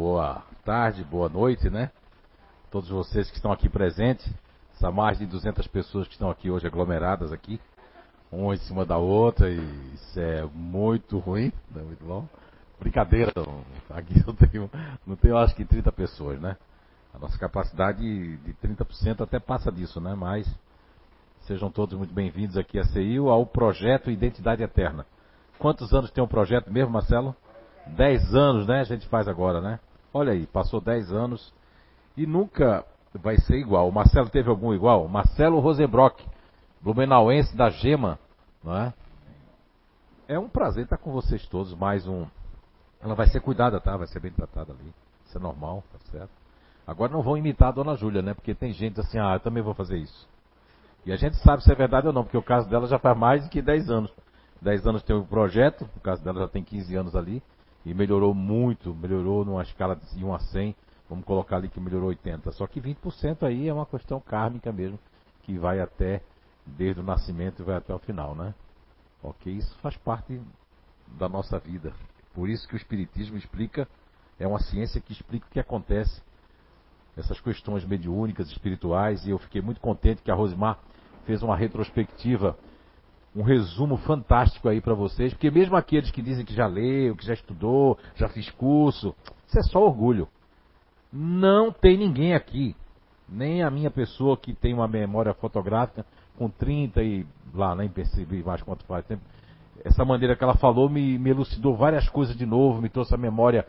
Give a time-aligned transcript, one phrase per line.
[0.00, 1.90] boa tarde, boa noite, né?
[2.70, 4.26] Todos vocês que estão aqui presentes,
[4.74, 7.60] essa mais de 200 pessoas que estão aqui hoje aglomeradas aqui,
[8.32, 9.58] uma em cima da outra, e
[9.92, 12.26] isso é muito ruim, não é muito bom.
[12.78, 13.30] Brincadeira,
[13.90, 14.70] aqui eu tenho,
[15.06, 16.56] não tenho acho que 30 pessoas, né?
[17.12, 18.00] A nossa capacidade
[18.38, 20.14] de 30% até passa disso, né?
[20.14, 20.50] Mas
[21.42, 25.04] sejam todos muito bem-vindos aqui a CIU, ao projeto Identidade Eterna.
[25.58, 27.36] Quantos anos tem o um projeto mesmo, Marcelo?
[27.86, 28.80] 10 anos, né?
[28.80, 29.78] A gente faz agora, né?
[30.12, 31.52] Olha aí, passou 10 anos
[32.16, 33.88] e nunca vai ser igual.
[33.88, 35.06] O Marcelo teve algum igual?
[35.08, 36.24] Marcelo Rosenbrock,
[36.80, 38.18] blumenauense da Gema,
[38.62, 38.94] não é?
[40.28, 42.26] É um prazer estar com vocês todos, mais um.
[43.00, 43.96] Ela vai ser cuidada, tá?
[43.96, 44.92] Vai ser bem tratada ali.
[45.26, 46.30] Isso é normal, tá certo?
[46.86, 48.34] Agora não vão imitar a dona Júlia, né?
[48.34, 50.28] Porque tem gente assim, ah, eu também vou fazer isso.
[51.06, 53.16] E a gente sabe se é verdade ou não, porque o caso dela já faz
[53.16, 54.12] mais de que 10 anos.
[54.60, 57.42] 10 anos tem o um projeto, o caso dela já tem 15 anos ali,
[57.84, 60.74] e melhorou muito, melhorou numa escala de 1 a 100,
[61.08, 62.52] vamos colocar ali que melhorou 80.
[62.52, 64.98] Só que 20% aí é uma questão kármica mesmo,
[65.42, 66.22] que vai até,
[66.66, 68.54] desde o nascimento e vai até o final, né?
[69.22, 69.52] Ok?
[69.52, 70.40] Isso faz parte
[71.18, 71.92] da nossa vida.
[72.34, 73.88] Por isso que o Espiritismo explica,
[74.38, 76.22] é uma ciência que explica o que acontece,
[77.16, 80.78] essas questões mediúnicas, espirituais, e eu fiquei muito contente que a Rosimar
[81.26, 82.56] fez uma retrospectiva
[83.34, 87.24] um resumo fantástico aí para vocês, porque mesmo aqueles que dizem que já leu, que
[87.24, 89.14] já estudou, já fiz curso,
[89.46, 90.28] isso é só orgulho.
[91.12, 92.74] Não tem ninguém aqui,
[93.28, 96.04] nem a minha pessoa que tem uma memória fotográfica
[96.36, 99.22] com 30 e lá, nem percebi mais quanto faz tempo.
[99.84, 103.18] Essa maneira que ela falou me, me elucidou várias coisas de novo, me trouxe a
[103.18, 103.66] memória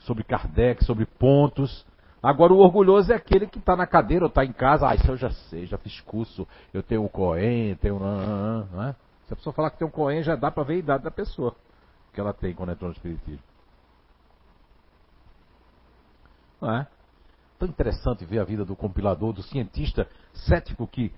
[0.00, 1.86] sobre Kardec, sobre pontos.
[2.22, 4.88] Agora, o orgulhoso é aquele que está na cadeira ou está em casa.
[4.88, 6.46] Ah, isso eu já sei, já fiz curso.
[6.72, 8.66] Eu tenho um Coen, tenho um.
[8.70, 8.94] Não é?
[9.26, 11.10] Se a pessoa falar que tem um Coen, já dá para ver a idade da
[11.10, 11.56] pessoa
[12.12, 13.42] que ela tem quando entrou no Espiritismo.
[16.60, 16.86] Não é?
[17.58, 21.12] Tão interessante ver a vida do compilador, do cientista cético que,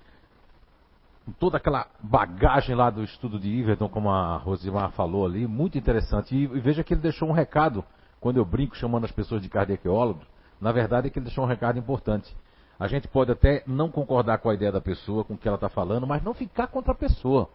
[1.27, 5.77] com toda aquela bagagem lá do estudo de Iverton, como a Rosimar falou ali, muito
[5.77, 6.35] interessante.
[6.35, 7.85] E, veja que ele deixou um recado,
[8.21, 11.49] quando eu brinco chamando as pessoas de cardiaqueólogos na verdade é que ele deixou um
[11.49, 12.35] recado importante.
[12.79, 15.57] A gente pode até não concordar com a ideia da pessoa, com o que ela
[15.57, 17.49] está falando, mas não ficar contra a pessoa.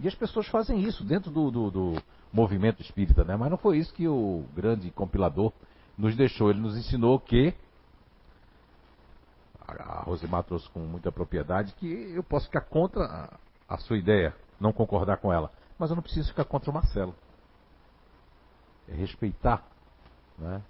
[0.00, 2.02] E as pessoas fazem isso dentro do, do, do,
[2.32, 3.36] movimento espírita, né?
[3.36, 5.52] Mas não foi isso que o grande compilador
[5.96, 6.50] nos deixou.
[6.50, 7.54] Ele nos ensinou que
[9.68, 13.30] a Rosemar trouxe com muita propriedade que eu posso ficar contra
[13.68, 17.14] a sua ideia, não concordar com ela, mas eu não preciso ficar contra o Marcelo.
[18.88, 19.64] É respeitar
[20.38, 20.62] né?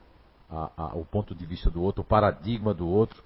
[0.50, 3.22] A, a, o ponto de vista do outro, o paradigma do outro.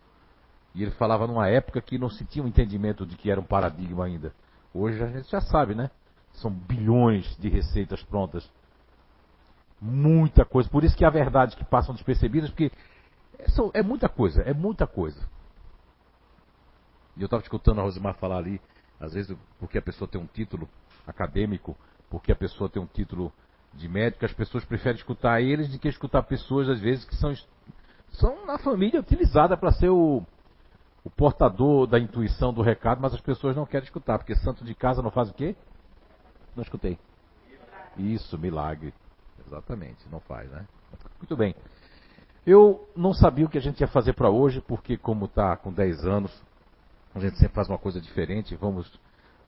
[0.75, 3.45] E ele falava numa época que não se tinha um entendimento de que era um
[3.45, 4.33] paradigma ainda.
[4.73, 5.91] Hoje a gente já sabe, né?
[6.35, 8.49] São bilhões de receitas prontas.
[9.81, 10.69] Muita coisa.
[10.69, 12.71] Por isso que há verdades que passam despercebidas, porque
[13.75, 15.21] é, muita coisa, é muita coisa.
[17.17, 18.61] E eu estava escutando a Rosimar falar ali,
[19.01, 20.69] às vezes porque a pessoa tem um título
[21.07, 21.77] acadêmico,
[22.11, 23.33] porque a pessoa tem um título
[23.77, 27.35] de médico, as pessoas preferem escutar eles do que escutar pessoas, às vezes, que são,
[28.13, 30.23] são na família utilizadas para ser o,
[31.05, 34.75] o portador da intuição do recado, mas as pessoas não querem escutar, porque santo de
[34.75, 35.55] casa não faz o quê?
[36.55, 36.99] Não escutei.
[37.97, 38.93] Isso, milagre.
[39.47, 40.67] Exatamente, não faz, né?
[41.19, 41.55] Muito bem.
[42.47, 45.73] Eu não sabia o que a gente ia fazer para hoje, porque como está com
[45.73, 46.43] 10 anos,
[47.15, 48.91] a gente sempre faz uma coisa diferente, vamos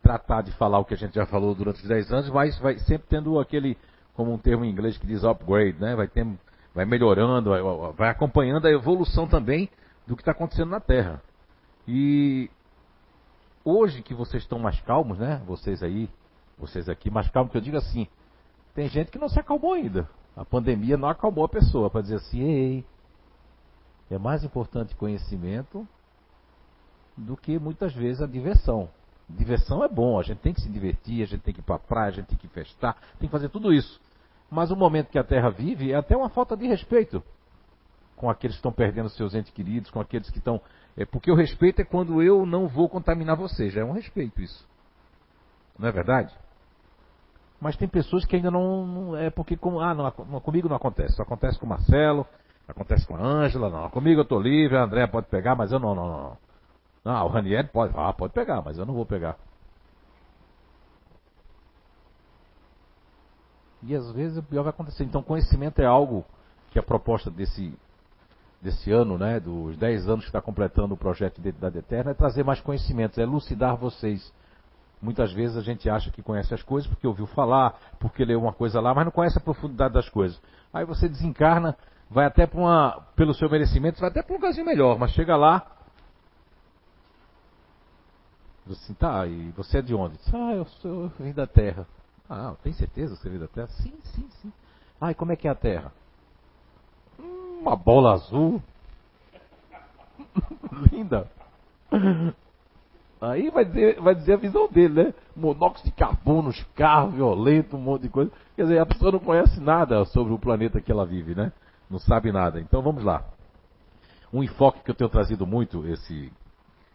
[0.03, 2.79] tratar de falar o que a gente já falou durante os 10 anos, mas vai
[2.79, 3.77] sempre tendo aquele
[4.19, 5.95] como um termo em inglês que diz upgrade, né?
[5.95, 6.27] Vai, ter,
[6.75, 7.51] vai melhorando,
[7.97, 9.71] vai, acompanhando a evolução também
[10.09, 11.23] do que está acontecendo na Terra.
[11.87, 12.51] E
[13.65, 15.41] hoje que vocês estão mais calmos, né?
[15.47, 16.11] Vocês aí,
[16.59, 18.09] vocês aqui, mais calmos, que eu digo assim,
[18.75, 20.09] tem gente que não se acalmou ainda.
[20.37, 22.85] A pandemia não acalmou a pessoa para dizer assim, ei,
[24.11, 25.87] é mais importante conhecimento
[27.17, 28.89] do que muitas vezes a diversão.
[29.29, 31.77] Diversão é bom, a gente tem que se divertir, a gente tem que ir para
[31.77, 34.08] a praia, a gente tem que festar, tem que fazer tudo isso.
[34.51, 37.23] Mas o momento que a Terra vive é até uma falta de respeito
[38.19, 40.61] com aqueles que estão perdendo seus entes queridos, com aqueles que estão.
[40.97, 44.41] É, porque o respeito é quando eu não vou contaminar você, já é um respeito
[44.43, 44.67] isso.
[45.79, 46.35] Não é verdade?
[47.61, 49.17] Mas tem pessoas que ainda não.
[49.17, 49.57] é porque.
[49.57, 50.11] Com, ah, não,
[50.41, 51.15] comigo não acontece.
[51.15, 52.27] Só acontece com o Marcelo,
[52.67, 53.89] acontece com a Ângela, não.
[53.91, 56.39] Comigo eu estou livre, a André pode pegar, mas eu não, não, não.
[57.05, 57.95] Não, o Ranieri pode.
[57.97, 59.37] Ah, pode pegar, mas eu não vou pegar.
[63.83, 65.05] E às vezes o pior vai acontecer.
[65.05, 66.25] Então, conhecimento é algo
[66.71, 67.73] que a proposta desse,
[68.61, 72.15] desse ano, né, dos 10 anos que está completando o projeto de Identidade Eterna, é
[72.15, 74.33] trazer mais conhecimentos, é elucidar vocês.
[75.01, 78.53] Muitas vezes a gente acha que conhece as coisas porque ouviu falar, porque leu uma
[78.53, 80.41] coisa lá, mas não conhece a profundidade das coisas.
[80.73, 81.77] Aí você desencarna,
[82.11, 85.37] vai até para uma, pelo seu merecimento, vai até para um lugarzinho melhor, mas chega
[85.37, 85.65] lá.
[88.69, 90.19] Assim, tá, e você é de onde?
[90.33, 91.87] Ah, eu sou da Terra.
[92.29, 93.69] Ah, tem certeza que você veio da Terra?
[93.69, 94.53] Sim, sim, sim.
[95.01, 95.93] Ah, e como é que é a Terra?
[97.19, 98.63] Hum, uma bola azul.
[100.93, 101.31] Linda.
[103.21, 105.15] Aí vai dizer, vai dizer a visão dele, né?
[105.35, 108.31] Monóxido de carbono, os carros violentos, um monte de coisa.
[108.55, 111.53] Quer dizer, a pessoa não conhece nada sobre o planeta que ela vive, né?
[111.91, 112.61] Não sabe nada.
[112.61, 113.25] Então vamos lá.
[114.33, 116.31] Um enfoque que eu tenho trazido muito esse,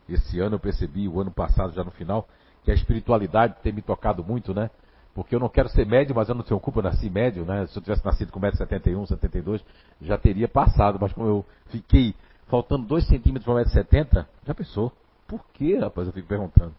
[0.08, 2.28] esse ano, eu percebi, o ano passado, já no final,
[2.64, 4.70] que a espiritualidade tem me tocado muito, né?
[5.14, 7.68] Porque eu não quero ser médio, mas eu não tenho culpa, eu nasci médio, né?
[7.68, 9.64] Se eu tivesse nascido com 1,71m, 72
[10.02, 10.98] já teria passado.
[11.00, 12.16] Mas como eu fiquei
[12.48, 14.92] faltando 2 centímetros para 1,70m, já pensou?
[15.28, 16.08] Por que, rapaz?
[16.08, 16.74] Eu fico perguntando.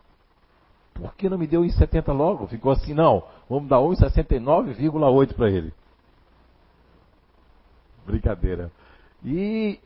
[0.92, 2.46] Por que não me deu 1,70 logo?
[2.48, 3.25] Ficou assim, não.
[3.48, 5.72] Vamos dar 1,69,8 para ele.
[8.04, 8.70] Brincadeira.
[9.25, 9.81] E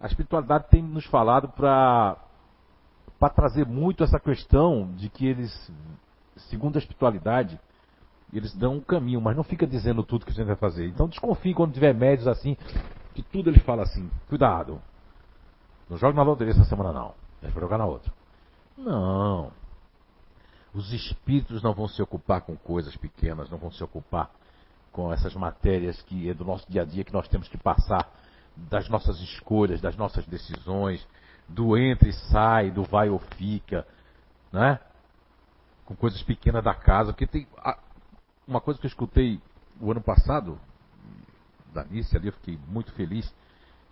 [0.00, 2.16] a espiritualidade tem nos falado para
[3.18, 5.72] para trazer muito essa questão de que eles,
[6.36, 7.58] segundo a espiritualidade,
[8.32, 10.86] eles dão um caminho, mas não fica dizendo tudo que você vai fazer.
[10.86, 12.56] Então desconfie quando tiver médios assim,
[13.14, 14.10] que tudo ele fala assim.
[14.28, 14.80] Cuidado,
[15.88, 17.14] não joga na loteria essa semana não.
[17.40, 18.12] Para jogar na outra.
[18.76, 19.52] Não.
[20.74, 24.30] Os espíritos não vão se ocupar com coisas pequenas, não vão se ocupar
[24.92, 28.10] com essas matérias que é do nosso dia a dia que nós temos que passar,
[28.56, 31.06] das nossas escolhas, das nossas decisões,
[31.48, 33.86] do entra e sai, do vai ou fica,
[34.52, 34.80] né?
[35.86, 37.46] Com coisas pequenas da casa, porque tem
[38.46, 39.40] uma coisa que eu escutei
[39.80, 40.58] o ano passado
[41.72, 43.32] da Nice ali, eu fiquei muito feliz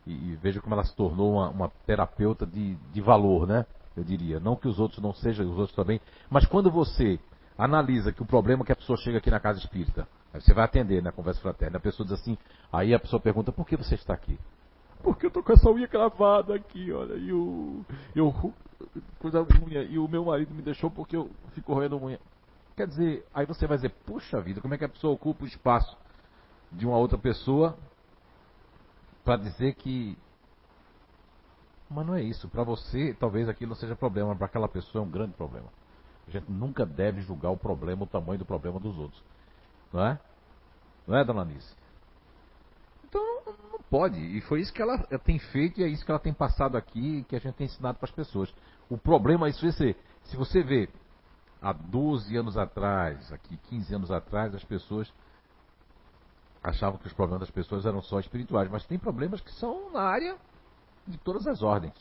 [0.07, 3.65] e, e veja como ela se tornou uma, uma terapeuta de, de valor, né?
[3.97, 4.41] Eu diria.
[4.41, 6.01] Não que os outros não sejam, os outros também.
[6.29, 7.19] Mas quando você
[7.57, 10.65] analisa que o problema é que a pessoa chega aqui na casa espírita, você vai
[10.65, 12.37] atender na conversa fraterna, a pessoa diz assim,
[12.73, 14.37] aí a pessoa pergunta, por que você está aqui?
[15.03, 17.85] Porque eu tô com essa unha cravada aqui, olha, e o.
[18.17, 18.53] Eu.
[19.19, 22.21] Coisa unha, e o meu marido me deixou porque eu fico roendo unha.
[22.77, 25.47] Quer dizer, aí você vai dizer, puxa vida, como é que a pessoa ocupa o
[25.47, 25.97] espaço
[26.73, 27.77] de uma outra pessoa
[29.25, 30.19] para dizer que.
[31.89, 32.49] Mas não é isso.
[32.49, 35.69] Para você, talvez aquilo não seja problema, para aquela pessoa é um grande problema.
[36.27, 39.23] A gente nunca deve julgar o problema, o tamanho do problema dos outros.
[39.93, 40.19] Não é?
[41.07, 41.75] Não é, dona Anice?
[43.15, 44.19] Então não pode.
[44.19, 47.25] E foi isso que ela tem feito e é isso que ela tem passado aqui
[47.29, 48.53] que a gente tem ensinado para as pessoas.
[48.91, 49.95] O problema é isso você,
[50.25, 50.89] se você vê
[51.63, 55.13] há 12 anos atrás, aqui 15 anos atrás, as pessoas
[56.63, 60.03] achavam que os problemas das pessoas eram só espirituais, mas tem problemas que são na
[60.03, 60.37] área
[61.07, 61.95] de todas as ordens.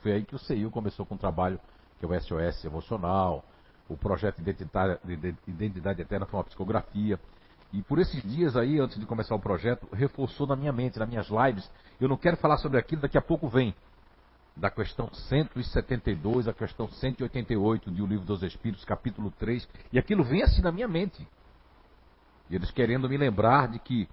[0.00, 1.60] Foi aí que o CEIU começou com um trabalho
[1.98, 3.44] que é o SOS emocional,
[3.88, 4.42] o projeto
[5.46, 7.20] Identidade Eterna foi uma psicografia.
[7.76, 11.06] E por esses dias aí, antes de começar o projeto, reforçou na minha mente, nas
[11.06, 11.70] minhas lives.
[12.00, 13.74] Eu não quero falar sobre aquilo, daqui a pouco vem.
[14.56, 19.68] Da questão 172 à questão 188 de O Livro dos Espíritos, capítulo 3.
[19.92, 21.28] E aquilo vem assim na minha mente.
[22.48, 24.08] E eles querendo me lembrar de que,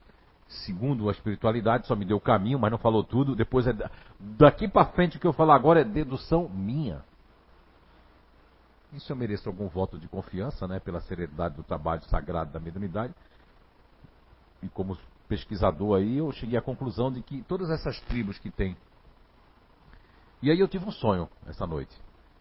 [0.65, 3.33] segundo a espiritualidade, só me deu o caminho, mas não falou tudo.
[3.33, 3.73] Depois é
[4.19, 7.01] daqui para frente o que eu falar agora é dedução minha.
[8.91, 13.13] Isso eu mereço algum voto de confiança, né, pela seriedade do trabalho sagrado da mediunidade.
[14.63, 18.75] E como pesquisador aí, eu cheguei à conclusão de que todas essas tribos que tem.
[20.41, 21.95] E aí eu tive um sonho essa noite.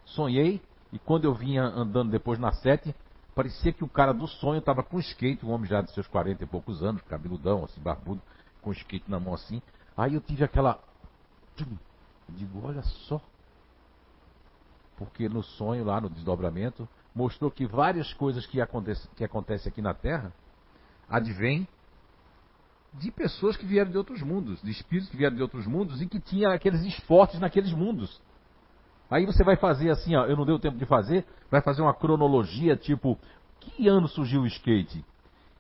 [0.05, 0.63] Sonhei
[0.93, 2.95] e quando eu vinha andando depois na sete,
[3.35, 6.45] Parecia que o cara do sonho estava com skate, um homem já de seus 40
[6.45, 8.21] e poucos anos, cabeludão, assim, barbudo,
[8.61, 9.63] com skate na mão assim.
[9.97, 10.79] Aí eu tive aquela.
[11.59, 11.67] Eu
[12.29, 13.21] digo, olha só.
[14.99, 19.81] Porque no sonho, lá no desdobramento, mostrou que várias coisas que acontecem que acontece aqui
[19.81, 20.31] na Terra
[21.09, 21.67] advêm
[22.95, 26.07] de pessoas que vieram de outros mundos, de espíritos que vieram de outros mundos e
[26.07, 28.21] que tinham aqueles esportes naqueles mundos.
[29.11, 31.95] Aí você vai fazer assim, ó, eu não deu tempo de fazer, vai fazer uma
[31.95, 33.19] cronologia tipo,
[33.61, 35.05] que ano surgiu o skate?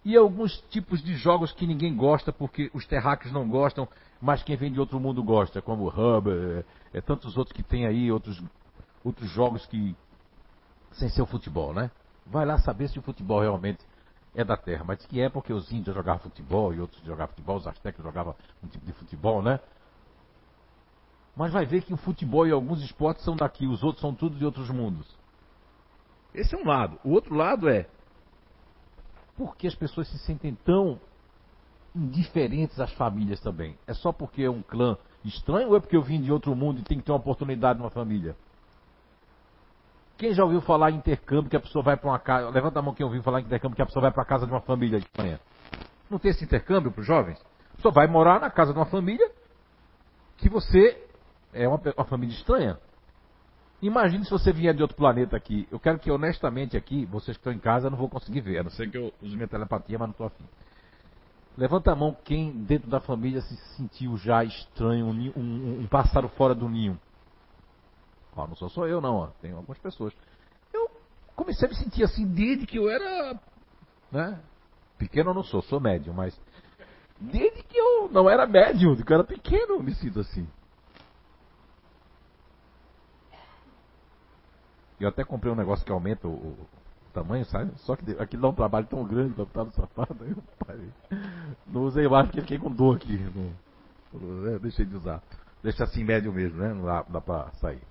[0.04, 3.88] E alguns tipos de jogos que ninguém gosta porque os terráqueos não gostam,
[4.20, 7.62] mas quem vem de outro mundo gosta, como o Hubber, é, é, tantos outros que
[7.62, 8.42] tem aí, outros,
[9.04, 9.94] outros jogos que.
[10.92, 11.90] sem ser o futebol, né?
[12.26, 13.80] Vai lá saber se o futebol realmente
[14.34, 17.56] é da terra, mas que é porque os índios jogavam futebol e outros jogavam futebol,
[17.56, 19.60] os astecas jogavam um tipo de futebol, né?
[21.36, 24.36] Mas vai ver que o futebol e alguns esportes são daqui, os outros são tudo
[24.36, 25.06] de outros mundos.
[26.34, 26.98] Esse é um lado.
[27.04, 27.86] O outro lado é
[29.36, 31.00] por que as pessoas se sentem tão
[31.94, 33.76] indiferentes às famílias também?
[33.86, 36.80] É só porque é um clã estranho ou é porque eu vim de outro mundo
[36.80, 38.36] e tem que ter uma oportunidade numa família?
[40.16, 42.48] Quem já ouviu falar em intercâmbio que a pessoa vai para uma casa.
[42.50, 44.46] Levanta a mão quem ouviu falar em intercâmbio que a pessoa vai para a casa
[44.46, 45.38] de uma família de manhã.
[46.08, 47.42] Não tem esse intercâmbio para os jovens?
[47.80, 49.30] Só vai morar na casa de uma família
[50.36, 51.02] que você
[51.52, 52.78] é uma, uma família estranha.
[53.80, 55.66] Imagine se você vier de outro planeta aqui.
[55.70, 58.58] Eu quero que honestamente aqui, vocês que estão em casa, eu não vou conseguir ver,
[58.58, 60.44] a não ser que eu use minha telepatia, mas não estou afim.
[61.56, 66.28] Levanta a mão quem dentro da família se sentiu já estranho, um, um, um pássaro
[66.28, 66.98] fora do ninho.
[68.34, 69.26] Ó, não sou só eu não, ó.
[69.40, 70.14] tem algumas pessoas.
[70.72, 70.90] Eu
[71.36, 73.38] comecei a me sentir assim desde que eu era,
[74.10, 74.40] né?
[74.98, 76.38] Pequeno eu não sou, sou médio, mas
[77.20, 80.48] desde que eu não era médio, que eu era pequeno, eu me sinto assim.
[84.98, 86.68] Eu até comprei um negócio que aumenta o, o
[87.12, 87.72] tamanho, sabe?
[87.78, 90.88] Só que aquilo dá um trabalho tão grande pra botar no sapato, eu parei.
[91.66, 93.18] Não usei mais porque fiquei com dor aqui.
[94.14, 95.20] Não, é, deixei de usar.
[95.62, 96.72] Deixa assim médio mesmo, né?
[96.72, 97.82] Não dá, dá pra sair.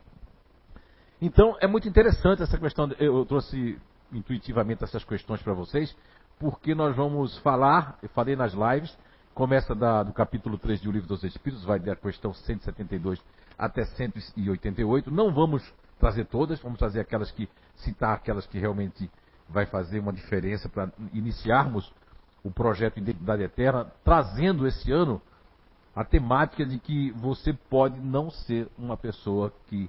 [1.21, 2.89] Então, é muito interessante essa questão.
[2.97, 3.79] Eu trouxe
[4.11, 5.95] intuitivamente essas questões para vocês,
[6.39, 8.97] porque nós vamos falar, eu falei nas lives,
[9.35, 13.21] começa da, do capítulo 3 do Livro dos Espíritos, vai da questão 172
[13.55, 15.11] até 188.
[15.11, 15.63] Não vamos
[15.99, 19.09] trazer todas, vamos trazer aquelas que, citar aquelas que realmente
[19.47, 21.93] vai fazer uma diferença para iniciarmos
[22.43, 25.21] o projeto Identidade Eterna, trazendo esse ano
[25.95, 29.87] a temática de que você pode não ser uma pessoa que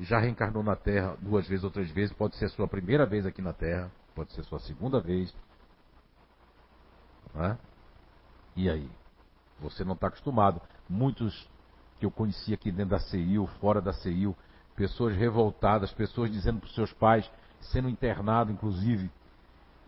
[0.00, 3.26] já reencarnou na Terra duas vezes ou três vezes, pode ser a sua primeira vez
[3.26, 5.34] aqui na Terra, pode ser a sua segunda vez.
[7.34, 7.56] É?
[8.56, 8.88] E aí?
[9.60, 10.60] Você não está acostumado.
[10.88, 11.48] Muitos
[11.98, 14.36] que eu conheci aqui dentro da CIU, fora da CIU,
[14.76, 17.28] pessoas revoltadas, pessoas dizendo para os seus pais,
[17.60, 19.10] sendo internado inclusive,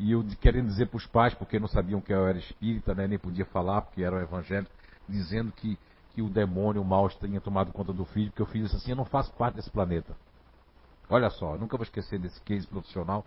[0.00, 3.06] e eu querendo dizer para os pais, porque não sabiam que eu era espírita, né,
[3.06, 4.72] nem podia falar, porque era evangélico,
[5.08, 5.78] dizendo que,
[6.14, 8.90] que o demônio, o mal, tinha tomado conta do filho, porque eu fiz isso assim,
[8.90, 10.16] eu não faço parte desse planeta.
[11.08, 13.24] Olha só, nunca vou esquecer desse case profissional,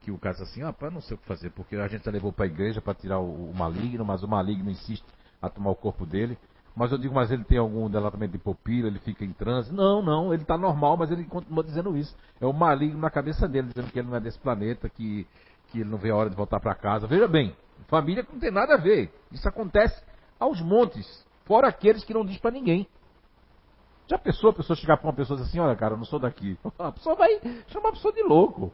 [0.00, 2.04] que o cara disse assim, ah, pai, não sei o que fazer, porque a gente
[2.04, 5.04] já levou para a igreja para tirar o, o maligno, mas o maligno insiste
[5.40, 6.38] a tomar o corpo dele,
[6.74, 9.72] mas eu digo, mas ele tem algum delatamento de pupila, ele fica em transe.
[9.72, 12.16] Não, não, ele está normal, mas ele continua dizendo isso.
[12.40, 15.26] É o maligno na cabeça dele, dizendo que ele não é desse planeta, que,
[15.68, 17.06] que ele não vê a hora de voltar para casa.
[17.06, 17.54] Veja bem,
[17.88, 19.12] família não tem nada a ver.
[19.32, 20.02] Isso acontece
[20.38, 22.86] aos montes, fora aqueles que não diz para ninguém.
[24.08, 26.04] Já pensou a pessoa chegar para uma pessoa e dizer assim, olha cara, eu não
[26.04, 26.56] sou daqui.
[26.78, 28.72] A pessoa vai chamar a pessoa de louco.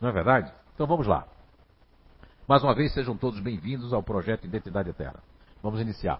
[0.00, 0.50] Não é verdade?
[0.74, 1.26] Então vamos lá.
[2.48, 5.22] Mais uma vez, sejam todos bem-vindos ao projeto Identidade Eterna.
[5.62, 6.18] Vamos iniciar.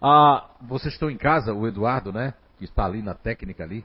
[0.00, 2.32] Ah, vocês estão em casa, o Eduardo, né?
[2.56, 3.84] Que está ali na técnica ali.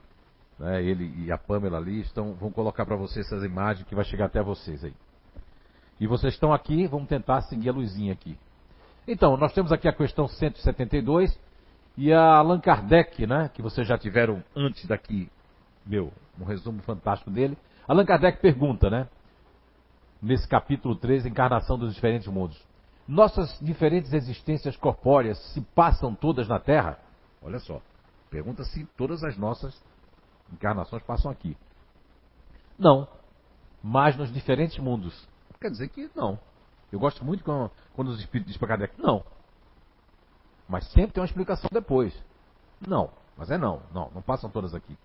[0.58, 4.04] Né, ele e a Pamela ali estão, vão colocar para vocês essas imagens que vai
[4.04, 4.94] chegar até vocês aí.
[6.00, 8.38] E vocês estão aqui, vamos tentar seguir a luzinha aqui.
[9.12, 11.36] Então, nós temos aqui a questão 172
[11.96, 13.50] e a Allan Kardec, né?
[13.52, 15.28] Que vocês já tiveram antes daqui,
[15.84, 17.58] meu, um resumo fantástico dele.
[17.88, 19.08] Allan Kardec pergunta, né?
[20.22, 22.64] Nesse capítulo 3, Encarnação dos Diferentes Mundos.
[23.08, 26.96] Nossas diferentes existências corpóreas se passam todas na Terra?
[27.42, 27.82] Olha só,
[28.30, 29.74] pergunta se todas as nossas
[30.52, 31.56] encarnações passam aqui.
[32.78, 33.08] Não,
[33.82, 35.28] mas nos diferentes mundos.
[35.60, 36.38] Quer dizer que não.
[36.92, 39.22] Eu gosto muito quando, quando os espíritos dizem para Kardec, não.
[40.66, 42.18] Mas sempre tem uma explicação depois.
[42.80, 44.96] Não, mas é não, não, não passam todas aqui.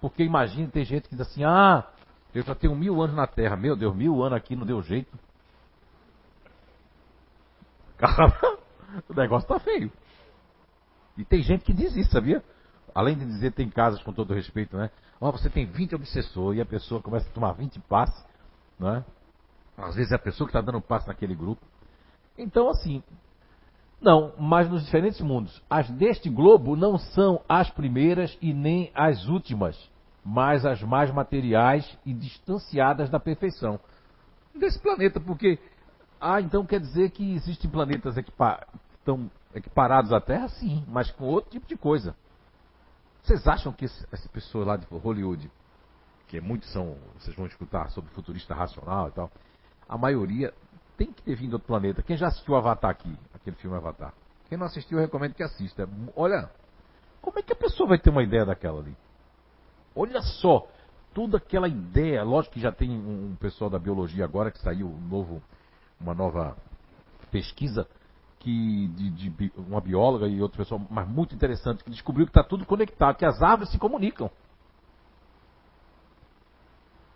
[0.00, 1.86] Porque imagine, tem gente que diz assim, ah,
[2.34, 5.14] eu já tenho mil anos na Terra, meu Deus, mil anos aqui não deu jeito.
[7.98, 8.32] Cara,
[9.06, 9.92] o negócio tá feio.
[11.18, 12.42] E tem gente que diz isso, sabia?
[12.94, 14.90] Além de dizer, tem casas com todo respeito, né?
[15.20, 18.24] Ó, você tem 20 obsessores e a pessoa começa a tomar 20 passes,
[18.78, 19.04] né?
[19.76, 21.64] Às vezes é a pessoa que está dando passe naquele grupo.
[22.36, 23.02] Então, assim,
[24.00, 25.62] não, mas nos diferentes mundos.
[25.68, 29.76] As deste globo não são as primeiras e nem as últimas,
[30.24, 33.78] mas as mais materiais e distanciadas da perfeição.
[34.54, 35.58] Desse planeta, porque
[36.20, 38.66] ah, então quer dizer que existem planetas equipa
[38.98, 40.48] estão equiparados à Terra?
[40.48, 42.14] Sim, mas com outro tipo de coisa.
[43.22, 45.50] Vocês acham que esse, essa pessoa lá de Hollywood,
[46.28, 49.30] que muitos são, vocês vão escutar sobre futurista racional e tal,
[49.90, 50.54] a maioria
[50.96, 52.00] tem que ter vindo do outro planeta.
[52.00, 54.14] Quem já assistiu Avatar aqui, aquele filme Avatar?
[54.48, 55.88] Quem não assistiu, eu recomendo que assista.
[56.14, 56.48] Olha,
[57.20, 58.96] como é que a pessoa vai ter uma ideia daquela ali?
[59.94, 60.68] Olha só,
[61.12, 65.08] toda aquela ideia, lógico que já tem um, pessoal da biologia agora que saiu um
[65.08, 65.42] novo
[66.00, 66.56] uma nova
[67.30, 67.86] pesquisa
[68.38, 72.42] que de, de, uma bióloga e outra pessoa, mas muito interessante, que descobriu que está
[72.42, 74.30] tudo conectado, que as árvores se comunicam.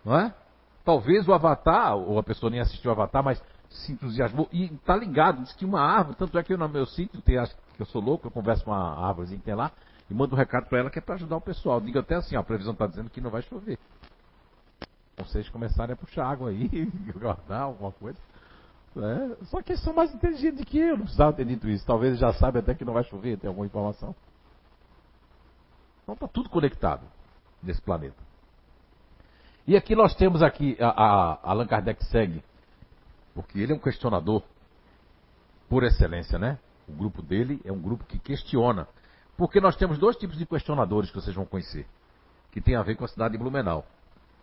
[0.03, 0.35] Não é?
[0.85, 4.95] Talvez o Avatar, ou a pessoa nem assistiu o Avatar, mas se entusiasmou e está
[4.95, 7.81] ligado, diz que uma árvore, tanto é que eu no meu sítio, tem, acho que
[7.81, 9.71] eu sou louco, eu converso com uma árvore que tem lá,
[10.09, 11.81] e mando um recado para ela que é para ajudar o pessoal.
[11.81, 13.79] Diga até assim, ó, a previsão está dizendo que não vai chover.
[15.17, 16.85] Vocês começarem a puxar água aí,
[17.17, 18.19] guardar alguma coisa.
[18.95, 19.35] Né?
[19.45, 21.85] Só que eles são mais inteligentes que eu, não precisava ter dito isso.
[21.85, 24.15] Talvez já saibam até que não vai chover, tem alguma informação.
[26.03, 27.01] Então está tudo conectado
[27.63, 28.24] nesse planeta.
[29.67, 32.43] E aqui nós temos aqui, a, a, Allan Kardec segue,
[33.33, 34.43] porque ele é um questionador
[35.67, 36.59] por excelência, né?
[36.87, 38.87] O grupo dele é um grupo que questiona.
[39.35, 41.87] Porque nós temos dois tipos de questionadores que vocês vão conhecer,
[42.51, 43.85] que tem a ver com a cidade de Blumenau,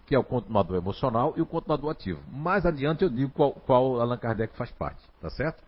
[0.07, 2.21] que é o continuador emocional e o continuador ativo.
[2.29, 5.63] Mais adiante eu digo qual, qual Allan Kardec faz parte, tá certo?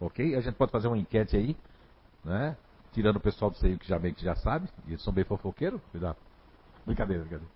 [0.00, 0.34] Ok?
[0.34, 1.56] A gente pode fazer uma enquete aí,
[2.24, 2.56] né?
[2.92, 5.24] Tirando o pessoal do CEI que já meio que já sabe, e eles são bem
[5.24, 6.16] fofoqueiros, cuidado.
[6.86, 7.52] Brincadeira, brincadeira.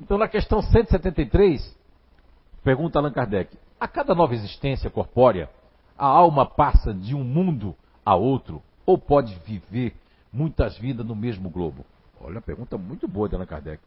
[0.00, 1.76] Então na questão 173,
[2.62, 5.48] pergunta Allan Kardec, a cada nova existência corpórea,
[5.96, 7.74] a alma passa de um mundo
[8.04, 9.94] a outro ou pode viver
[10.32, 11.84] muitas vidas no mesmo globo?
[12.20, 13.82] Olha, pergunta muito boa de Allan Kardec.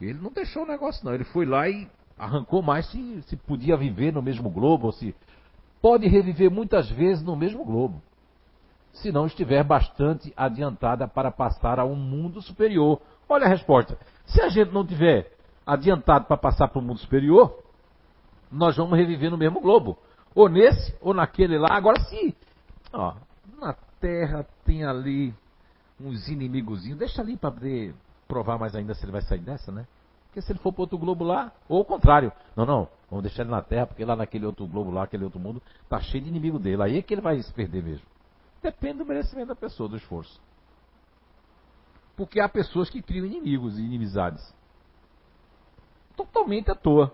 [0.00, 1.14] Ele não deixou o negócio, não.
[1.14, 5.14] Ele foi lá e arrancou mais se, se podia viver no mesmo globo, ou se
[5.80, 8.02] pode reviver muitas vezes no mesmo globo.
[8.92, 13.00] Se não estiver bastante adiantada para passar a um mundo superior.
[13.28, 13.96] Olha a resposta.
[14.26, 15.32] Se a gente não tiver
[15.66, 17.58] adiantado para passar para o mundo superior,
[18.50, 19.98] nós vamos reviver no mesmo globo.
[20.34, 21.68] Ou nesse, ou naquele lá.
[21.70, 22.34] Agora, se
[22.92, 23.14] ó,
[23.60, 25.34] na Terra tem ali
[26.00, 27.94] uns inimigozinhos, deixa ali para poder
[28.26, 29.86] provar mais ainda se ele vai sair dessa, né?
[30.26, 33.42] Porque se ele for para outro globo lá, ou o contrário, não, não, vamos deixar
[33.42, 36.30] ele na Terra, porque lá naquele outro globo lá, aquele outro mundo, tá cheio de
[36.30, 36.82] inimigo dele.
[36.82, 38.06] Aí é que ele vai se perder mesmo.
[38.62, 40.40] Depende do merecimento da pessoa, do esforço.
[42.22, 44.54] Porque há pessoas que criam inimigos e inimizades.
[46.16, 47.12] Totalmente à toa.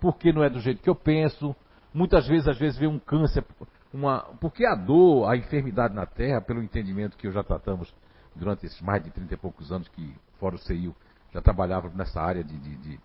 [0.00, 1.54] Porque não é do jeito que eu penso.
[1.92, 3.44] Muitas vezes, às vezes, vem um câncer
[3.92, 7.94] uma, porque a dor, a enfermidade na Terra, pelo entendimento que eu já tratamos
[8.34, 10.96] durante esses mais de 30 e poucos anos que, fora o CIU,
[11.34, 13.00] já trabalhava nessa área de, de, de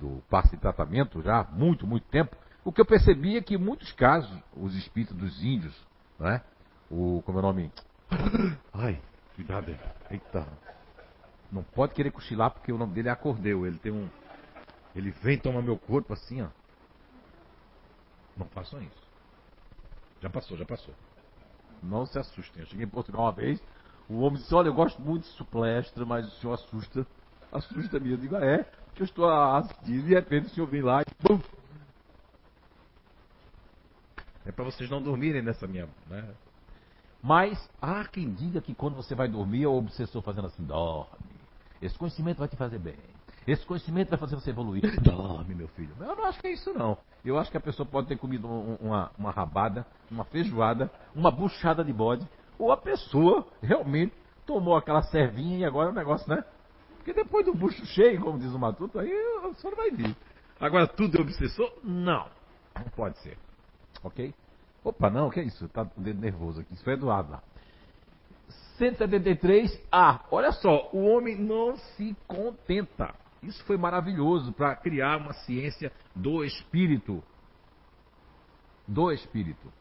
[0.00, 3.54] do passe de tratamento já há muito, muito tempo, o que eu percebi é que
[3.54, 5.74] em muitos casos, os espíritos dos índios,
[6.18, 6.42] né?
[6.90, 7.72] O, como é o nome?
[8.74, 9.00] Ai,
[9.36, 9.78] cuidado,
[10.10, 10.46] eita.
[11.52, 13.66] Não pode querer cochilar porque o nome dele é Acordeu.
[13.66, 14.08] Ele tem um.
[14.94, 16.48] Ele vem tomar meu corpo assim, ó.
[18.36, 19.06] Não façam isso.
[20.20, 20.94] Já passou, já passou.
[21.82, 22.62] Não se assustem.
[22.62, 23.62] Eu cheguei em Portugal uma vez,
[24.08, 27.06] o homem disse, olha, eu gosto muito de suplestra, mas o senhor assusta.
[27.52, 28.10] Assusta me.
[28.10, 31.02] Eu digo, ah, é, porque eu estou assistindo e de repente o senhor vem lá
[31.02, 31.40] e pum!
[34.44, 35.88] É para vocês não dormirem nessa minha.
[36.08, 36.34] Né?
[37.22, 41.26] Mas há quem diga que quando você vai dormir é o obsessor fazendo assim, dorme.
[41.80, 42.96] Esse conhecimento vai te fazer bem.
[43.46, 45.00] Esse conhecimento vai fazer você evoluir.
[45.00, 45.94] Dorme, meu filho.
[46.00, 46.98] Eu não acho que é isso, não.
[47.24, 51.84] Eu acho que a pessoa pode ter comido uma, uma rabada, uma feijoada, uma buchada
[51.84, 52.26] de bode,
[52.58, 56.44] ou a pessoa realmente tomou aquela servinha e agora é o negócio, né?
[56.96, 59.10] Porque depois do bucho cheio, como diz o Matuto, aí
[59.56, 60.16] pessoa não vai vir.
[60.60, 61.72] Agora, tudo é obsessor?
[61.82, 62.26] Não.
[62.74, 63.38] Não pode ser.
[64.02, 64.34] Ok?
[64.86, 65.68] Opa, não, que é isso?
[65.70, 66.72] Tá o dedo nervoso aqui.
[66.72, 67.42] Isso foi Eduardo lá.
[68.78, 69.84] 173.
[69.90, 73.12] Ah, olha só, o homem não se contenta.
[73.42, 77.20] Isso foi maravilhoso para criar uma ciência do espírito.
[78.86, 79.72] Do espírito.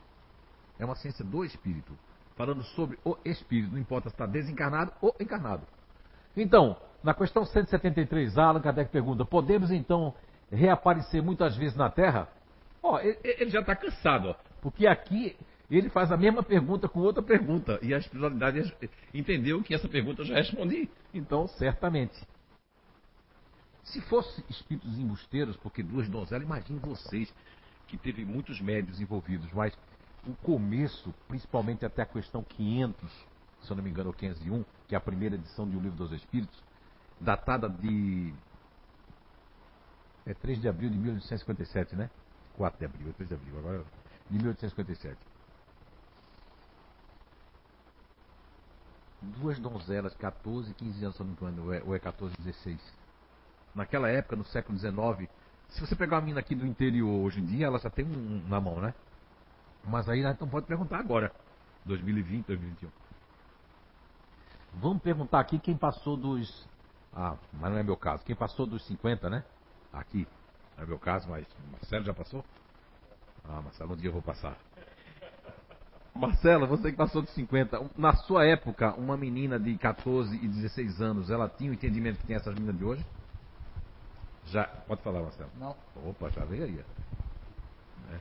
[0.80, 1.94] É uma ciência do espírito.
[2.36, 5.68] Falando sobre o espírito, não importa se está desencarnado ou encarnado.
[6.36, 10.16] Então, na questão 173, Allan Kardec pergunta: podemos então
[10.52, 12.28] reaparecer muitas vezes na Terra?
[12.82, 15.38] Ó, ele já está cansado, ó, porque aqui
[15.70, 17.78] ele faz a mesma pergunta com outra pergunta.
[17.84, 18.76] E a espiritualidade
[19.14, 20.90] entendeu que essa pergunta eu já respondi.
[21.14, 22.20] Então, certamente.
[23.84, 27.32] Se fosse espíritos embusteiros, porque duas donzelas, imagine vocês
[27.86, 29.72] que teve muitos médios envolvidos, mas
[30.26, 33.08] o começo, principalmente até a questão 500,
[33.62, 35.96] se eu não me engano, ou 501, que é a primeira edição de O Livro
[35.96, 36.60] dos Espíritos,
[37.22, 38.34] datada de.
[40.26, 42.10] É 3 de abril de 1857, né?
[42.58, 43.86] 4 de abril, 3 de abril, agora.
[44.30, 45.18] De 1857.
[49.22, 51.20] Duas donzelas, 14 e 15 anos,
[51.86, 53.06] ou é 14 e 16
[53.76, 55.30] naquela época, no século XIX,
[55.68, 58.48] se você pegar uma mina aqui do interior hoje em dia, ela já tem um,
[58.48, 58.94] na mão, né?
[59.84, 61.32] Mas aí então pode perguntar agora,
[61.84, 62.90] 2020, 2021.
[64.76, 66.68] Vamos perguntar aqui quem passou dos.
[67.14, 68.24] Ah, mas não é meu caso.
[68.24, 69.44] Quem passou dos 50, né?
[69.94, 70.28] Aqui.
[70.76, 72.44] Não é meu caso, mas Marcelo já passou?
[73.50, 74.58] Ah, Marcelo, um dia eu vou passar.
[76.16, 81.02] Marcelo, você que passou dos 50, na sua época, uma menina de 14 e 16
[81.02, 83.06] anos, ela tinha o entendimento que tem essas meninas de hoje?
[84.46, 85.50] Já, pode falar, Marcelo.
[85.60, 85.76] Não.
[86.06, 86.80] Opa, já veio aí.
[88.14, 88.18] É.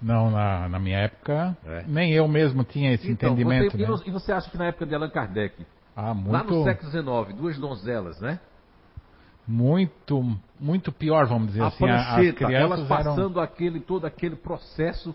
[0.00, 1.84] Não, na, na minha época, é.
[1.86, 3.72] nem eu mesmo tinha esse então, entendimento.
[3.76, 4.02] Você, né?
[4.06, 6.30] E você acha que na época de Allan Kardec, ah, muito...
[6.32, 8.40] lá no século XIX, duas donzelas, né?
[9.46, 11.78] Muito, muito pior, vamos dizer a assim.
[11.78, 13.42] Prancheta, as elas passando eram...
[13.42, 15.14] aquele, todo aquele processo,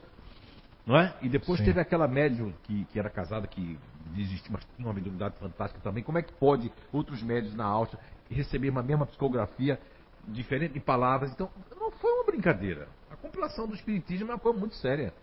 [0.85, 1.13] não é?
[1.21, 1.65] E depois Sim.
[1.65, 3.77] teve aquela médium que, que era casada, que
[4.17, 6.03] existe uma, uma mediunidade fantástica também.
[6.03, 9.79] Como é que pode outros médios na Áustria receber uma mesma psicografia,
[10.27, 11.31] diferente de palavras?
[11.31, 12.87] Então, não foi uma brincadeira.
[13.09, 15.13] A compilação do Espiritismo é uma coisa muito séria.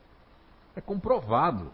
[0.75, 1.73] É comprovado.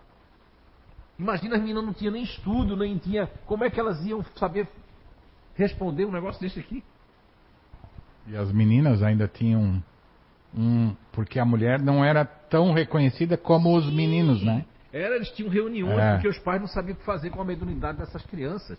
[1.19, 3.27] Imagina as meninas não tinham nem estudo, nem tinha.
[3.47, 4.69] Como é que elas iam saber
[5.55, 6.83] responder um negócio desse aqui?
[8.31, 9.83] E as meninas ainda tinham
[10.55, 10.95] um.
[11.11, 14.65] Porque a mulher não era tão reconhecida como os meninos, né?
[14.93, 16.13] Era, eles tinham reuniões é.
[16.13, 18.79] porque os pais não sabiam o que fazer com a mediunidade dessas crianças.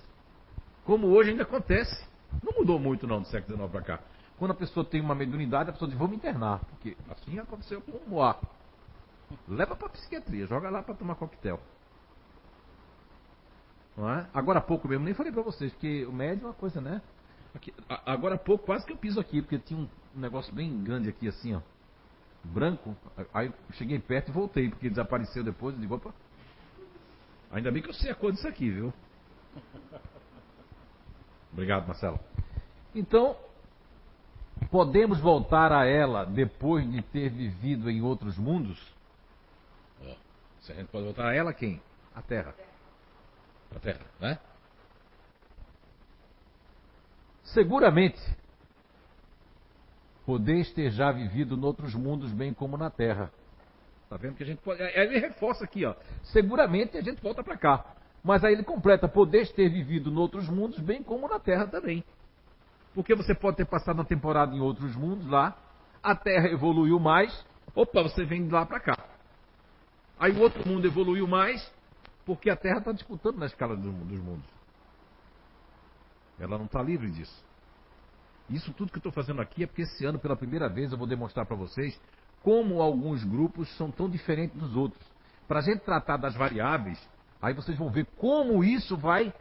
[0.85, 2.09] Como hoje ainda acontece.
[2.41, 3.99] Não mudou muito não do século XIX para cá.
[4.39, 6.59] Quando a pessoa tem uma mediunidade, a pessoa diz, vamos internar.
[6.59, 8.37] Porque assim aconteceu com o Moá.
[9.47, 11.59] Leva para psiquiatria, joga lá para tomar coquetel.
[13.97, 14.25] Não é?
[14.33, 17.01] Agora há pouco mesmo, nem falei para vocês, porque o médio é uma coisa, né?
[17.53, 17.73] Aqui,
[18.05, 21.27] agora há pouco, quase que eu piso aqui, porque tinha um negócio bem grande aqui,
[21.27, 21.61] assim, ó.
[22.43, 22.95] Branco.
[23.33, 25.75] Aí cheguei perto e voltei, porque desapareceu depois.
[25.75, 26.13] Eu digo, opa.
[27.51, 28.93] Ainda bem que eu sei a cor disso aqui, viu?
[31.51, 32.19] Obrigado, Marcelo.
[32.95, 33.35] Então,
[34.71, 38.79] podemos voltar a ela depois de ter vivido em outros mundos?
[40.61, 41.81] Se a gente pode voltar a ela, quem?
[42.15, 42.53] A Terra.
[43.75, 44.39] A Terra, né?
[47.53, 48.19] Seguramente,
[50.25, 53.31] podeis ter já vivido noutros mundos, bem como na Terra.
[54.09, 54.81] Tá vendo que a gente pode.
[54.81, 55.95] Ele reforça aqui, ó.
[56.23, 57.85] Seguramente a gente volta para cá.
[58.23, 62.03] Mas aí ele completa: podeis ter vivido noutros mundos, bem como na Terra também.
[62.93, 65.57] Porque você pode ter passado uma temporada em outros mundos lá,
[66.03, 68.97] a Terra evoluiu mais, opa, você vem de lá para cá.
[70.19, 71.73] Aí o outro mundo evoluiu mais,
[72.25, 73.85] porque a Terra está disputando na escala dos
[74.19, 74.60] mundos.
[76.41, 77.43] Ela não está livre disso.
[78.49, 80.97] Isso tudo que eu estou fazendo aqui é porque esse ano, pela primeira vez, eu
[80.97, 81.99] vou demonstrar para vocês
[82.41, 85.01] como alguns grupos são tão diferentes dos outros.
[85.47, 86.99] Para a gente tratar das variáveis,
[87.41, 89.33] aí vocês vão ver como isso vai.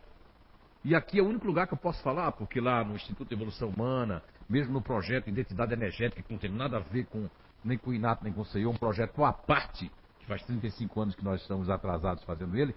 [0.85, 3.35] E aqui é o único lugar que eu posso falar, porque lá no Instituto de
[3.35, 7.29] Evolução Humana, mesmo no projeto Identidade Energética, que não tem nada a ver com
[7.63, 9.91] nem com o INAT, nem com o CEIO, um projeto à parte
[10.31, 12.75] faz 35 anos que nós estamos atrasados fazendo ele,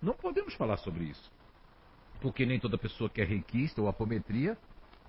[0.00, 1.30] não podemos falar sobre isso.
[2.20, 4.56] Porque nem toda pessoa que é reikista ou apometria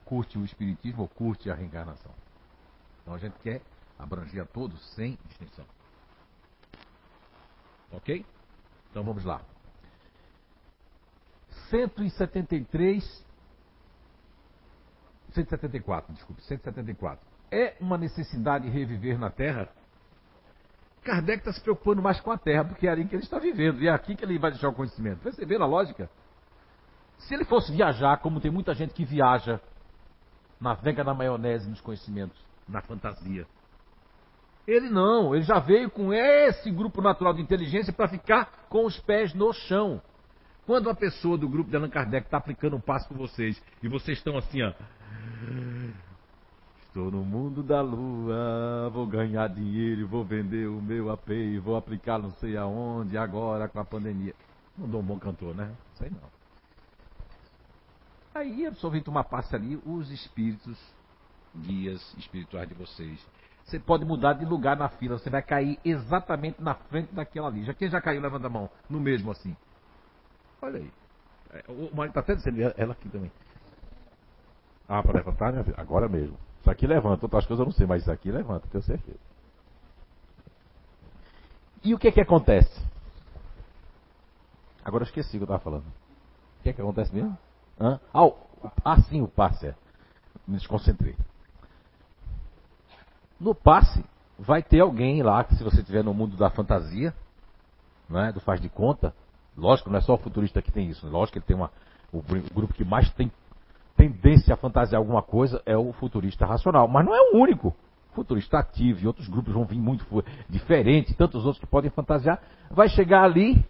[0.06, 2.13] curte o espiritismo ou curte a reencarnação.
[3.02, 3.62] Então a gente quer
[3.98, 5.65] abranger a todos sem distinção.
[7.91, 8.26] Ok?
[8.89, 9.41] Então vamos lá.
[11.69, 13.30] 173
[15.34, 17.26] 174, desculpe, 174.
[17.52, 19.69] É uma necessidade reviver na Terra?
[21.04, 23.82] Kardec está se preocupando mais com a Terra, porque é ali que ele está vivendo.
[23.82, 25.22] E é aqui que ele vai deixar o conhecimento.
[25.22, 26.10] Perceberam a lógica?
[27.20, 29.60] Se ele fosse viajar, como tem muita gente que viaja,
[30.60, 33.46] navega na maionese nos conhecimentos, na fantasia.
[34.68, 39.00] Ele não, ele já veio com esse grupo natural de inteligência para ficar com os
[39.00, 40.02] pés no chão.
[40.66, 43.88] Quando uma pessoa do grupo de Allan Kardec está aplicando um passo com vocês e
[43.88, 44.72] vocês estão assim, ó.
[46.84, 51.30] Estou no mundo da lua, vou ganhar dinheiro, vou vender o meu AP,
[51.64, 54.36] vou aplicar não sei aonde, agora com a pandemia.
[54.78, 55.72] Não dou um bom cantor, né?
[55.96, 56.38] Sei não.
[58.34, 60.78] Aí a pessoa vem tomar passe ali, os espíritos,
[61.56, 63.20] guias espirituais de vocês.
[63.63, 67.63] Você pode mudar de lugar na fila, você vai cair exatamente na frente daquela ali.
[67.65, 69.56] Já quem já caiu, levanta a mão, no mesmo assim.
[70.62, 70.92] Olha aí.
[71.52, 73.32] É, o marido está até dizendo, ela aqui também.
[74.88, 75.76] Ah, para levantar, minha filha?
[75.78, 76.38] Agora mesmo.
[76.62, 79.20] Isso aqui levanta, outras coisas eu não sei, mas isso aqui levanta, tenho certeza.
[81.84, 82.84] E o que é que acontece?
[84.84, 85.86] Agora eu esqueci o que eu estava falando.
[85.86, 87.38] O que é que acontece mesmo?
[87.80, 88.00] Hã?
[88.13, 88.32] Ah,
[88.84, 89.68] ah, sim, o passe.
[89.68, 89.76] É.
[90.48, 91.15] Me desconcentrei.
[93.39, 94.04] No passe,
[94.38, 97.13] vai ter alguém lá, que se você estiver no mundo da fantasia,
[98.10, 99.13] né, do faz de conta,
[99.56, 101.72] lógico, não é só o futurista que tem isso, lógico que ele tem uma,
[102.12, 102.22] o
[102.54, 103.32] grupo que mais tem
[103.96, 107.76] tendência a fantasiar alguma coisa é o futurista racional, mas não é o único.
[108.13, 110.06] Futurista ativo e outros grupos vão vir muito
[110.50, 112.42] diferentes, tantos outros que podem fantasiar.
[112.72, 113.63] Vai chegar ali,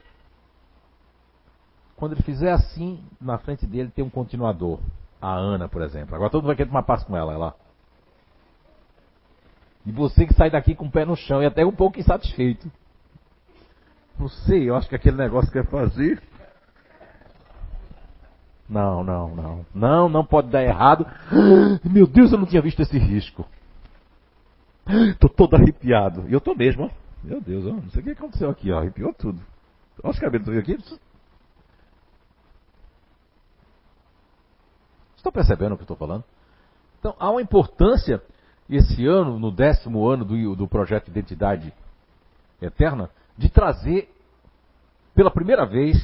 [2.00, 4.80] quando ele fizer assim, na frente dele tem um continuador.
[5.22, 6.16] A Ana, por exemplo.
[6.16, 7.56] Agora todo mundo vai querer tomar paz com ela, ela.
[9.86, 12.72] E você que sai daqui com o pé no chão e até um pouco insatisfeito.
[14.18, 16.22] Não sei, eu acho que aquele negócio que quer fazer
[18.70, 19.66] não, não, não.
[19.74, 21.06] Não, não pode dar errado.
[21.84, 23.46] Meu Deus, eu não tinha visto esse risco.
[25.20, 26.30] Tô todo arrepiado.
[26.30, 26.90] E eu tô mesmo, ó.
[27.24, 27.72] Meu Deus, ó.
[27.72, 28.78] Não sei o que aconteceu aqui, ó.
[28.78, 29.42] Arrepiou tudo.
[30.04, 30.78] Olha os cabelos aqui.
[35.20, 36.24] Estão percebendo o que estou falando?
[36.98, 38.22] Então, há uma importância,
[38.70, 41.74] esse ano, no décimo ano do, do projeto Identidade
[42.62, 44.10] Eterna, de trazer,
[45.14, 45.98] pela primeira vez,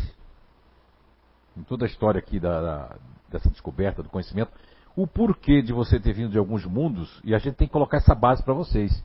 [1.55, 2.95] em toda a história aqui da, da,
[3.29, 4.51] dessa descoberta do conhecimento,
[4.97, 7.97] o porquê de você ter vindo de alguns mundos, e a gente tem que colocar
[7.97, 9.01] essa base para vocês.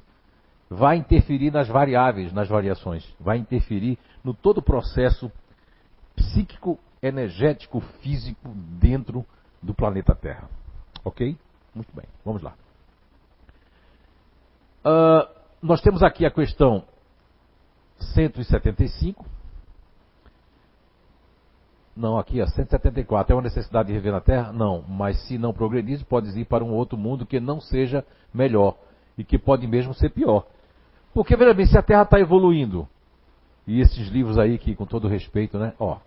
[0.68, 5.30] Vai interferir nas variáveis, nas variações, vai interferir no todo o processo
[6.16, 8.48] psíquico, energético, físico
[8.80, 9.24] dentro
[9.62, 10.48] do planeta Terra.
[11.04, 11.36] Ok?
[11.74, 12.54] Muito bem, vamos lá.
[14.84, 15.28] Uh,
[15.62, 16.84] nós temos aqui a questão
[18.14, 19.24] 175.
[21.94, 23.32] Não, aqui, ó, 174.
[23.32, 24.52] É uma necessidade de rever na Terra?
[24.52, 24.82] Não.
[24.88, 28.76] Mas se não progredir, pode ir para um outro mundo que não seja melhor.
[29.18, 30.46] E que pode mesmo ser pior.
[31.12, 32.88] Porque, veja bem, se a Terra está evoluindo,
[33.66, 35.74] e esses livros aí que, com todo respeito, né?
[35.78, 35.98] Ó,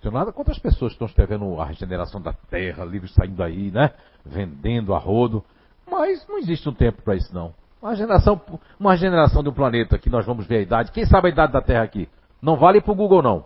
[0.00, 3.70] tenho nada contra as pessoas que estão escrevendo a regeneração da terra, livros saindo aí,
[3.70, 3.92] né?
[4.24, 5.44] Vendendo a rodo.
[5.90, 7.52] Mas não existe um tempo para isso, não.
[7.82, 8.40] Uma geração,
[8.78, 10.92] uma generação de um planeta que nós vamos ver a idade.
[10.92, 12.08] Quem sabe a idade da Terra aqui?
[12.40, 13.44] Não vale para o Google, não.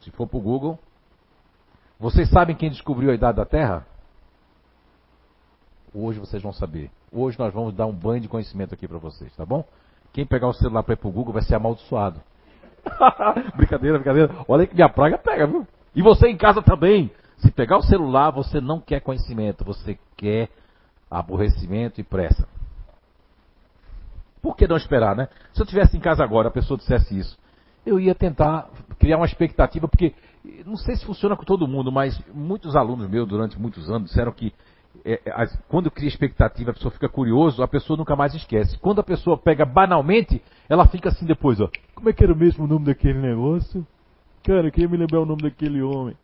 [0.00, 0.78] Se for para o Google.
[2.00, 3.84] Vocês sabem quem descobriu a idade da Terra?
[5.92, 6.90] Hoje vocês vão saber.
[7.10, 9.64] Hoje nós vamos dar um banho de conhecimento aqui para vocês, tá bom?
[10.12, 12.20] Quem pegar o celular para ir para o Google vai ser amaldiçoado.
[13.56, 14.34] brincadeira, brincadeira.
[14.46, 15.66] Olha que minha praga pega, viu?
[15.94, 17.10] E você em casa também.
[17.38, 20.48] Se pegar o celular, você não quer conhecimento, você quer
[21.10, 22.48] aborrecimento e pressa.
[24.42, 25.28] Por que não esperar, né?
[25.52, 27.38] Se eu tivesse em casa agora, a pessoa dissesse isso,
[27.86, 30.14] eu ia tentar criar uma expectativa, porque
[30.64, 34.32] não sei se funciona com todo mundo, mas muitos alunos meus durante muitos anos disseram
[34.32, 34.52] que
[35.04, 38.78] é, é quando cria expectativa, a pessoa fica curioso, a pessoa nunca mais esquece.
[38.78, 41.68] Quando a pessoa pega banalmente, ela fica assim depois, ó.
[41.94, 43.86] Como é que era mesmo o nome daquele negócio?
[44.42, 46.16] Cara, queria me lembrar o nome daquele homem.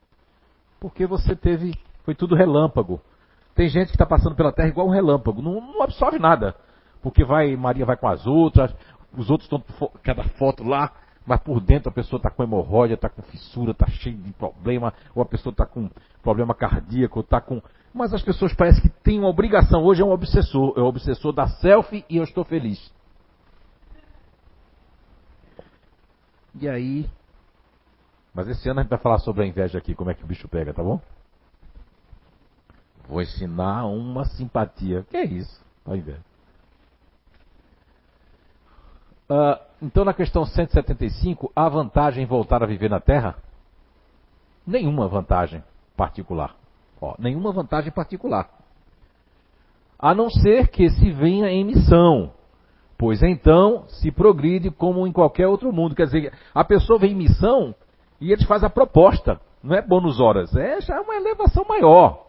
[0.81, 1.75] Porque você teve.
[2.05, 3.01] Foi tudo relâmpago.
[3.55, 6.55] Tem gente que está passando pela terra igual um relâmpago, não, não, absorve nada.
[7.01, 8.75] Porque vai, Maria vai com as outras,
[9.17, 9.63] os outros estão
[10.03, 10.93] cada foto lá,
[11.25, 14.93] mas por dentro a pessoa está com hemorroida, está com fissura, está cheio de problema,
[15.15, 15.89] ou a pessoa está com
[16.23, 17.63] problema cardíaco, está com
[17.95, 19.85] mas as pessoas parecem que têm uma obrigação.
[19.85, 20.75] Hoje é um obsessor.
[20.77, 22.93] É o um obsessor da selfie e eu estou feliz.
[26.61, 27.09] E aí.
[28.35, 30.27] Mas esse ano a gente vai falar sobre a inveja aqui, como é que o
[30.27, 31.01] bicho pega, tá bom?
[33.09, 35.07] Vou ensinar uma simpatia.
[35.09, 35.65] Que é isso?
[35.87, 36.25] A inveja.
[39.31, 43.37] Uh, então, na questão 175, há vantagem em voltar a viver na Terra?
[44.67, 45.63] Nenhuma vantagem
[45.97, 46.64] particular.
[47.01, 48.49] Ó, nenhuma vantagem particular.
[49.99, 52.33] A não ser que se venha em missão.
[52.97, 55.95] Pois então se progride como em qualquer outro mundo.
[55.95, 57.75] Quer dizer, a pessoa vem em missão
[58.21, 59.41] e eles fazem a proposta.
[59.63, 62.25] Não é bônus horas, é já uma elevação maior.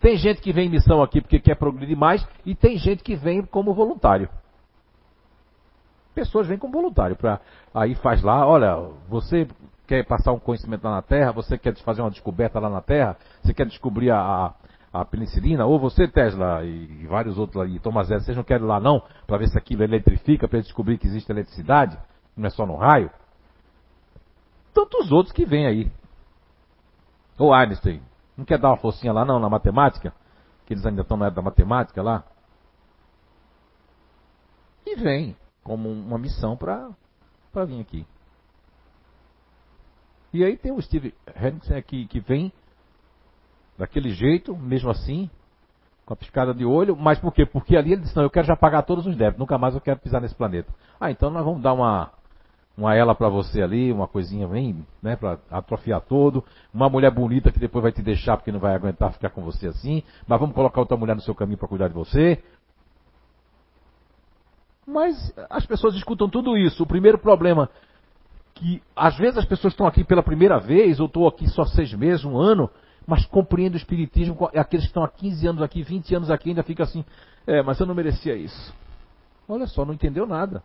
[0.00, 3.16] Tem gente que vem em missão aqui porque quer progredir mais e tem gente que
[3.16, 4.28] vem como voluntário.
[6.14, 7.40] Pessoas vêm como voluntário para
[7.74, 8.76] aí faz lá, olha,
[9.08, 9.48] você
[9.86, 13.16] quer passar um conhecimento lá na Terra, você quer fazer uma descoberta lá na Terra,
[13.42, 14.54] você quer descobrir a,
[14.92, 18.68] a penicilina, ou você, Tesla, e, vários outros aí, Thomas Edison, vocês não querem ir
[18.68, 21.98] lá não, para ver se aquilo eletrifica, para descobrir que existe eletricidade,
[22.36, 23.10] não é só no raio?
[24.72, 25.92] Tantos outros que vêm aí.
[27.38, 28.02] Ou Einstein,
[28.36, 30.12] não quer dar uma forcinha lá não, na matemática?
[30.66, 32.24] Que eles ainda estão na era da matemática lá?
[34.86, 38.06] E vem como uma missão para vir aqui.
[40.34, 42.52] E aí tem o Steve Henriksen aqui que vem
[43.78, 45.30] daquele jeito, mesmo assim,
[46.04, 47.46] com a piscada de olho, mas por quê?
[47.46, 49.80] Porque ali ele disse, não, eu quero já pagar todos os débitos, nunca mais eu
[49.80, 50.74] quero pisar nesse planeta.
[50.98, 52.10] Ah, então nós vamos dar uma,
[52.76, 56.42] uma ela para você ali, uma coisinha bem, né, para atrofiar todo,
[56.72, 59.68] uma mulher bonita que depois vai te deixar porque não vai aguentar ficar com você
[59.68, 62.42] assim, mas vamos colocar outra mulher no seu caminho para cuidar de você.
[64.84, 66.82] Mas as pessoas escutam tudo isso.
[66.82, 67.70] O primeiro problema
[68.54, 71.92] que às vezes as pessoas estão aqui pela primeira vez, ou estou aqui só seis
[71.92, 72.70] meses, um ano,
[73.06, 76.62] mas compreendem o Espiritismo, aqueles que estão há 15 anos aqui, 20 anos aqui, ainda
[76.62, 77.04] fica assim,
[77.46, 78.74] é, mas eu não merecia isso.
[79.48, 80.62] Olha só, não entendeu nada.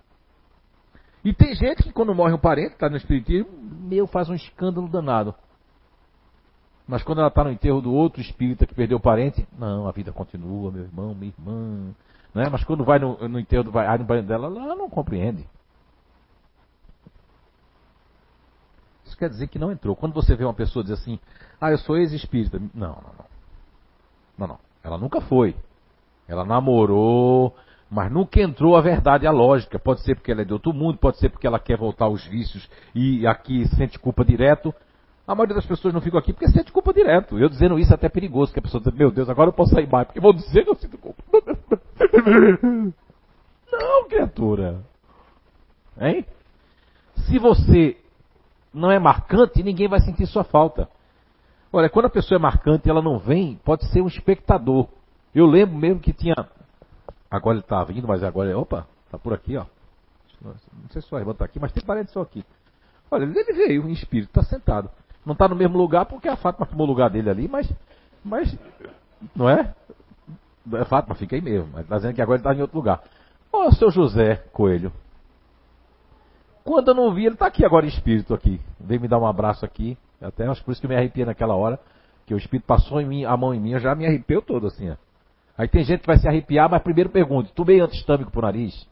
[1.25, 4.87] E tem gente que quando morre um parente, está no Espiritismo, meu, faz um escândalo
[4.87, 5.35] danado.
[6.87, 9.91] Mas quando ela está no enterro do outro espírita que perdeu o parente, não, a
[9.91, 11.93] vida continua, meu irmão, minha irmã.
[12.33, 12.49] Né?
[12.51, 15.47] Mas quando vai no, no enterro do vai no dela, ela não compreende.
[19.19, 19.95] Quer dizer que não entrou.
[19.95, 21.19] Quando você vê uma pessoa dizer assim,
[21.59, 22.57] ah, eu sou ex-espírita.
[22.73, 23.25] Não, não, não.
[24.37, 24.59] Não, não.
[24.81, 25.55] Ela nunca foi.
[26.27, 27.53] Ela namorou,
[27.89, 29.77] mas nunca entrou a verdade, a lógica.
[29.77, 32.25] Pode ser porque ela é de outro mundo, pode ser porque ela quer voltar aos
[32.25, 34.73] vícios e aqui sente culpa direto.
[35.27, 37.37] A maioria das pessoas não ficam aqui porque sente culpa direto.
[37.37, 39.73] Eu dizendo isso é até perigoso, que a pessoa diz, meu Deus, agora eu posso
[39.73, 41.21] sair mais, porque vou dizer que eu sinto culpa.
[43.71, 44.81] Não, criatura.
[45.99, 46.25] Hein?
[47.27, 47.97] Se você
[48.73, 50.89] não é marcante, ninguém vai sentir sua falta.
[51.71, 54.87] Olha, quando a pessoa é marcante e ela não vem, pode ser um espectador.
[55.33, 56.35] Eu lembro mesmo que tinha.
[57.29, 58.57] Agora ele está vindo, mas agora.
[58.57, 59.65] Opa, está por aqui, ó.
[60.41, 60.55] Não
[60.89, 62.43] sei se o irmão está aqui, mas tem parede só aqui.
[63.11, 64.89] Olha, ele veio em espírito, está sentado.
[65.25, 67.71] Não está no mesmo lugar porque a Fátima tomou o lugar dele ali, mas.
[68.23, 68.57] Mas.
[69.35, 69.73] Não é?
[70.73, 71.69] A Fátima fica aí mesmo.
[71.71, 73.03] Mas está dizendo que agora ele está em outro lugar.
[73.51, 74.91] Ó, seu José Coelho.
[76.63, 78.59] Quando eu não vi, ele está aqui agora em espírito aqui.
[78.79, 79.97] Veio me dar um abraço aqui.
[80.21, 81.79] Até acho por isso que eu me arrepiei naquela hora.
[82.25, 84.89] Que o espírito passou mim, a mão em mim, eu já me arrepiou todo assim,
[84.89, 84.95] ó.
[85.57, 88.87] Aí tem gente que vai se arrepiar, mas primeiro pergunta, tu meio antistâmico pro nariz?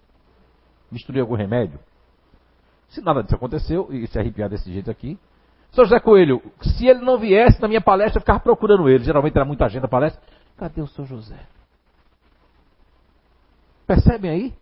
[0.92, 1.80] Misturei algum remédio?
[2.90, 5.18] Se nada disso aconteceu, e se arrepiar desse jeito aqui.
[5.72, 5.84] Sr.
[5.84, 9.04] José Coelho, se ele não viesse na minha palestra, eu ficava procurando ele.
[9.04, 10.22] Geralmente era muita gente na palestra.
[10.58, 11.06] Cadê o Sr.
[11.06, 11.40] José?
[13.86, 14.54] Percebem aí?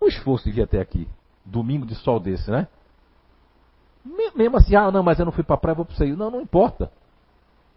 [0.00, 1.08] O esforço de vir até aqui.
[1.44, 2.68] Domingo de sol desse, né?
[4.34, 6.16] Mesmo assim, ah, não, mas eu não fui para a praia, vou para o.
[6.16, 6.90] Não, não importa.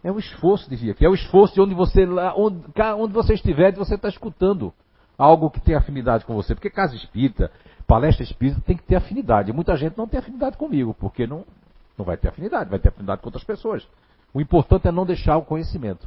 [0.02, 1.04] É o esforço de vir aqui.
[1.04, 2.62] É o esforço de onde você, onde,
[2.96, 4.72] onde você estiver, de você estar tá escutando
[5.16, 6.54] algo que tem afinidade com você.
[6.54, 7.50] Porque casa espírita,
[7.86, 9.52] palestra espírita tem que ter afinidade.
[9.52, 11.44] Muita gente não tem afinidade comigo, porque não,
[11.96, 13.86] não vai ter afinidade, vai ter afinidade com outras pessoas.
[14.32, 16.06] O importante é não deixar o conhecimento.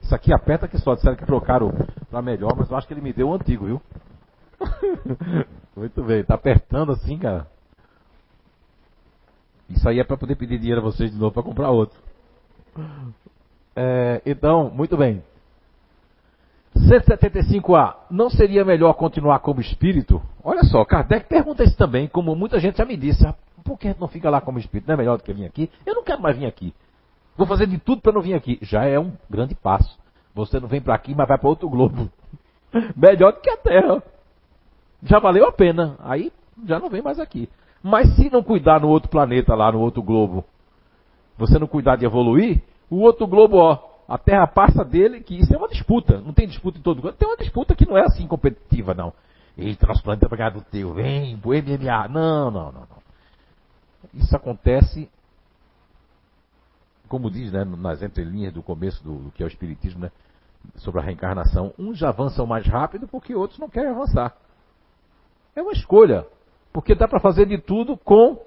[0.00, 1.72] Isso aqui aperta que só, disseram que trocaram
[2.10, 3.82] para melhor, mas eu acho que ele me deu o antigo, viu?
[5.76, 7.46] Muito bem, tá apertando assim, cara.
[9.68, 11.98] Isso aí é para poder pedir dinheiro a vocês de novo para comprar outro.
[13.74, 15.22] É, então, muito bem.
[16.76, 20.20] 175A, não seria melhor continuar como espírito?
[20.42, 23.26] Olha só, Kardec pergunta isso também, como muita gente já me disse.
[23.26, 24.86] Ah, por que não fica lá como espírito?
[24.88, 25.70] Não é melhor do que vir aqui?
[25.86, 26.74] Eu não quero mais vir aqui.
[27.36, 28.58] Vou fazer de tudo para não vir aqui.
[28.62, 29.98] Já é um grande passo.
[30.34, 32.10] Você não vem para aqui, mas vai para outro globo.
[32.96, 34.02] melhor do que a Terra.
[35.04, 35.96] Já valeu a pena.
[36.00, 36.32] Aí
[36.66, 37.48] já não vem mais aqui.
[37.82, 40.44] Mas se não cuidar no outro planeta lá, no outro globo,
[41.36, 45.54] você não cuidar de evoluir, o outro globo, ó, a Terra passa dele, que isso
[45.54, 46.18] é uma disputa.
[46.20, 47.12] Não tem disputa em todo mundo.
[47.14, 49.12] Tem uma disputa que não é assim competitiva, não.
[49.56, 52.08] Eita, nosso planeta vai ganhar do teu, vem, MMA.
[52.08, 53.04] Não, não, não, não.
[54.14, 55.08] Isso acontece,
[57.08, 60.10] como diz, né, nas entrelinhas do começo do, do que é o Espiritismo, né,
[60.76, 61.72] sobre a reencarnação.
[61.78, 64.36] Uns avançam mais rápido porque outros não querem avançar.
[65.54, 66.26] É uma escolha.
[66.72, 68.38] Porque dá para fazer de tudo com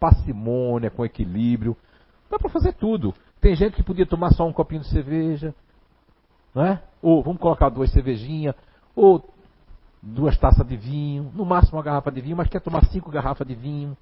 [0.00, 1.76] parcimônia, com equilíbrio.
[2.30, 3.14] Dá para fazer tudo.
[3.40, 5.54] Tem gente que podia tomar só um copinho de cerveja,
[6.54, 6.82] não é?
[7.00, 8.54] Ou vamos colocar duas cervejinhas,
[8.96, 9.24] ou
[10.02, 13.46] duas taças de vinho, no máximo uma garrafa de vinho, mas quer tomar cinco garrafas
[13.46, 13.96] de vinho,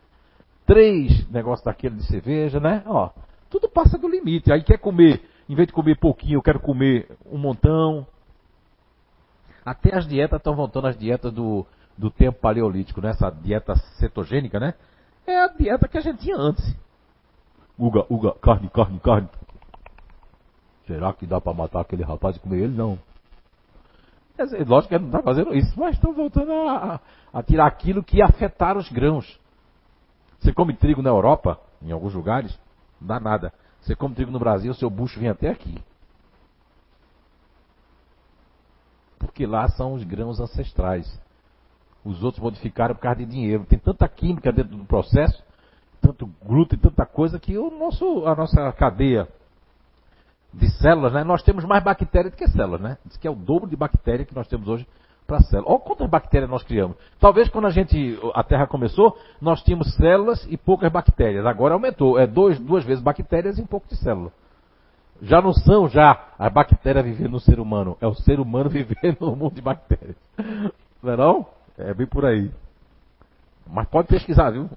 [0.64, 2.82] três negócios daquele de cerveja, né?
[2.86, 3.10] Ó,
[3.50, 4.50] tudo passa do limite.
[4.50, 8.06] Aí quer comer, em vez de comer pouquinho, eu quero comer um montão.
[9.64, 13.10] Até as dietas estão voltando às dietas do, do tempo paleolítico, né?
[13.10, 14.74] Essa dieta cetogênica, né?
[15.26, 16.76] É a dieta que a gente tinha antes.
[17.78, 19.28] Uga, uga, carne, carne, carne.
[20.86, 22.76] Será que dá para matar aquele rapaz e comer ele?
[22.76, 22.98] Não.
[24.38, 27.00] Dizer, lógico que ele não está fazendo isso, mas estão voltando a,
[27.32, 29.40] a, tirar aquilo que afetar os grãos.
[30.38, 32.56] Você come trigo na Europa, em alguns lugares,
[33.00, 33.52] não dá nada.
[33.80, 35.82] Você come trigo no Brasil, seu bucho vem até aqui.
[39.18, 41.20] Porque lá são os grãos ancestrais.
[42.06, 43.66] Os outros modificaram por causa de dinheiro.
[43.68, 45.44] Tem tanta química dentro do processo
[46.06, 49.28] tanto glúten, tanta coisa que o nosso, a nossa cadeia
[50.52, 52.96] de células, né, nós temos mais bactérias do que células, né?
[53.04, 54.86] Diz que é o dobro de bactéria que nós temos hoje
[55.26, 55.70] para células.
[55.70, 56.96] Olha quantas bactérias nós criamos.
[57.18, 61.44] Talvez quando a gente, a Terra começou, nós tínhamos células e poucas bactérias.
[61.44, 64.32] Agora aumentou, é dois, duas vezes bactérias e um pouco de célula.
[65.20, 69.16] Já não são já a bactéria vivendo no ser humano, é o ser humano vivendo
[69.20, 70.16] no mundo de bactérias.
[71.02, 71.55] Não é não?
[71.78, 72.50] É bem por aí.
[73.66, 74.70] Mas pode pesquisar, viu?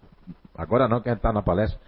[0.55, 1.79] Agora não, que a gente está na palestra.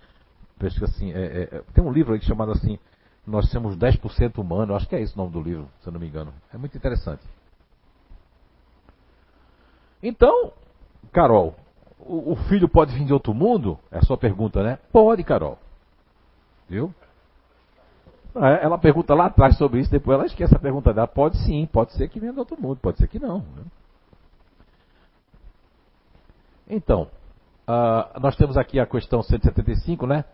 [0.57, 2.77] Pesquisa assim, é, é, é, tem um livro aí chamado assim,
[3.25, 5.99] Nós somos 10% humano, acho que é esse o nome do livro, se eu não
[5.99, 6.33] me engano.
[6.53, 7.23] É muito interessante.
[10.01, 10.51] Então,
[11.11, 11.55] Carol,
[11.99, 13.77] o, o filho pode vir de outro mundo?
[13.91, 14.79] É a sua pergunta, né?
[14.91, 15.57] Pode, Carol.
[16.69, 16.93] Viu?
[18.35, 21.07] É, ela pergunta lá atrás sobre isso, depois ela esquece a pergunta dela.
[21.07, 23.39] Pode sim, pode ser que venha de outro mundo, pode ser que não.
[23.39, 23.63] Né?
[26.71, 27.09] Então,
[27.71, 30.25] Uh, nós temos aqui a questão 175, né?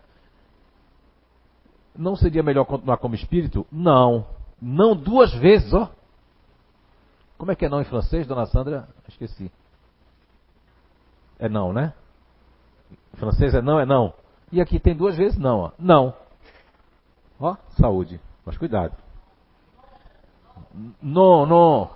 [1.94, 3.66] Não seria melhor continuar como espírito?
[3.70, 4.26] Não.
[4.60, 5.88] Não duas vezes, ó.
[7.36, 8.88] Como é que é não em francês, dona Sandra?
[9.08, 9.52] Esqueci.
[11.38, 11.92] É não, né?
[13.14, 14.12] Francês é não, é não.
[14.50, 15.70] E aqui tem duas vezes não, ó.
[15.78, 16.14] Não.
[17.38, 18.20] Ó, saúde.
[18.44, 18.96] Mas cuidado.
[21.00, 21.90] Não, não.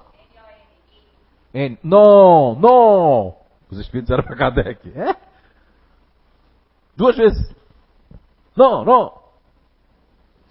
[1.82, 3.41] Não, não.
[3.72, 4.92] Os espíritos eram para Kardec.
[4.94, 5.16] É?
[6.94, 7.56] Duas vezes.
[8.54, 9.14] Não, não.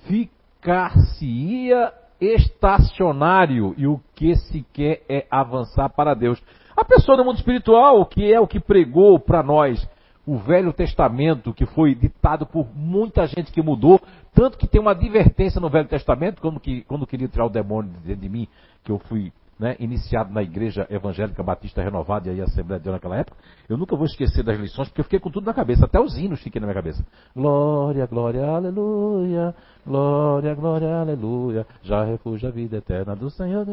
[0.07, 6.41] Ficar-se-ia estacionário e o que se quer é avançar para Deus.
[6.75, 9.87] A pessoa do mundo espiritual, que é o que pregou para nós
[10.25, 14.01] o Velho Testamento, que foi ditado por muita gente que mudou,
[14.33, 17.91] tanto que tem uma advertência no Velho Testamento, quando, que, quando queria tirar o demônio
[18.03, 18.47] de, de mim,
[18.83, 22.83] que eu fui né, iniciado na Igreja Evangélica Batista Renovada e aí a Assembleia de
[22.85, 23.37] Deus naquela época,
[23.69, 26.17] eu nunca vou esquecer das lições, porque eu fiquei com tudo na cabeça, até os
[26.17, 27.05] hinos fiquei na minha cabeça.
[27.35, 29.53] Glória, glória, aleluia,
[29.85, 33.67] glória, glória, aleluia, já refúgio a vida eterna do Senhor.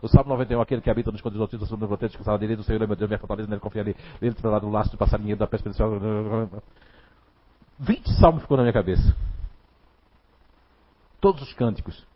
[0.00, 2.62] O Salmo 91, aquele que habita nos contos dos sobre o que fala dele, do
[2.62, 5.36] Senhor é meu Deus, minha fortaleza, nele confia ali, ele trará do laço do passarinho
[5.36, 6.48] da perspectiva.
[7.80, 9.16] 20 salmos ficou na minha cabeça.
[11.20, 12.08] Todos os cânticos.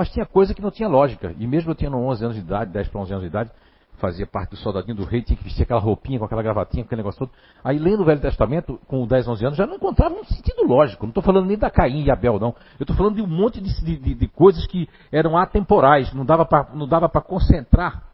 [0.00, 1.34] Mas tinha coisa que não tinha lógica.
[1.38, 3.50] E mesmo eu tinha 11 anos de idade, 10 para 11 anos de idade,
[3.98, 7.00] fazia parte do soldadinho do rei, tinha que vestir aquela roupinha com aquela gravatinha, aquele
[7.02, 7.30] negócio todo.
[7.62, 11.04] Aí lendo o Velho Testamento, com 10, 11 anos, já não encontrava um sentido lógico.
[11.04, 12.54] Não estou falando nem da Caim e Abel, não.
[12.78, 16.46] Eu estou falando de um monte de, de, de, coisas que eram atemporais, não dava
[16.46, 18.04] para concentrar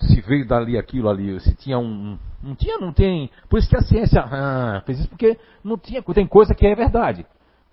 [0.00, 2.18] se veio dali aquilo ali, se tinha um.
[2.42, 3.30] Não tinha, não tem.
[3.48, 6.02] Por isso que a ciência ah, fez isso, porque não tinha.
[6.02, 7.24] Tem coisa que é verdade.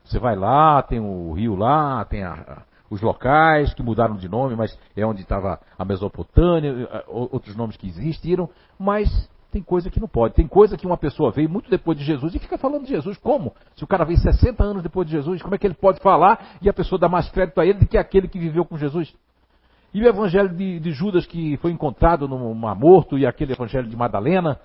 [0.05, 4.56] Você vai lá, tem o rio lá, tem a, os locais que mudaram de nome,
[4.56, 9.10] mas é onde estava a Mesopotâmia, eh, outros nomes que existiram, mas
[9.52, 10.36] tem coisa que não pode.
[10.36, 13.18] Tem coisa que uma pessoa veio muito depois de Jesus e fica falando de Jesus.
[13.18, 13.54] Como?
[13.76, 16.58] Se o cara veio 60 anos depois de Jesus, como é que ele pode falar
[16.62, 19.14] e a pessoa dá mais crédito a ele do que aquele que viveu com Jesus?
[19.94, 23.88] E o evangelho de, de Judas que foi encontrado no Mar Morto e aquele evangelho
[23.88, 24.60] de Madalena,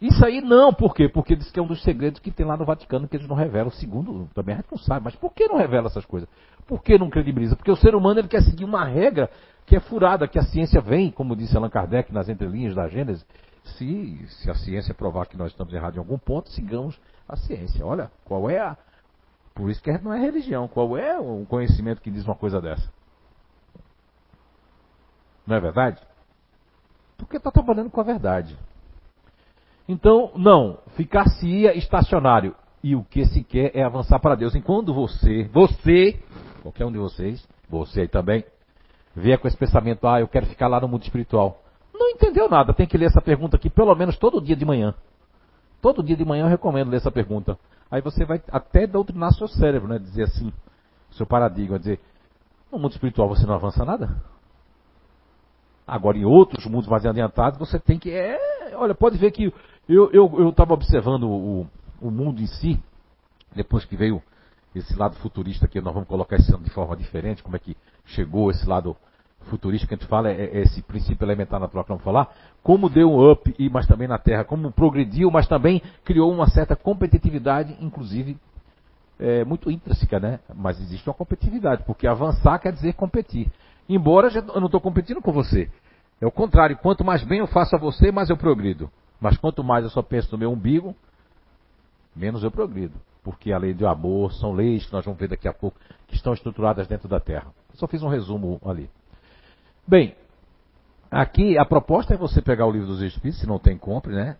[0.00, 1.08] isso aí não, por quê?
[1.08, 3.34] Porque diz que é um dos segredos que tem lá no Vaticano que eles não
[3.34, 3.70] revelam.
[3.70, 6.28] Segundo, também a gente não sabe, mas por que não revela essas coisas?
[6.66, 7.56] Por que não credibiliza?
[7.56, 9.30] Porque o ser humano ele quer seguir uma regra
[9.64, 13.26] que é furada, que a ciência vem, como disse Allan Kardec nas entrelinhas da Gênesis.
[13.64, 17.84] Se, se a ciência provar que nós estamos errados em algum ponto, sigamos a ciência.
[17.84, 18.76] Olha, qual é a.
[19.54, 20.68] Por isso que não é religião.
[20.68, 22.92] Qual é o conhecimento que diz uma coisa dessa?
[25.46, 26.02] Não é verdade?
[27.16, 28.56] Porque está trabalhando com a verdade.
[29.88, 32.54] Então, não, ficar-se-ia estacionário.
[32.82, 34.54] E o que se quer é avançar para Deus.
[34.54, 36.20] Enquanto você, você,
[36.62, 38.44] qualquer um de vocês, você aí também,
[39.14, 41.62] vier com esse pensamento, ah, eu quero ficar lá no mundo espiritual.
[41.92, 44.94] Não entendeu nada, tem que ler essa pergunta aqui pelo menos todo dia de manhã.
[45.80, 47.58] Todo dia de manhã eu recomendo ler essa pergunta.
[47.90, 49.98] Aí você vai até doutrinar seu cérebro, né?
[49.98, 50.52] Dizer assim,
[51.12, 52.00] seu paradigma, dizer,
[52.70, 54.22] no mundo espiritual você não avança nada?
[55.86, 58.10] Agora, em outros mundos mais adiantados, você tem que.
[58.10, 58.38] É,
[58.74, 59.54] olha, pode ver que
[59.88, 61.66] eu estava observando o,
[62.00, 62.82] o mundo em si,
[63.54, 64.22] depois que veio
[64.74, 67.76] esse lado futurista que nós vamos colocar esse ano de forma diferente, como é que
[68.04, 68.96] chegou esse lado
[69.46, 72.28] futurista que a gente fala, é, é esse princípio elementar natural que vamos falar,
[72.62, 76.48] como deu um up, e, mas também na Terra, como progrediu, mas também criou uma
[76.48, 78.36] certa competitividade, inclusive
[79.18, 80.40] é, muito intrínseca, né?
[80.54, 83.50] Mas existe uma competitividade, porque avançar quer dizer competir.
[83.88, 85.70] Embora eu não estou competindo com você.
[86.20, 88.90] É o contrário, quanto mais bem eu faço a você, mais eu progrido.
[89.20, 90.94] Mas quanto mais eu só penso no meu umbigo,
[92.14, 92.94] menos eu progrido.
[93.22, 96.14] Porque a lei do amor são leis que nós vamos ver daqui a pouco, que
[96.14, 97.46] estão estruturadas dentro da Terra.
[97.72, 98.88] Eu só fiz um resumo ali.
[99.86, 100.14] Bem,
[101.10, 104.36] aqui a proposta é você pegar o livro dos Espíritos, se não tem, compre, né?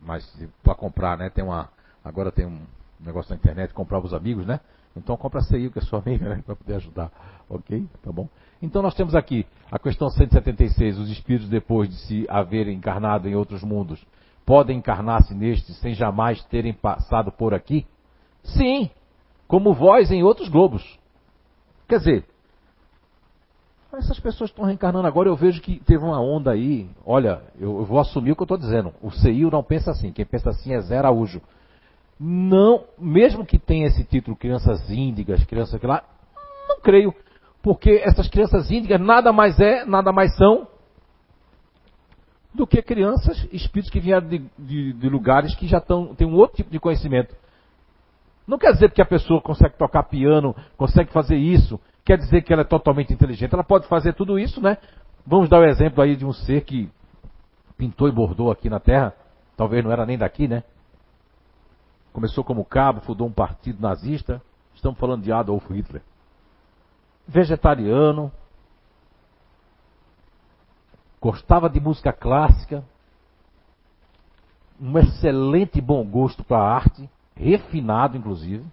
[0.00, 0.24] Mas
[0.62, 1.28] para comprar, né?
[1.28, 1.68] Tem uma.
[2.04, 2.60] Agora tem um
[2.98, 4.60] negócio na internet, comprar os amigos, né?
[4.96, 6.42] Então compra aí, que é sua amiga, né?
[6.46, 7.10] Para poder ajudar.
[7.48, 7.86] Ok?
[8.02, 8.28] Tá bom?
[8.62, 13.34] Então nós temos aqui a questão 176, os espíritos depois de se haverem encarnado em
[13.34, 14.04] outros mundos,
[14.44, 17.86] podem encarnar-se neste sem jamais terem passado por aqui?
[18.42, 18.90] Sim,
[19.46, 20.98] como vós em outros globos.
[21.88, 22.24] Quer dizer,
[23.92, 26.88] essas pessoas estão reencarnando agora, eu vejo que teve uma onda aí.
[27.04, 28.92] Olha, eu, eu vou assumir o que eu estou dizendo.
[29.02, 30.12] O CIO não pensa assim.
[30.12, 31.40] Quem pensa assim é Zé Araújo.
[32.18, 36.04] Não, mesmo que tenha esse título, crianças índigas, crianças que lá,
[36.68, 37.14] não creio.
[37.62, 40.66] Porque essas crianças índigas nada mais é, nada mais são
[42.54, 46.34] do que crianças, espíritos que vieram de, de, de lugares que já estão, têm um
[46.34, 47.34] outro tipo de conhecimento.
[48.46, 52.52] Não quer dizer que a pessoa consegue tocar piano, consegue fazer isso, quer dizer que
[52.52, 53.54] ela é totalmente inteligente.
[53.54, 54.78] Ela pode fazer tudo isso, né?
[55.24, 56.90] Vamos dar o exemplo aí de um ser que
[57.76, 59.14] pintou e bordou aqui na Terra,
[59.56, 60.64] talvez não era nem daqui, né?
[62.12, 64.42] Começou como cabo, fundou um partido nazista.
[64.74, 66.02] Estamos falando de Adolf Hitler
[67.30, 68.32] vegetariano,
[71.20, 72.82] gostava de música clássica,
[74.80, 78.64] um excelente bom gosto para a arte, refinado inclusive,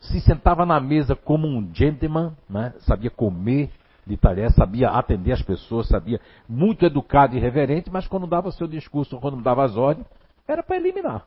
[0.00, 2.74] se sentava na mesa como um gentleman, né?
[2.80, 3.70] sabia comer
[4.06, 8.66] de talher, sabia atender as pessoas, sabia muito educado e reverente, mas quando dava seu
[8.66, 10.06] discurso, quando dava as ordens,
[10.46, 11.24] era para eliminar.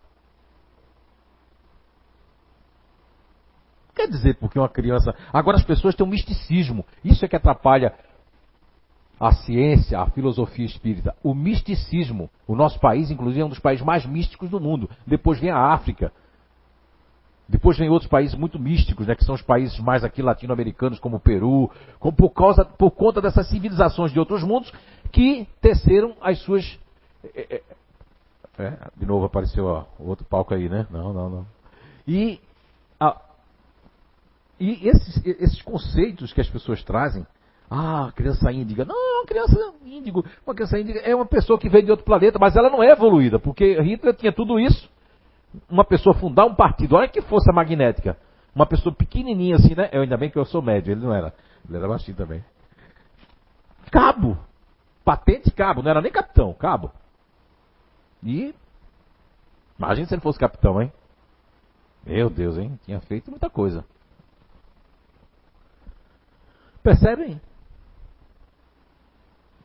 [3.96, 5.16] Quer dizer, porque uma criança.
[5.32, 6.86] Agora as pessoas têm um misticismo.
[7.04, 7.94] Isso é que atrapalha
[9.20, 11.16] a ciência, a filosofia espírita.
[11.24, 12.30] O misticismo.
[12.46, 14.90] O nosso país, inclusive, é um dos países mais místicos do mundo.
[15.08, 16.12] Depois vem a África.
[17.48, 21.18] Depois vem outros países muito místicos, né, que são os países mais aqui latino-americanos, como
[21.18, 21.70] o Peru,
[22.00, 24.74] como por, causa, por conta dessas civilizações de outros mundos
[25.12, 26.80] que teceram as suas.
[27.36, 27.62] É,
[28.58, 30.88] é, de novo apareceu ó, outro palco aí, né?
[30.90, 31.46] Não, não, não.
[32.08, 32.40] E,
[34.60, 37.26] e esses, esses conceitos que as pessoas trazem,
[37.70, 38.86] ah, criança índiga.
[38.86, 40.24] Não, criança índigo.
[40.46, 42.92] Uma criança índiga é uma pessoa que veio de outro planeta, mas ela não é
[42.92, 44.90] evoluída, porque Hitler tinha tudo isso
[45.70, 48.18] uma pessoa fundar um partido, olha que força magnética.
[48.54, 49.90] Uma pessoa pequenininha assim, né?
[49.92, 51.34] Eu ainda bem que eu sou médio, ele não era.
[51.68, 52.44] Ele era baixinho também.
[53.92, 54.38] Cabo.
[55.04, 56.92] Patente cabo, não era nem capitão, cabo.
[58.24, 58.56] E.
[59.78, 60.92] Imagina se ele fosse capitão, hein?
[62.06, 62.80] Meu Deus, hein?
[62.86, 63.86] Tinha feito muita coisa.
[66.86, 67.42] Percebem?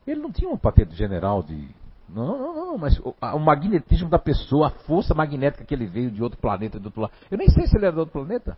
[0.06, 1.68] Ele não tinha uma patente general de
[2.08, 6.10] não, não, não, mas o, o, magnetismo da pessoa, a força magnética que ele veio
[6.10, 7.12] de outro planeta, do outro lado.
[7.30, 8.56] Eu nem sei se ele era de outro planeta.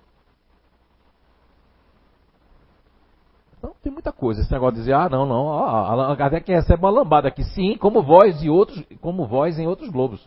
[3.59, 4.41] Então tem muita coisa.
[4.41, 7.77] Esse negócio de dizer, ah, não, não, ó, Allan Kardec recebe uma lambada aqui, sim,
[7.77, 10.25] como voz e outros, como voz em outros globos.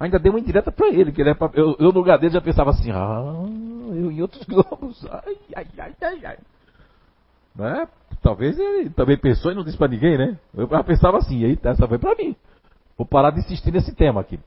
[0.00, 2.34] Ainda deu uma indireta para ele, que ele é pra, eu, eu, no lugar dele
[2.34, 3.22] já pensava assim, ah,
[3.94, 5.06] eu em outros globos.
[5.06, 6.38] Ai, ai, ai, ai, ai.
[7.54, 7.86] Né?
[8.22, 10.38] Talvez ele também pensou e não disse para ninguém, né?
[10.54, 12.36] Eu pensava assim, aí essa foi para mim.
[12.96, 14.38] Vou parar de insistir nesse tema aqui.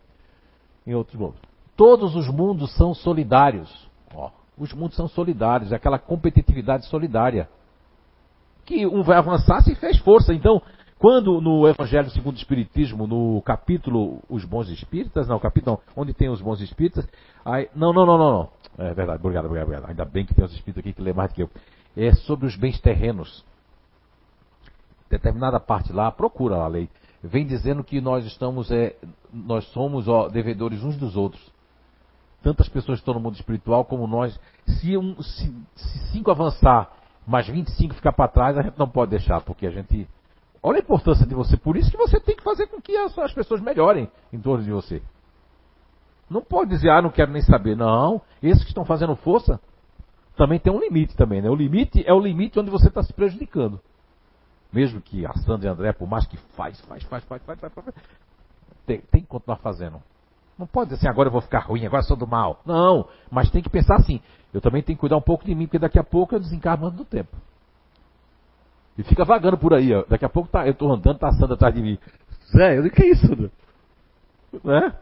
[0.87, 1.39] Em outros mundos.
[1.75, 3.89] Todos os mundos são solidários.
[4.13, 7.49] Ó, os mundos são solidários, é aquela competitividade solidária.
[8.65, 10.33] Que um vai avançar se fez força.
[10.33, 10.61] Então,
[10.97, 16.29] quando no Evangelho segundo o Espiritismo, no capítulo Os Bons Espíritas, não, capítulo onde tem
[16.29, 17.07] os Bons Espíritas,
[17.43, 18.49] aí, não, não, não, não, não.
[18.77, 19.89] É verdade, obrigado, obrigado, obrigado.
[19.89, 21.49] Ainda bem que tem os espíritos aqui que lê mais do que eu.
[21.95, 23.45] É sobre os bens terrenos
[25.09, 26.89] determinada parte lá, procura a lei,
[27.23, 28.95] vem dizendo que nós estamos, é,
[29.31, 31.53] nós somos ó, devedores uns dos outros.
[32.43, 34.39] Tantas pessoas estão no mundo espiritual como nós.
[34.67, 36.91] Se, um, se, se cinco avançar,
[37.25, 40.07] mas 25 ficar para trás, a gente não pode deixar, porque a gente.
[40.61, 41.57] Olha a importância de você.
[41.57, 44.63] Por isso que você tem que fazer com que as, as pessoas melhorem em torno
[44.63, 45.01] de você.
[46.29, 47.75] Não pode dizer, ah, não quero nem saber.
[47.75, 48.21] Não.
[48.43, 49.59] Esses que estão fazendo força
[50.35, 51.49] também tem um limite também, né?
[51.49, 53.79] O limite é o limite onde você está se prejudicando.
[54.71, 57.59] Mesmo que a Sandra e a André, por mais que faz, faz, faz, faz, faz,
[57.59, 57.95] faz, faz
[58.85, 60.01] tem, tem que continuar fazendo.
[60.57, 62.61] Não pode dizer assim, agora eu vou ficar ruim, agora sou do mal.
[62.65, 64.21] Não, mas tem que pensar assim,
[64.53, 66.89] eu também tenho que cuidar um pouco de mim, porque daqui a pouco eu desencarno
[66.91, 67.35] do tempo.
[68.97, 70.05] E fica vagando por aí, ó.
[70.07, 71.99] daqui a pouco tá, eu estou andando, tá a Sandra atrás de mim.
[72.55, 73.51] Zé, eu digo, que é isso?
[74.63, 74.93] Né?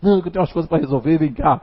[0.00, 1.60] Não, que eu tenho umas coisas para resolver, vem cá.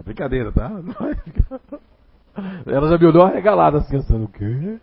[0.00, 0.70] É brincadeira, tá?
[2.66, 2.72] É...
[2.72, 4.78] Ela já me olhou arregalada assim, pensando, o quê?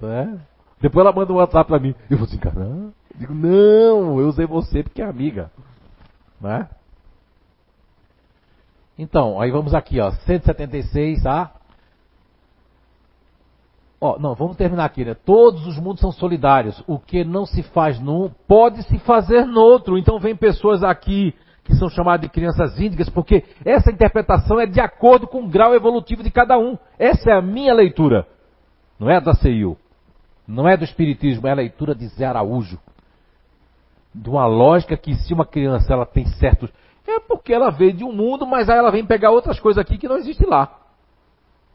[0.00, 0.40] Né?
[0.80, 1.94] Depois ela manda um WhatsApp pra mim.
[2.08, 2.92] Eu vou assim, caramba.
[3.16, 5.50] Digo, não, eu usei você porque é amiga.
[6.40, 6.68] Né?
[8.96, 10.12] Então, aí vamos aqui, ó.
[10.12, 11.52] 176, tá?
[14.00, 15.14] Ó, não, vamos terminar aqui, né?
[15.14, 16.82] Todos os mundos são solidários.
[16.86, 19.98] O que não se faz num, pode se fazer no outro.
[19.98, 21.34] Então vem pessoas aqui
[21.68, 25.74] que são chamadas de crianças índigas, porque essa interpretação é de acordo com o grau
[25.74, 26.78] evolutivo de cada um.
[26.98, 28.26] Essa é a minha leitura.
[28.98, 29.76] Não é da CIU.
[30.46, 32.78] Não é do Espiritismo, é a leitura de Zé Araújo.
[34.14, 36.72] De uma lógica que se uma criança ela tem certos.
[37.06, 39.98] É porque ela veio de um mundo, mas aí ela vem pegar outras coisas aqui
[39.98, 40.74] que não existe lá.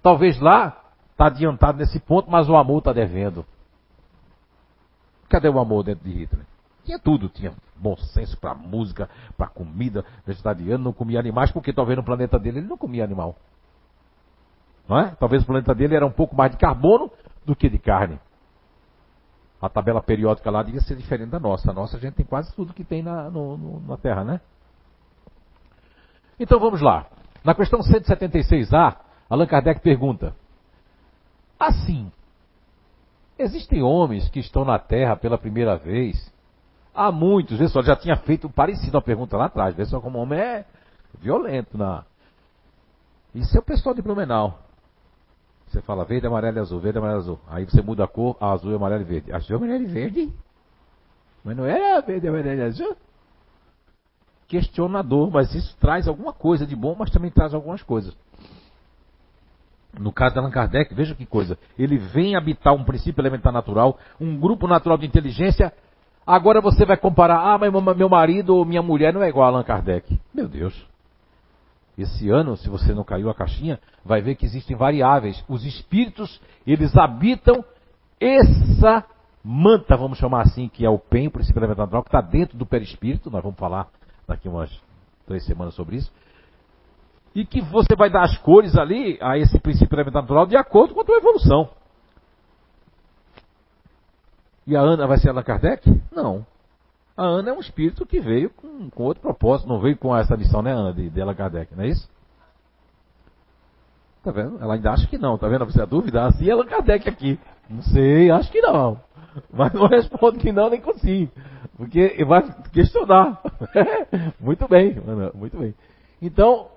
[0.01, 0.75] Talvez lá
[1.11, 3.45] está adiantado nesse ponto, mas o amor está devendo.
[5.29, 6.52] Cadê o amor dentro de Hitler?
[6.83, 11.97] Tinha tudo, tinha bom senso para música, para comida, vegetariano, não comia animais, porque talvez
[11.97, 13.35] no planeta dele ele não comia animal.
[14.87, 15.15] Não é?
[15.15, 17.09] Talvez o planeta dele era um pouco mais de carbono
[17.45, 18.19] do que de carne.
[19.61, 21.71] A tabela periódica lá devia ser diferente da nossa.
[21.71, 24.41] A nossa a gente tem quase tudo que tem na, no, no, na Terra, né?
[26.37, 27.07] Então vamos lá.
[27.45, 28.97] Na questão 176A,
[29.29, 30.35] Allan Kardec pergunta:
[31.57, 32.11] Assim,
[33.39, 36.32] existem homens que estão na Terra pela primeira vez
[36.93, 40.19] Há muitos, vê só, já tinha feito parecido uma pergunta lá atrás, vê só como
[40.19, 40.65] o homem é
[41.19, 42.03] violento na.
[43.33, 44.59] Isso é o pessoal de Blumenau.
[45.67, 47.39] Você fala verde, amarelo e azul, verde, amarelo e azul.
[47.47, 49.33] Aí você muda a cor, azul, amarelo e verde.
[49.33, 50.33] Azul, amarelo e verde?
[51.43, 51.99] Mas não é
[54.47, 58.15] questionador, mas isso traz alguma coisa de bom, mas também traz algumas coisas.
[59.99, 61.57] No caso de Allan Kardec, veja que coisa.
[61.77, 65.73] Ele vem habitar um princípio elementar natural, um grupo natural de inteligência.
[66.25, 69.47] Agora você vai comparar, ah, mas meu marido ou minha mulher não é igual a
[69.49, 70.19] Allan Kardec.
[70.33, 70.73] Meu Deus.
[71.97, 75.43] Esse ano, se você não caiu a caixinha, vai ver que existem variáveis.
[75.47, 77.63] Os espíritos, eles habitam
[78.19, 79.03] essa
[79.43, 82.57] manta, vamos chamar assim, que é o PEN, o princípio elementar natural, que está dentro
[82.57, 83.29] do perispírito.
[83.29, 83.87] Nós vamos falar
[84.27, 84.71] daqui umas
[85.27, 86.11] três semanas sobre isso.
[87.35, 90.93] E que você vai dar as cores ali a esse princípio elementar natural de acordo
[90.93, 91.69] com a tua evolução.
[94.65, 96.01] E a Ana vai ser Allan Kardec?
[96.11, 96.45] Não.
[97.15, 100.35] A Ana é um espírito que veio com, com outro propósito, não veio com essa
[100.35, 102.09] missão, né, Ana, de, de Allan Kardec, não é isso?
[104.23, 104.57] Tá vendo?
[104.61, 105.65] Ela ainda acha que não, tá vendo?
[105.65, 106.25] Você a dúvida?
[106.25, 107.37] Assim é Allan Kardec aqui.
[107.69, 108.99] Não sei, acho que não.
[109.51, 111.31] Mas não respondo que não, nem consigo.
[111.75, 113.41] Porque vai questionar.
[114.39, 114.95] muito bem,
[115.33, 115.75] muito bem.
[116.21, 116.67] Então,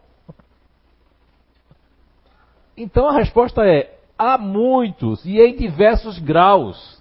[2.77, 6.96] então a resposta é: há muitos e em diversos graus.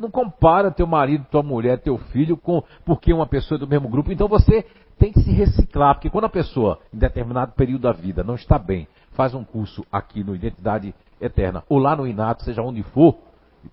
[0.00, 3.86] Não compara teu marido, tua mulher, teu filho com porque uma pessoa é do mesmo
[3.86, 4.10] grupo.
[4.10, 4.64] Então você
[4.98, 8.58] tem que se reciclar, porque quando a pessoa, em determinado período da vida, não está
[8.58, 13.16] bem, faz um curso aqui no Identidade Eterna, ou lá no Inato, seja onde for,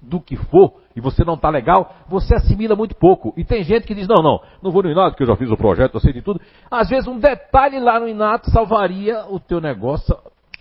[0.02, 3.34] do que for, e você não está legal, você assimila muito pouco.
[3.38, 5.50] E tem gente que diz, não, não, não vou no Inato, porque eu já fiz
[5.50, 6.42] o projeto, eu sei de tudo.
[6.70, 10.14] Às vezes um detalhe lá no Inato salvaria o teu negócio,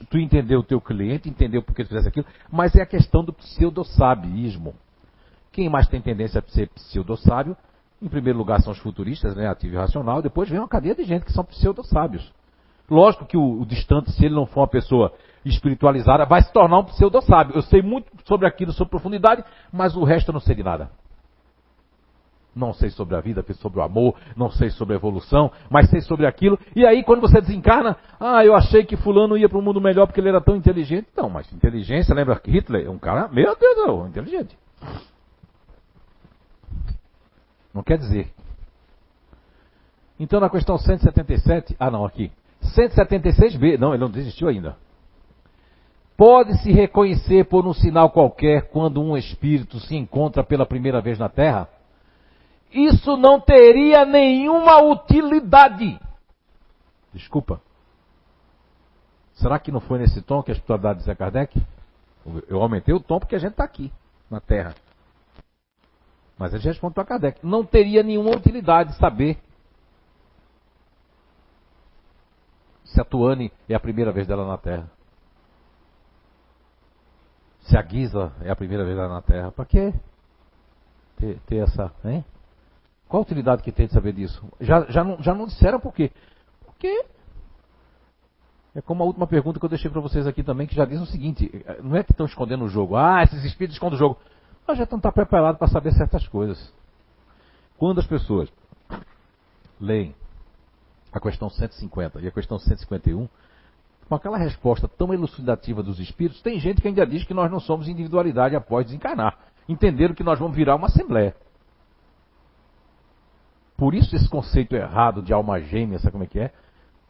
[0.08, 3.24] tu entender o teu cliente, entender por que tu fizesse aquilo, mas é a questão
[3.24, 4.74] do pseudo-sabiismo.
[5.56, 7.56] Quem mais tem tendência a ser pseudo-sábio,
[8.02, 11.02] em primeiro lugar são os futuristas, né, ativo e racional, depois vem uma cadeia de
[11.02, 12.30] gente que são pseudo-sábios.
[12.90, 15.14] Lógico que o, o distante, se ele não for uma pessoa
[15.46, 17.56] espiritualizada, vai se tornar um pseudo-sábio.
[17.56, 19.42] Eu sei muito sobre aquilo, sobre profundidade,
[19.72, 20.90] mas o resto eu não sei de nada.
[22.54, 26.02] Não sei sobre a vida, sobre o amor, não sei sobre a evolução, mas sei
[26.02, 26.58] sobre aquilo.
[26.74, 30.06] E aí, quando você desencarna, ah, eu achei que fulano ia para um mundo melhor
[30.06, 31.08] porque ele era tão inteligente.
[31.16, 34.54] Não, mas inteligência, lembra que Hitler é um cara, meu Deus, não, inteligente.
[37.76, 38.32] Não quer dizer.
[40.18, 42.32] Então, na questão 177, ah não, aqui.
[42.74, 44.78] 176b, não, ele não desistiu ainda.
[46.16, 51.28] Pode-se reconhecer por um sinal qualquer quando um espírito se encontra pela primeira vez na
[51.28, 51.68] Terra?
[52.72, 56.00] Isso não teria nenhuma utilidade.
[57.12, 57.60] Desculpa.
[59.34, 61.62] Será que não foi nesse tom que a espiritualidade de Zé Kardec?
[62.48, 63.92] Eu aumentei o tom porque a gente está aqui,
[64.30, 64.74] na Terra.
[66.38, 67.44] Mas ele responde para Kardec.
[67.44, 69.38] Não teria nenhuma utilidade saber
[72.84, 74.90] se a Tuane é a primeira vez dela na Terra.
[77.62, 79.50] Se a Guisa é a primeira vez dela na Terra.
[79.50, 79.92] Para quê?
[81.16, 81.92] Ter, ter, essa.
[82.04, 82.24] Hein?
[83.08, 84.46] Qual a utilidade que tem de saber disso?
[84.60, 86.12] Já, já, não, já não disseram por quê?
[86.64, 87.04] Porque.
[88.74, 91.00] É como a última pergunta que eu deixei para vocês aqui também, que já diz
[91.00, 91.50] o seguinte:
[91.82, 92.94] não é que estão escondendo o jogo.
[92.94, 94.18] Ah, esses espíritos escondem o jogo.
[94.66, 96.72] Mas já estão tá preparados para saber certas coisas.
[97.78, 98.50] Quando as pessoas
[99.80, 100.14] leem
[101.12, 103.28] a questão 150 e a questão 151,
[104.08, 107.60] com aquela resposta tão elucidativa dos espíritos, tem gente que ainda diz que nós não
[107.60, 109.38] somos individualidade após desencarnar.
[109.68, 111.34] Entenderam que nós vamos virar uma assembleia.
[113.76, 116.52] Por isso esse conceito errado de alma gêmea, sabe como é que é?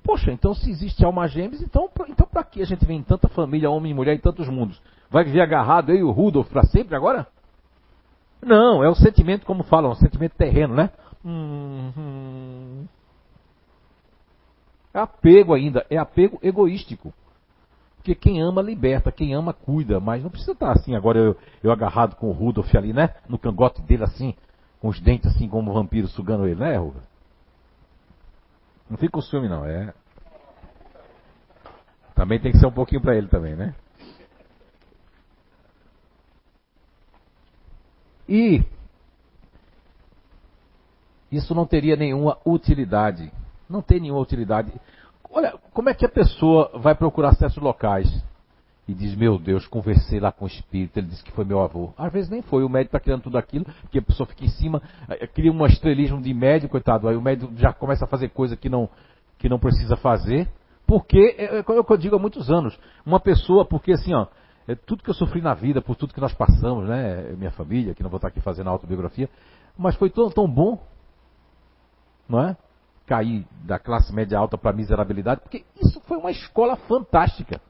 [0.02, 3.28] Poxa, então se existe alma gêmeas, então, então para que a gente vem em tanta
[3.28, 4.80] família, homem e mulher, em tantos mundos?
[5.10, 7.26] Vai viver agarrado eu e o Rudolf para sempre agora?
[8.42, 10.90] Não, é o sentimento, como falam, um sentimento terreno, né?
[14.94, 17.12] É apego ainda, é apego egoístico.
[17.96, 21.72] Porque quem ama liberta, quem ama cuida, mas não precisa estar assim, agora eu, eu
[21.72, 23.14] agarrado com o Rudolf ali, né?
[23.28, 24.34] No cangote dele assim,
[24.80, 27.04] com os dentes assim como um vampiro sugando ele, né, Rudolf?
[28.88, 29.92] Não fica com ciúme não, é.
[32.14, 33.74] Também tem que ser um pouquinho para ele também, né?
[38.28, 38.64] E
[41.30, 43.30] isso não teria nenhuma utilidade
[43.68, 44.72] não tem nenhuma utilidade.
[45.30, 48.08] Olha, como é que a pessoa vai procurar certos locais
[48.88, 51.92] e diz, meu Deus, conversei lá com o espírito, ele disse que foi meu avô.
[51.98, 54.48] Às vezes nem foi, o médico está criando tudo aquilo, porque a pessoa fica em
[54.48, 58.28] cima, eh, cria um estrelismo de médico, coitado, aí o médico já começa a fazer
[58.28, 58.88] coisa que não,
[59.38, 60.48] que não precisa fazer,
[60.86, 64.28] porque, é, é o que eu digo há muitos anos, uma pessoa, porque assim, ó,
[64.68, 67.94] é tudo que eu sofri na vida, por tudo que nós passamos, né, minha família,
[67.94, 69.28] que não vou estar aqui fazendo autobiografia,
[69.78, 70.82] mas foi tão, tão bom,
[72.28, 72.56] não é?
[73.06, 77.60] cair da classe média alta para a miserabilidade, porque isso foi uma escola fantástica.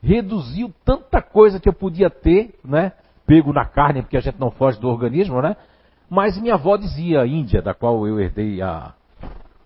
[0.00, 2.92] Reduziu tanta coisa que eu podia ter, né?
[3.26, 5.56] Pego na carne, porque a gente não foge do organismo, né?
[6.08, 8.94] Mas minha avó dizia, Índia, da qual eu herdei a,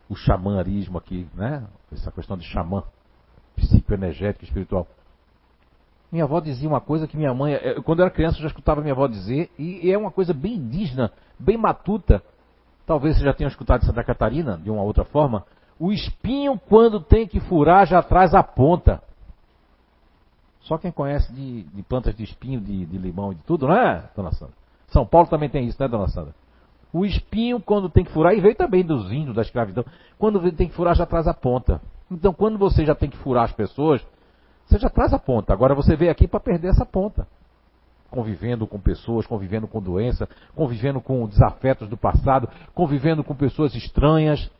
[0.08, 1.64] o xamanismo aqui, né?
[1.92, 2.82] Essa questão de xamã,
[3.54, 4.88] psicoenergético, espiritual.
[6.12, 8.48] Minha avó dizia uma coisa que minha mãe, eh, quando eu era criança, eu já
[8.48, 12.22] escutava minha avó dizer, e é uma coisa bem indígena, bem matuta.
[12.86, 15.46] Talvez você já tenha escutado Santa Catarina, de uma outra forma.
[15.80, 19.02] O espinho, quando tem que furar, já traz a ponta.
[20.60, 23.74] Só quem conhece de, de plantas de espinho, de, de, limão e de tudo, não
[23.74, 24.54] é, dona Sandra?
[24.88, 26.34] São Paulo também tem isso, né, dona Sandra?
[26.92, 29.82] O espinho, quando tem que furar, e veio também dos índios, da escravidão,
[30.18, 31.80] quando tem que furar, já traz a ponta.
[32.10, 34.06] Então, quando você já tem que furar as pessoas,
[34.66, 35.52] você já traz a ponta.
[35.52, 37.26] Agora você veio aqui para perder essa ponta.
[38.10, 44.50] Convivendo com pessoas, convivendo com doença, convivendo com desafetos do passado, convivendo com pessoas estranhas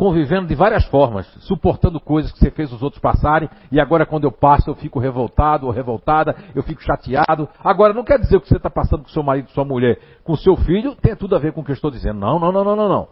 [0.00, 4.24] convivendo de várias formas, suportando coisas que você fez os outros passarem, e agora quando
[4.24, 7.46] eu passo eu fico revoltado ou revoltada, eu fico chateado.
[7.62, 10.34] Agora não quer dizer o que você está passando com seu marido, sua mulher, com
[10.36, 12.18] seu filho, tem tudo a ver com o que eu estou dizendo.
[12.18, 13.08] Não, não, não, não, não, não.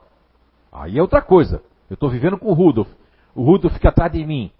[0.72, 1.60] Aí é outra coisa.
[1.90, 2.88] Eu estou vivendo com o Rudolf.
[3.34, 4.50] O Rudolf fica atrás de mim,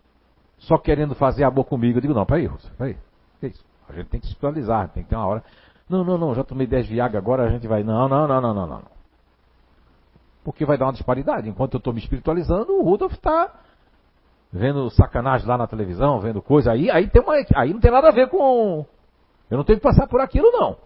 [0.58, 1.98] só querendo fazer amor comigo.
[1.98, 2.96] Eu digo, não, peraí, Rudolf, peraí.
[3.40, 3.64] Que isso?
[3.88, 5.44] A gente tem que se espiritualizar, tem que ter uma hora.
[5.88, 7.82] Não, não, não, já tomei 10 Viagra, agora a gente vai.
[7.82, 8.98] Não, não, não, não, não, não
[10.48, 11.46] porque vai dar uma disparidade.
[11.46, 13.52] Enquanto eu estou me espiritualizando, o Rudolf está
[14.50, 18.08] vendo sacanagem lá na televisão, vendo coisa aí, aí tem uma, aí não tem nada
[18.08, 18.86] a ver com
[19.50, 20.78] eu não tenho que passar por aquilo não.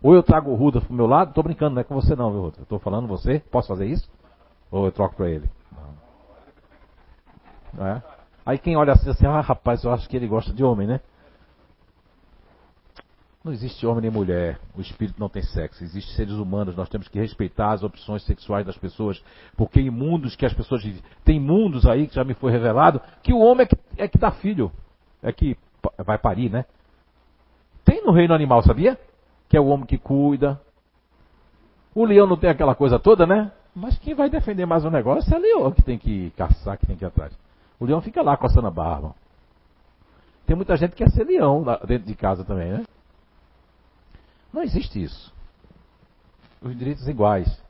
[0.00, 2.30] Ou eu trago o Rudolf pro meu lado, estou brincando, não é com você não,
[2.30, 2.68] viu, Rudolf?
[2.68, 4.08] Tô falando você, posso fazer isso?
[4.70, 5.50] Ou eu troco para ele?
[7.72, 7.86] Não.
[7.86, 8.02] É?
[8.44, 11.00] Aí quem olha assim, assim, ah rapaz, eu acho que ele gosta de homem, né?
[13.42, 17.08] Não existe homem nem mulher, o espírito não tem sexo, existem seres humanos, nós temos
[17.08, 19.22] que respeitar as opções sexuais das pessoas,
[19.54, 23.02] porque em mundos que as pessoas vivem, tem mundos aí que já me foi revelado,
[23.22, 24.72] que o homem é que, é que dá filho,
[25.22, 25.58] é que
[25.98, 26.64] vai parir, né?
[27.84, 28.98] Tem no reino animal, sabia?
[29.46, 30.58] Que é o homem que cuida.
[31.94, 33.52] O leão não tem aquela coisa toda, né?
[33.74, 36.86] Mas quem vai defender mais o negócio é o leão que tem que caçar, que
[36.86, 37.43] tem que ir atrás.
[37.84, 39.14] O leão fica lá coçando a barba.
[40.46, 42.84] Tem muita gente que quer ser leão dentro de casa também, né?
[44.50, 45.30] Não existe isso.
[46.62, 47.62] Os direitos iguais.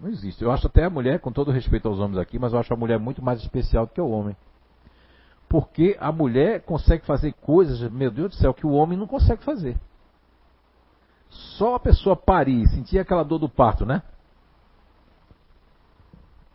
[0.00, 0.40] Não existe.
[0.40, 2.76] Eu acho até a mulher, com todo respeito aos homens aqui, mas eu acho a
[2.76, 4.36] mulher muito mais especial do que o homem.
[5.48, 9.42] Porque a mulher consegue fazer coisas, meu Deus do céu, que o homem não consegue
[9.42, 9.76] fazer.
[11.28, 14.00] Só a pessoa parir, sentir aquela dor do parto, né?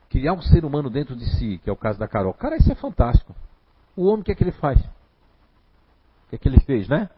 [0.09, 2.33] Criar um ser humano dentro de si, que é o caso da Carol.
[2.33, 3.35] Cara, isso é fantástico.
[3.95, 4.79] O homem, o que é que ele faz?
[4.79, 7.09] O que é que ele fez, né?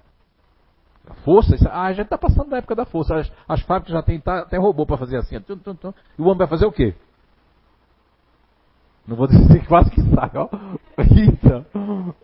[1.07, 3.15] A força, isso, ah, gente está passando da época da força.
[3.15, 5.39] As, as fábricas já têm tá, até robô para fazer assim.
[5.41, 5.93] Tum, tum, tum.
[6.17, 6.93] E o homem vai fazer o quê?
[9.07, 10.47] Não vou dizer quase que sai, ó.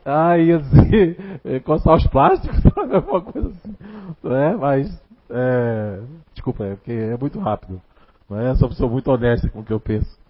[0.06, 2.60] Ai, ia dizer, é, coçar os plásticos?
[2.94, 3.76] Alguma coisa assim.
[4.24, 6.02] É, mas, é,
[6.34, 7.82] desculpa, é porque é muito rápido.
[8.30, 8.52] Não é?
[8.52, 10.25] Eu sou muito honesta com o que eu penso.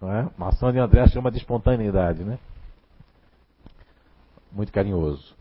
[0.00, 0.28] Não é?
[0.36, 2.38] Maçã de André chama de espontaneidade, né?
[4.50, 5.34] Muito carinhoso.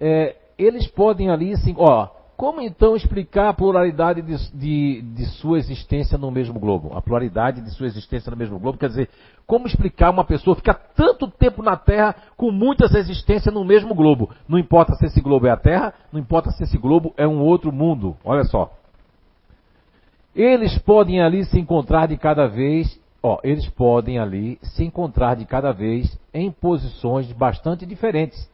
[0.00, 5.58] É, eles podem ali, assim, ó, como então explicar a pluralidade de, de, de, sua
[5.58, 6.94] existência no mesmo globo?
[6.94, 9.08] A pluralidade de sua existência no mesmo globo, quer dizer,
[9.46, 14.30] como explicar uma pessoa ficar tanto tempo na Terra com muitas existências no mesmo globo?
[14.46, 17.40] Não importa se esse globo é a Terra, não importa se esse globo é um
[17.40, 18.16] outro mundo.
[18.22, 18.70] Olha só.
[20.34, 25.44] Eles podem ali se encontrar de cada vez, ó, eles podem ali se encontrar de
[25.44, 28.48] cada vez em posições bastante diferentes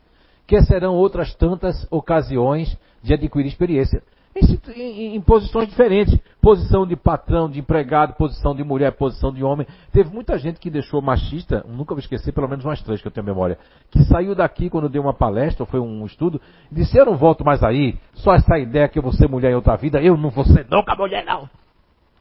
[0.47, 4.03] que serão outras tantas ocasiões de adquirir experiência.
[4.35, 6.19] Em, em, em, posições diferentes.
[6.41, 9.67] Posição de patrão, de empregado, posição de mulher, posição de homem.
[9.93, 13.13] Teve muita gente que deixou machista, nunca vou esquecer, pelo menos umas três que eu
[13.13, 13.59] tenho memória,
[13.91, 17.45] que saiu daqui quando deu uma palestra, ou foi um estudo, disse, eu não volto
[17.45, 20.31] mais aí, só essa ideia que eu vou ser mulher em outra vida, eu não
[20.31, 21.49] vou ser nunca mulher não.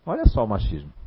[0.06, 1.01] Olha só o machismo.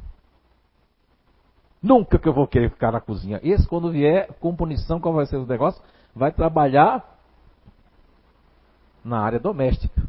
[1.85, 3.39] Nunca que eu vou querer ficar na cozinha.
[3.43, 5.83] Esse, quando vier com punição, qual vai ser o negócio?
[6.17, 7.05] Vai trabalhar
[9.05, 10.03] na área doméstica.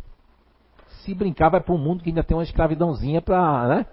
[1.01, 3.86] Se brincar, vai para um mundo que ainda tem uma escravidãozinha para, né?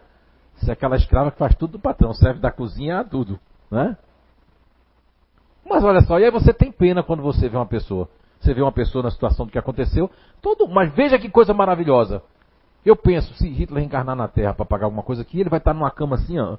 [0.58, 3.36] Se é aquela escrava que faz tudo do patrão, serve da cozinha a tudo,
[3.68, 3.96] né?
[5.68, 8.08] Mas olha só, e aí você tem pena quando você vê uma pessoa.
[8.38, 10.08] Você vê uma pessoa na situação do que aconteceu,
[10.40, 12.22] todo, mas veja que coisa maravilhosa.
[12.84, 15.74] Eu penso, se Hitler reencarnar na Terra para pagar alguma coisa aqui, ele vai estar
[15.74, 16.58] numa cama assim, ó,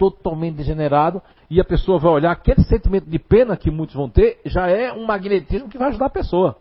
[0.00, 4.40] totalmente degenerado, e a pessoa vai olhar aquele sentimento de pena que muitos vão ter,
[4.46, 6.56] já é um magnetismo que vai ajudar a pessoa.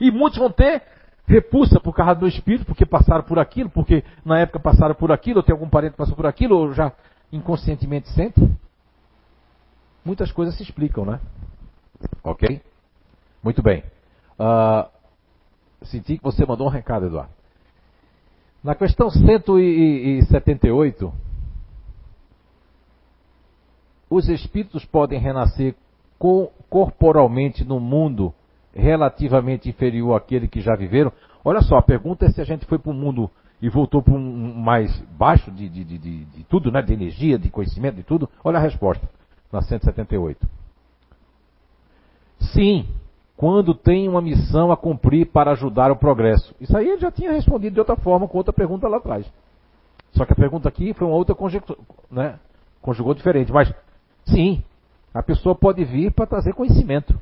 [0.00, 0.82] E muitos vão ter
[1.24, 5.36] repulsa por causa do espírito, porque passaram por aquilo, porque na época passaram por aquilo,
[5.36, 6.90] ou tem algum parente que passou por aquilo, ou já
[7.32, 8.40] inconscientemente sente.
[10.04, 11.20] Muitas coisas se explicam, né?
[12.24, 12.60] Ok?
[13.40, 13.84] Muito bem.
[14.38, 14.84] Uh,
[15.84, 17.30] senti que você mandou um recado, Eduardo.
[18.64, 21.12] Na questão 178,
[24.08, 25.74] os espíritos podem renascer
[26.70, 28.32] corporalmente no mundo
[28.74, 31.12] relativamente inferior àquele que já viveram?
[31.44, 33.30] Olha só, a pergunta é se a gente foi para o mundo
[33.60, 36.82] e voltou para um mais baixo de, de, de, de, tudo, né?
[36.82, 38.28] de energia, de conhecimento, de tudo.
[38.44, 39.08] Olha a resposta,
[39.52, 40.46] na 178.
[42.38, 42.86] Sim,
[43.36, 46.54] quando tem uma missão a cumprir para ajudar o progresso.
[46.60, 49.26] Isso aí ele já tinha respondido de outra forma com outra pergunta lá atrás.
[50.12, 51.78] Só que a pergunta aqui foi uma outra conjectura,
[52.10, 52.38] né?
[52.80, 53.52] conjugou diferente.
[53.52, 53.72] Mas,
[54.26, 54.62] sim,
[55.14, 57.18] a pessoa pode vir para trazer conhecimento.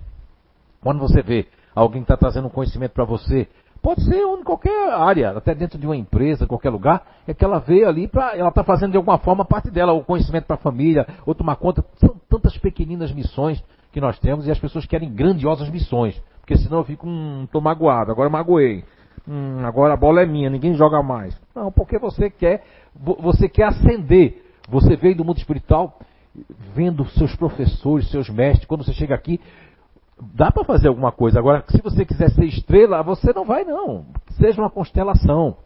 [0.80, 3.48] Quando você vê alguém que está trazendo conhecimento para você,
[3.80, 7.58] pode ser em qualquer área, até dentro de uma empresa, qualquer lugar, é que ela
[7.58, 8.36] veio ali para.
[8.36, 11.56] Ela está fazendo de alguma forma parte dela, o conhecimento para a família, ou tomar
[11.56, 11.84] conta.
[11.96, 16.20] São tantas pequeninas missões que nós temos e as pessoas querem grandiosas missões.
[16.40, 18.84] Porque senão eu fico, hum, tô magoado, agora magoei.
[19.26, 21.38] Hum, agora a bola é minha, ninguém joga mais.
[21.54, 24.42] Não, porque você quer, você quer ascender.
[24.68, 25.98] Você veio do mundo espiritual
[26.74, 29.40] vendo seus professores, seus mestres, quando você chega aqui,
[30.20, 31.38] dá para fazer alguma coisa.
[31.38, 34.06] Agora, se você quiser ser estrela, você não vai não.
[34.32, 35.56] Seja uma constelação.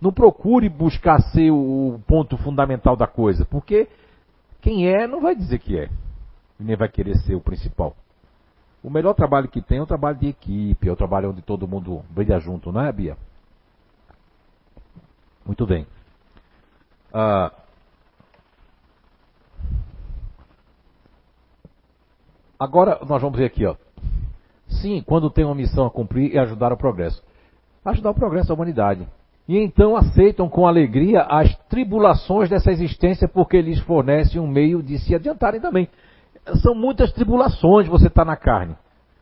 [0.00, 3.88] Não procure buscar ser o ponto fundamental da coisa, porque
[4.60, 5.90] quem é não vai dizer que é.
[6.58, 7.94] Nem vai querer ser o principal.
[8.82, 11.68] O melhor trabalho que tem é o trabalho de equipe, é o trabalho onde todo
[11.68, 13.16] mundo brilha junto, não é, Bia?
[15.44, 15.86] Muito bem.
[17.12, 17.52] Ah,
[22.60, 23.74] Agora nós vamos ver aqui, ó.
[24.68, 27.22] Sim, quando tem uma missão a cumprir e ajudar o progresso.
[27.82, 29.08] Ajudar o progresso da humanidade.
[29.48, 34.98] E então aceitam com alegria as tribulações dessa existência porque lhes fornece um meio de
[34.98, 35.88] se adiantarem também.
[36.62, 38.76] São muitas tribulações você está na carne.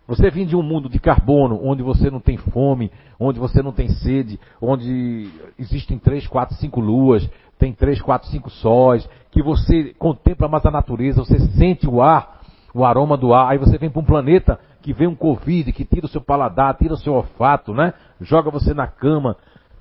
[0.09, 3.73] Você vem de um mundo de carbono, onde você não tem fome, onde você não
[3.73, 7.29] tem sede, onde existem três, quatro, cinco luas,
[7.59, 12.38] tem três, quatro, cinco sóis, que você contempla mais a natureza, você sente o ar,
[12.81, 13.51] o aroma do ar.
[13.51, 16.77] Aí você vem para um planeta que vem um Covid, que tira o seu paladar,
[16.77, 17.93] tira o seu olfato, né?
[18.21, 19.37] Joga você na cama.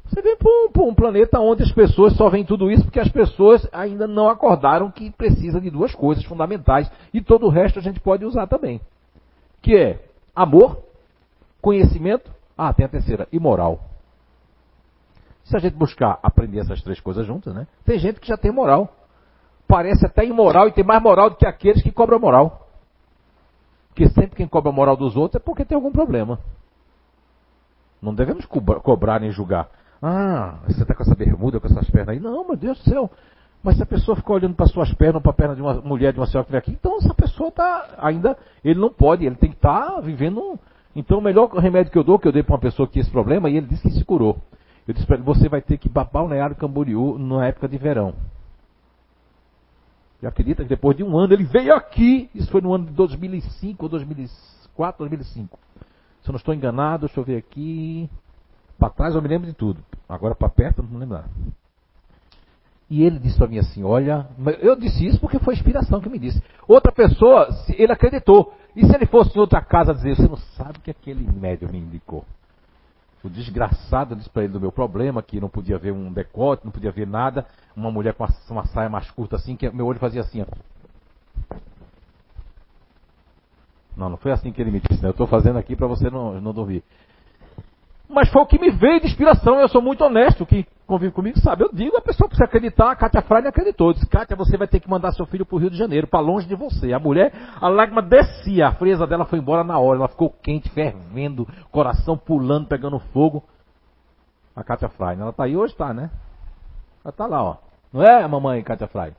[0.05, 3.09] Você vem para um, um, planeta onde as pessoas só veem tudo isso porque as
[3.09, 6.89] pessoas ainda não acordaram que precisa de duas coisas fundamentais.
[7.13, 8.79] E todo o resto a gente pode usar também.
[9.61, 9.99] Que é
[10.35, 10.81] amor,
[11.61, 13.81] conhecimento, ah, tem a terceira, e moral.
[15.43, 17.67] Se a gente buscar aprender essas três coisas juntas, né?
[17.85, 18.93] Tem gente que já tem moral.
[19.67, 22.66] Parece até imoral e tem mais moral do que aqueles que cobram moral.
[23.97, 26.37] Porque sempre quem cobra a moral dos outros é porque tem algum problema.
[27.99, 29.71] Não devemos cobrar, nem julgar.
[29.99, 32.19] Ah, você está com essa bermuda, com essas pernas aí.
[32.19, 33.09] Não, meu Deus do céu.
[33.63, 36.13] Mas se a pessoa ficar olhando para suas pernas para a perna de uma mulher,
[36.13, 38.37] de uma senhora que vem aqui, então essa pessoa está ainda.
[38.63, 40.59] Ele não pode, ele tem que estar tá vivendo.
[40.95, 43.01] Então o melhor remédio que eu dou, que eu dei para uma pessoa que tinha
[43.01, 44.37] esse problema, e ele disse que se curou.
[44.87, 47.79] Eu disse para ele: você vai ter que babar o Neário Camboriú na época de
[47.79, 48.13] verão.
[50.21, 52.91] E acredita que depois de um ano ele veio aqui, isso foi no ano de
[52.93, 55.59] 2005 ou 2004, 2005.
[56.21, 58.09] Se eu não estou enganado, deixa eu ver aqui.
[58.79, 59.83] Para trás eu me lembro de tudo.
[60.09, 61.29] Agora para perto eu não lembro nada.
[62.89, 64.27] E ele disse para mim assim: Olha,
[64.59, 66.41] eu disse isso porque foi a inspiração que me disse.
[66.67, 68.53] Outra pessoa, ele acreditou.
[68.75, 71.69] E se ele fosse em outra casa dizer: Você não sabe o que aquele médium
[71.69, 72.25] me indicou?
[73.23, 76.71] O desgraçado disse para ele do meu problema, que não podia ver um decote, não
[76.71, 77.45] podia ver nada.
[77.75, 80.41] Uma mulher com uma, saia mais curta assim, que meu olho fazia assim.
[80.41, 80.45] Ó.
[83.95, 85.01] Não, não foi assim que ele me disse.
[85.01, 85.09] Né?
[85.09, 86.83] Eu estou fazendo aqui para você não, não dormir.
[88.07, 89.59] Mas foi o que me veio de inspiração.
[89.59, 90.45] Eu sou muito honesto.
[90.45, 91.63] Quem convive comigo sabe.
[91.63, 92.89] Eu digo, a pessoa precisa acreditar.
[92.89, 93.93] A Cátia Freire acreditou.
[93.93, 96.21] Disse, Cátia, você vai ter que mandar seu filho para o Rio de Janeiro, para
[96.21, 96.93] longe de você.
[96.93, 98.69] A mulher, a lágrima descia.
[98.69, 99.99] A frieza dela foi embora na hora.
[99.99, 103.43] Ela ficou quente, fervendo, coração pulando, pegando fogo.
[104.55, 105.21] A Cátia Freire.
[105.21, 105.73] Ela está aí hoje?
[105.73, 106.09] Está, né?
[107.03, 107.57] Ela está lá, ó.
[107.93, 109.15] Não é a mamãe Cátia Freire?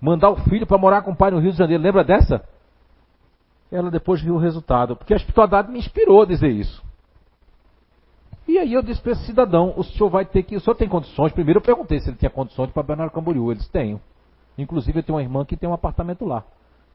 [0.00, 1.82] Mandar o filho para morar com o pai no Rio de Janeiro.
[1.82, 2.42] Lembra dessa?
[3.70, 4.96] Ela depois viu o resultado.
[4.96, 6.82] Porque a espiritualidade me inspirou a dizer isso.
[8.48, 10.56] E aí eu disse para esse cidadão, o senhor vai ter que.
[10.56, 11.32] O senhor tem condições?
[11.32, 13.52] Primeiro eu perguntei se ele tinha condições para Bernardo Camboriú.
[13.52, 14.00] Eles têm.
[14.56, 16.42] Inclusive eu tenho uma irmã que tem um apartamento lá.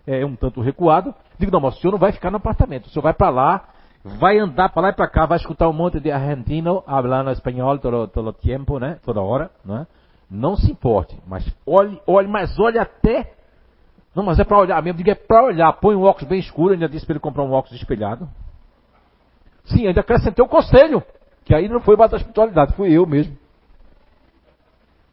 [0.07, 1.13] É um tanto recuado.
[1.37, 2.87] Digo, não, mas o senhor não vai ficar no apartamento.
[2.87, 3.69] O senhor vai para lá,
[4.03, 7.77] vai andar para lá e para cá, vai escutar um monte de argentino falando espanhol
[7.77, 8.97] todo, todo tempo, né?
[9.05, 9.85] Toda hora, né?
[10.29, 13.31] Não se importe, mas olhe, olhe, mas olhe até.
[14.15, 14.97] Não, mas é para olhar mesmo.
[14.97, 15.71] Digo, é para olhar.
[15.73, 16.73] Põe um óculos bem escuro.
[16.73, 18.27] Ainda disse para ele comprar um óculos espelhado.
[19.65, 21.03] Sim, ainda acrescentei o conselho.
[21.45, 23.37] Que aí não foi mais da espiritualidade, fui eu mesmo.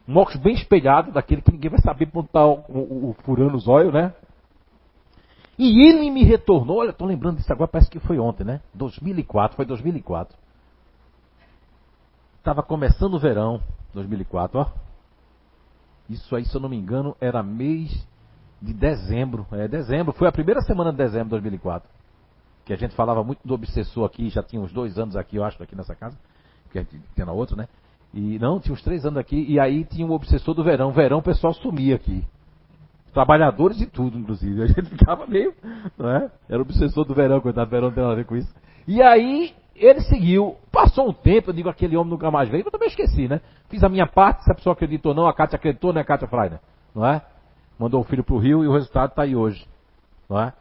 [0.08, 3.68] Um óculos bem espelhado, daquele que ninguém vai saber montar o, o, o furando os
[3.68, 4.12] olhos, né?
[5.58, 8.60] E ele me retornou, olha, estou lembrando disso agora, parece que foi ontem, né?
[8.74, 10.36] 2004, foi 2004.
[12.38, 13.60] Estava começando o verão,
[13.92, 14.66] 2004, ó.
[16.08, 18.08] Isso aí, se eu não me engano, era mês
[18.60, 19.46] de dezembro.
[19.52, 20.12] É, dezembro.
[20.12, 21.88] Foi a primeira semana de dezembro de 2004.
[22.70, 25.42] Que a gente falava muito do obsessor aqui, já tinha uns dois anos aqui, eu
[25.42, 26.16] acho, aqui nessa casa.
[26.70, 27.66] Que a gente tinha na outra, né?
[28.14, 29.44] E não, tinha uns três anos aqui.
[29.48, 30.92] E aí tinha o obsessor do verão.
[30.92, 32.24] Verão o pessoal sumia aqui.
[33.12, 34.62] Trabalhadores e tudo, inclusive.
[34.62, 35.52] A gente ficava meio.
[35.98, 36.30] Não é?
[36.48, 38.54] Era o obsessor do verão, coitado, o verão não tem nada a ver com isso.
[38.86, 40.54] E aí ele seguiu.
[40.70, 42.64] Passou um tempo, eu digo, aquele homem nunca mais veio.
[42.64, 43.40] Eu também esqueci, né?
[43.68, 46.28] Fiz a minha parte, se a pessoa acreditou ou não, a Cátia acreditou, né, Cátia
[46.28, 46.60] Freiner?
[46.94, 47.20] Não é?
[47.76, 49.66] Mandou o filho pro Rio e o resultado está aí hoje.
[50.28, 50.52] Não é?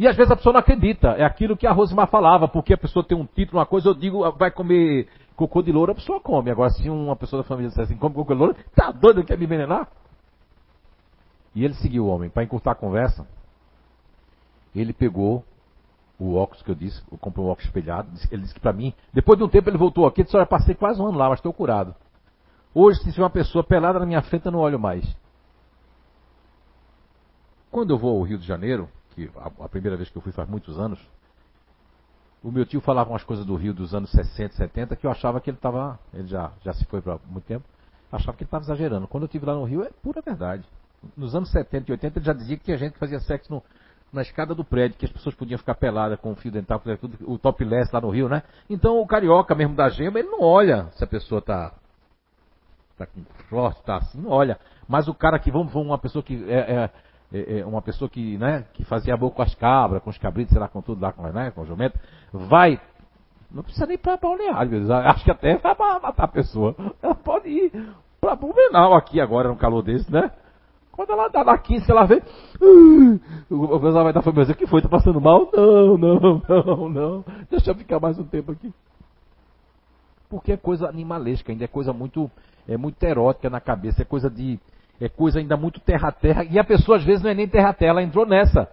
[0.00, 1.08] E às vezes a pessoa não acredita.
[1.08, 3.94] É aquilo que a Rosimar falava, porque a pessoa tem um título, uma coisa, eu
[3.94, 6.50] digo, vai comer cocô de louro, a pessoa come.
[6.50, 9.36] Agora, se uma pessoa da família disser assim, come cocô de louro, tá doido, quer
[9.36, 9.88] me envenenar?
[11.54, 12.30] E ele seguiu o homem.
[12.30, 13.28] Para encurtar a conversa,
[14.74, 15.44] ele pegou
[16.18, 18.08] o óculos que eu disse, eu comprei um óculos espelhado.
[18.30, 20.74] Ele disse que para mim, depois de um tempo ele voltou aqui, disse: Olha, passei
[20.74, 21.94] quase um ano lá, mas estou curado.
[22.74, 25.04] Hoje, se uma pessoa pelada na minha frente, eu não olho mais.
[27.70, 28.88] Quando eu vou ao Rio de Janeiro,
[29.28, 30.98] que a, a primeira vez que eu fui faz muitos anos,
[32.42, 35.40] o meu tio falava umas coisas do Rio dos anos 60, 70 que eu achava
[35.40, 35.98] que ele estava.
[36.14, 37.64] Ele já, já se foi para muito tempo.
[38.10, 39.06] Achava que ele estava exagerando.
[39.06, 40.64] Quando eu estive lá no Rio, é pura verdade.
[41.16, 43.62] Nos anos 70 e 80 ele já dizia que tinha gente que fazia sexo no,
[44.12, 47.16] na escada do prédio, que as pessoas podiam ficar peladas com o fio dental, tudo,
[47.30, 48.42] o topless lá no Rio, né?
[48.68, 51.72] Então o carioca mesmo da gema, ele não olha se a pessoa tá,
[52.98, 54.58] tá com short, tá assim, não olha.
[54.88, 56.90] Mas o cara que, vamos, uma pessoa que é, é,
[57.32, 60.52] é, é uma pessoa que, né, que fazia boca com as cabras, com os cabritos,
[60.52, 61.98] sei lá, com tudo lá, com, né, com o jumento,
[62.32, 62.80] vai,
[63.50, 66.74] não precisa nem para balneário, acho que até vai matar a pessoa.
[67.02, 67.72] Ela pode ir
[68.20, 70.30] para Blumenau aqui agora, num calor desse, né?
[70.92, 72.22] Quando ela dá na 15, ela vê.
[73.48, 74.82] o pessoal vai dar família O que foi?
[74.82, 75.48] Tá passando mal?
[75.50, 77.24] Não, não, não, não.
[77.48, 78.70] Deixa eu ficar mais um tempo aqui.
[80.28, 82.30] Porque é coisa animalesca, ainda é coisa muito,
[82.68, 84.60] é muito erótica na cabeça, é coisa de.
[85.00, 86.44] É coisa ainda muito terra-terra.
[86.44, 88.68] E a pessoa às vezes não é nem terra-terra, ela entrou nessa.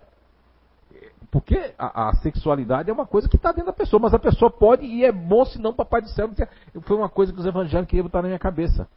[1.32, 4.50] Porque a, a, sexualidade é uma coisa que está dentro da pessoa, mas a pessoa
[4.50, 6.30] pode, e é bom se não, Papai do Céu.
[6.82, 8.88] Foi uma coisa que os evangélicos queriam botar na minha cabeça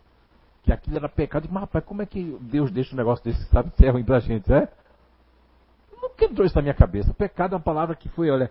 [0.63, 1.49] que aquilo era pecado.
[1.51, 4.21] Mas, rapaz, como é que Deus deixa um negócio desse, sabe, que é ruim pra
[4.21, 4.69] gente, é?
[6.01, 7.13] Nunca entrou isso na minha cabeça.
[7.15, 8.51] Pecado é uma palavra que foi, olha,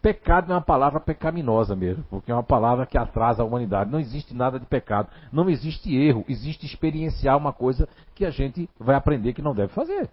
[0.00, 3.90] pecado é uma palavra pecaminosa mesmo, porque é uma palavra que atrasa a humanidade.
[3.90, 8.68] Não existe nada de pecado, não existe erro, existe experienciar uma coisa que a gente
[8.78, 10.08] vai aprender que não deve fazer.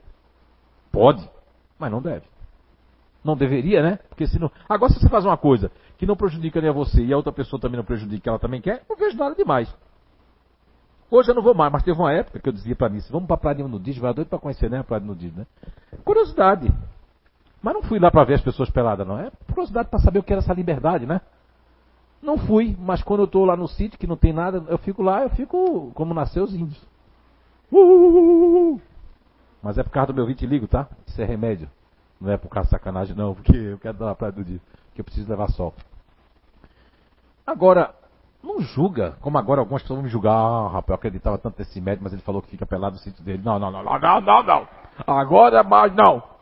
[0.91, 1.27] Pode,
[1.79, 2.25] mas não deve.
[3.23, 3.99] Não deveria, né?
[4.09, 4.51] Porque se não.
[4.69, 7.31] Agora, se você faz uma coisa que não prejudica nem a você e a outra
[7.31, 9.73] pessoa também não prejudica, ela também quer, não vejo nada demais.
[11.09, 13.27] Hoje eu não vou mais, mas teve uma época que eu dizia para mim, vamos
[13.27, 15.47] para a praia nudismo, vai doido para conhecer, né, a praia nudismo, né?
[16.03, 16.71] Curiosidade.
[17.65, 19.17] Mas não fui lá para ver as pessoas peladas, não.
[19.17, 21.19] É curiosidade para saber o que era essa liberdade, né?
[22.21, 25.01] Não fui, mas quando eu estou lá no sítio, que não tem nada, eu fico
[25.01, 26.79] lá, eu fico como nasceu os índios.
[27.71, 28.81] Uh, uh, uh,
[29.63, 30.87] mas é por causa do meu vitiligo, tá?
[31.07, 31.67] Isso é remédio.
[32.21, 34.61] Não é por causa de sacanagem, não, porque eu quero dar na praia do dia,
[34.93, 35.73] que eu preciso levar sol.
[37.47, 37.95] Agora,
[38.43, 41.81] não julga, como agora algumas pessoas vão me julgar, ah, rapaz, eu acreditava tanto nesse
[41.81, 43.41] médico, mas ele falou que fica pelado no sítio dele.
[43.43, 44.67] Não, não, não, não, não, não, não.
[45.07, 46.34] Agora mais não.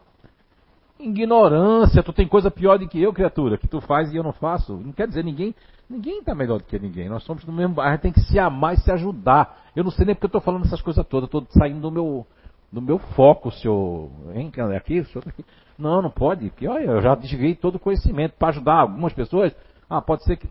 [1.03, 4.31] Ignorância, tu tem coisa pior do que eu, criatura, que tu faz e eu não
[4.31, 4.73] faço.
[4.73, 5.53] Não quer dizer ninguém,
[5.89, 7.09] ninguém está melhor do que ninguém.
[7.09, 9.63] Nós somos no mesmo, a gente tem que se amar e se ajudar.
[9.75, 12.25] Eu não sei nem porque eu estou falando essas coisas todas, estou saindo do meu,
[12.71, 14.09] do meu foco, senhor.
[14.33, 15.45] Hein, aqui, o senhor tá aqui.
[15.77, 19.53] Não, não pode, porque olha, eu já desviei todo o conhecimento para ajudar algumas pessoas.
[19.89, 20.47] Ah, pode ser que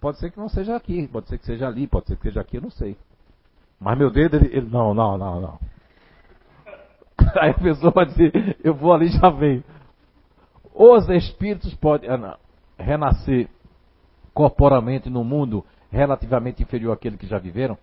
[0.00, 2.40] pode ser que não seja aqui, pode ser que seja ali, pode ser que seja
[2.40, 2.96] aqui, eu não sei.
[3.80, 5.58] Mas meu dedo, ele, ele não, não, não, não.
[7.40, 9.62] Aí a pessoa vai dizer, eu vou ali já venho.
[10.78, 12.36] Os espíritos podem ah,
[12.78, 13.48] renascer
[14.34, 17.78] corporalmente no mundo relativamente inferior àquele que já viveram?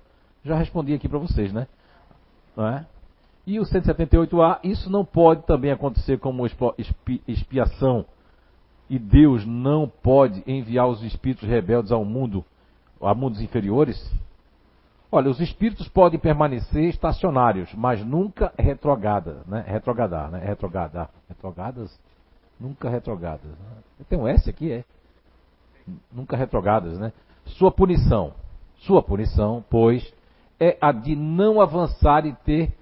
[0.45, 1.67] Já respondi aqui para vocês, né?
[2.55, 2.85] Não é?
[3.47, 6.45] E o 178A, isso não pode também acontecer como
[7.27, 8.05] expiação
[8.87, 12.45] e Deus não pode enviar os espíritos rebeldes ao mundo,
[13.01, 14.13] a mundos inferiores?
[15.11, 19.63] Olha, os espíritos podem permanecer estacionários, mas nunca retrogada, né?
[19.67, 20.39] Retrogradar, né?
[20.45, 21.09] Retrogradar.
[21.27, 21.99] Retrogadas?
[22.63, 23.51] Nunca retrogadas.
[23.51, 24.05] Né?
[24.07, 24.85] Tem um S aqui, é?
[26.09, 27.11] Nunca retrogadas, né?
[27.45, 28.33] Sua punição.
[28.77, 30.13] Sua punição, pois,
[30.57, 32.73] é a de não avançar e ter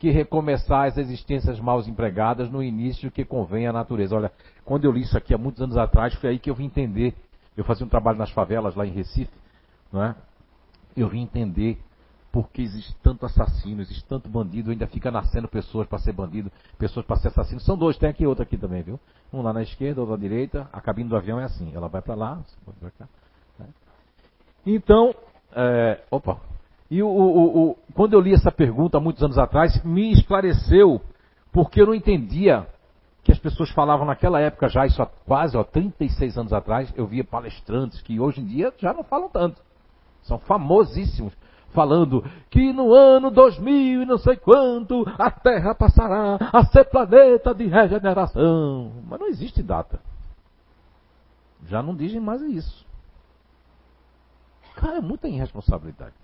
[0.00, 4.16] que recomeçar as existências mal empregadas no início que convém à natureza.
[4.16, 4.32] Olha,
[4.64, 7.14] quando eu li isso aqui há muitos anos atrás, foi aí que eu vim entender.
[7.56, 9.30] Eu fazia um trabalho nas favelas lá em Recife,
[9.92, 10.16] não é?
[10.96, 11.78] Eu vim entender
[12.32, 16.50] por que existe tanto assassino, existe tanto bandido, ainda fica nascendo pessoas para ser bandido,
[16.78, 17.60] pessoas para ser assassino.
[17.60, 19.00] São dois, tem aqui outro aqui também, viu?
[19.32, 20.68] Um lá na esquerda, outro à direita.
[20.72, 22.40] A cabine do avião é assim, ela vai para lá,
[22.78, 23.08] para cá.
[23.58, 23.66] Né?
[24.66, 25.14] Então,
[25.52, 26.38] É, opa.
[26.88, 31.00] E o, o, o, quando eu li essa pergunta muitos anos atrás, me esclareceu
[31.52, 32.66] porque eu não entendia
[33.22, 37.06] que as pessoas falavam naquela época já, isso há quase ó, 36 anos atrás, eu
[37.06, 39.60] via palestrantes que hoje em dia já não falam tanto.
[40.22, 41.32] São famosíssimos
[41.72, 47.54] falando que no ano 2000 e não sei quanto a Terra passará a ser planeta
[47.54, 48.92] de regeneração.
[49.06, 50.00] Mas não existe data.
[51.66, 52.86] Já não dizem mais isso.
[54.76, 56.14] Cara, é muita irresponsabilidade.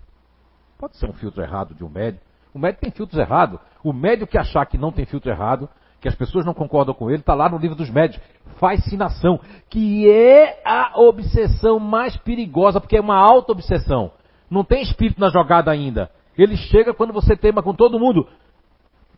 [0.77, 2.25] Pode ser um filtro errado de um médico.
[2.53, 3.59] O médico tem filtros errados.
[3.83, 5.69] O médico que achar que não tem filtro errado,
[5.99, 8.21] que as pessoas não concordam com ele, está lá no livro dos médios.
[8.59, 9.39] Fascinação,
[9.69, 14.11] que é a obsessão mais perigosa, porque é uma auto-obsessão.
[14.49, 16.09] Não tem espírito na jogada ainda.
[16.37, 18.27] Ele chega quando você tema com todo mundo.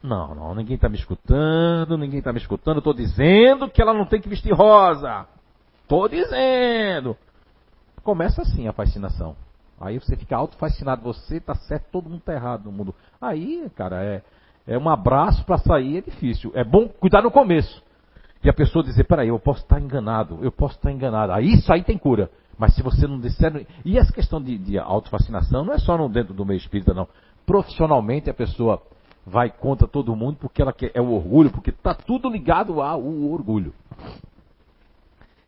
[0.01, 2.77] Não, não, ninguém está me escutando, ninguém está me escutando.
[2.77, 5.27] Estou dizendo que ela não tem que vestir rosa.
[5.81, 7.17] Estou dizendo.
[8.03, 9.35] Começa assim a fascinação.
[9.79, 12.95] Aí você fica autofascinado, você está certo, todo mundo está errado no mundo.
[13.21, 14.21] Aí, cara, é,
[14.67, 16.51] é um abraço para sair, é difícil.
[16.53, 17.81] É bom cuidar no começo.
[18.43, 21.33] E a pessoa dizer, peraí, eu posso estar enganado, eu posso estar enganado.
[21.33, 22.29] Aí isso aí tem cura.
[22.59, 23.65] Mas se você não disser.
[23.85, 27.07] E essa questão de, de autofascinação não é só no, dentro do meio espírita, não.
[27.45, 28.83] Profissionalmente a pessoa
[29.25, 33.01] vai contra todo mundo porque ela quer, é o orgulho, porque está tudo ligado ao
[33.01, 33.73] orgulho.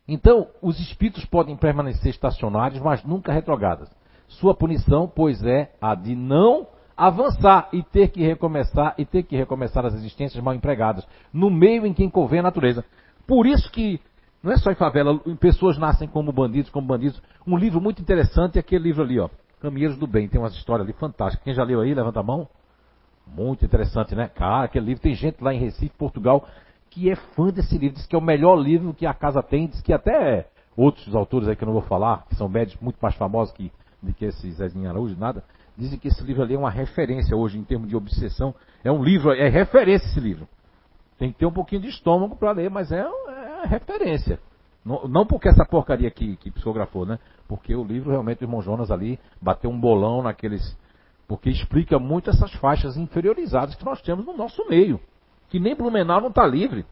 [0.08, 3.90] Então, os espíritos podem permanecer estacionários, mas nunca retrogradas.
[4.26, 9.36] Sua punição, pois, é a de não avançar e ter que recomeçar e ter que
[9.36, 12.84] recomeçar as existências mal empregadas no meio em que convém a natureza.
[13.26, 14.00] Por isso que
[14.42, 17.22] não é só em favela, pessoas nascem como bandidos, como bandidos.
[17.46, 19.28] Um livro muito interessante é aquele livro ali, ó,
[19.60, 20.28] Caminheiros do Bem.
[20.28, 21.44] Tem umas histórias ali fantásticas.
[21.44, 22.48] Quem já leu aí, levanta a mão.
[23.24, 24.28] Muito interessante, né?
[24.28, 25.02] Cara, aquele livro.
[25.02, 26.46] Tem gente lá em Recife, Portugal,
[26.90, 27.96] que é fã desse livro.
[27.96, 29.68] Diz que é o melhor livro que a casa tem.
[29.68, 32.98] Diz que até outros autores aí que eu não vou falar, que são médicos muito
[33.00, 33.70] mais famosos que,
[34.02, 35.44] do que esse Zezinho Araújo, nada,
[35.76, 38.54] dizem que esse livro ali é uma referência hoje em termos de obsessão.
[38.82, 40.48] É um livro, é referência esse livro.
[41.18, 43.06] Tem que ter um pouquinho de estômago para ler, mas é,
[43.66, 44.38] referência.
[44.84, 47.18] Não, não, porque essa porcaria que, que psicografou, né?
[47.46, 50.76] Porque o livro realmente o irmão Jonas ali bateu um bolão naqueles.
[51.28, 55.00] Porque explica muito essas faixas inferiorizadas que nós temos no nosso meio.
[55.48, 56.84] Que nem Blumenau não está livre.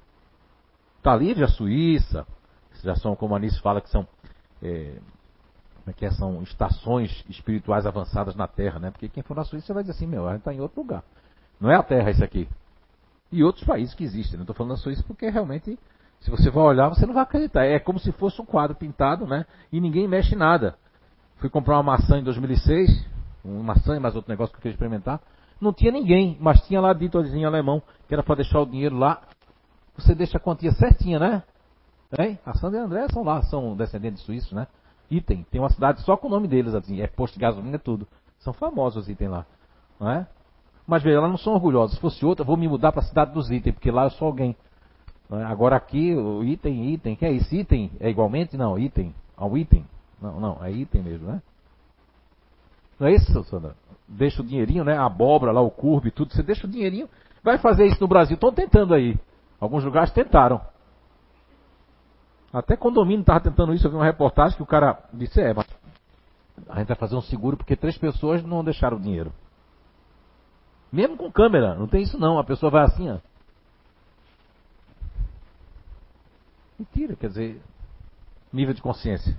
[0.99, 2.27] Está livre a Suíça,
[2.83, 4.07] já são, como a Anice fala, que são.
[4.63, 4.99] É,
[5.87, 6.11] é que é?
[6.11, 8.91] São estações espirituais avançadas na Terra, né?
[8.91, 11.03] Porque quem for na Suíça vai dizer assim, meu, a gente está em outro lugar.
[11.59, 12.49] Não é a Terra isso aqui.
[13.33, 14.37] E outros países que existem.
[14.37, 15.79] Não estou falando da Suíça porque realmente
[16.21, 17.65] se você vai olhar, você não vai acreditar.
[17.65, 19.47] É como se fosse um quadro pintado, né?
[19.73, 20.77] E ninguém mexe nada.
[21.37, 23.07] Fui comprar uma maçã em 2006,
[23.45, 25.21] uma maçã e mais outro negócio que eu queria experimentar.
[25.61, 28.97] Não tinha ninguém, mas tinha lá dito em alemão, que era para deixar o dinheiro
[28.97, 29.21] lá.
[29.97, 31.43] Você deixa a quantia certinha, né?
[32.19, 32.39] Hein?
[32.45, 34.67] A Sandra e a André são lá, são descendentes suíços, né?
[35.11, 37.79] Item, tem uma cidade só com o nome deles, assim, é posto de gasolina, é
[37.79, 38.07] tudo.
[38.39, 39.47] São famosos os itens lá,
[39.99, 40.27] não é?
[40.87, 41.95] Mas veja, elas não são orgulhosas.
[41.95, 44.27] Se fosse outra, vou me mudar para a cidade dos itens, porque lá eu sou
[44.27, 44.57] alguém.
[45.33, 45.45] É?
[45.45, 47.55] Agora aqui, o item, item, que é isso?
[47.55, 48.57] Item é igualmente?
[48.57, 49.15] Não, item.
[49.37, 49.85] Ao item?
[50.21, 51.43] Não, não, é item mesmo, né?
[52.99, 53.75] Não é isso, Sandra?
[54.07, 54.97] Deixa o dinheirinho, né?
[54.97, 56.35] A abóbora lá, o curve, tudo.
[56.35, 57.09] Você deixa o dinheirinho.
[57.43, 58.35] Vai fazer isso no Brasil.
[58.35, 59.19] Estão tentando aí.
[59.59, 60.61] Alguns lugares tentaram.
[62.53, 63.87] Até condomínio estava tentando isso.
[63.87, 65.67] Eu vi uma reportagem que o cara disse: É, mas
[66.69, 69.33] a gente vai fazer um seguro porque três pessoas não deixaram o dinheiro.
[70.93, 72.39] Mesmo com câmera, não tem isso não.
[72.39, 73.19] A pessoa vai assim, ó.
[76.81, 77.61] Mentira, quer dizer,
[78.51, 79.39] nível de consciência.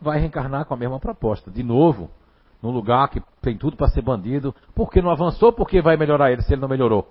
[0.00, 2.10] Vai reencarnar com a mesma proposta, de novo,
[2.62, 4.54] num lugar que tem tudo para ser bandido.
[4.74, 7.06] Porque não avançou, porque vai melhorar ele se ele não melhorou.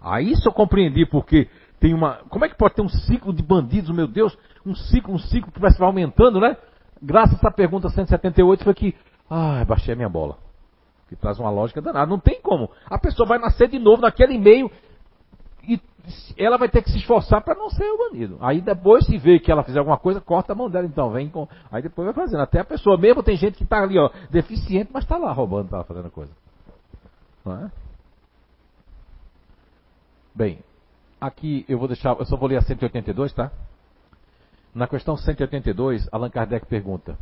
[0.00, 1.48] Aí eu compreendi porque
[1.78, 2.14] tem uma.
[2.28, 4.36] Como é que pode ter um ciclo de bandidos, meu Deus?
[4.66, 6.56] Um ciclo, um ciclo que vai aumentando, né?
[7.00, 8.94] Graças a essa pergunta 178 foi que.
[9.30, 10.36] Ai, baixei a minha bola.
[11.08, 12.06] Que traz uma lógica danada.
[12.06, 12.68] Não tem como.
[12.86, 14.68] A pessoa vai nascer de novo naquele meio
[16.36, 18.36] ela vai ter que se esforçar para não ser o bandido.
[18.40, 21.28] Aí depois, se vê que ela fizer alguma coisa, corta a mão dela, então vem
[21.28, 21.48] com.
[21.70, 22.40] Aí depois vai fazendo.
[22.40, 25.66] Até a pessoa mesmo tem gente que está ali, ó, deficiente, mas está lá roubando,
[25.66, 26.32] está fazendo coisa.
[27.44, 27.70] Não é?
[30.34, 30.58] Bem,
[31.20, 33.50] aqui eu vou deixar, eu só vou ler a 182, tá?
[34.74, 37.16] Na questão 182, Allan Kardec pergunta: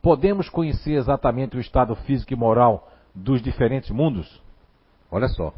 [0.00, 4.42] Podemos conhecer exatamente o estado físico e moral dos diferentes mundos?
[5.10, 5.52] Olha só.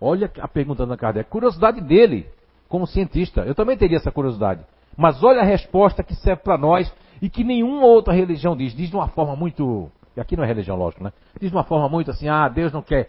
[0.00, 1.28] Olha a pergunta da Kardec.
[1.28, 2.26] Curiosidade dele,
[2.68, 3.42] como cientista.
[3.42, 4.64] Eu também teria essa curiosidade.
[4.96, 8.74] Mas olha a resposta que serve para nós e que nenhuma outra religião diz.
[8.74, 9.90] Diz de uma forma muito.
[10.16, 11.12] Aqui não é religião, lógico, né?
[11.40, 13.08] Diz de uma forma muito assim: ah, Deus não quer.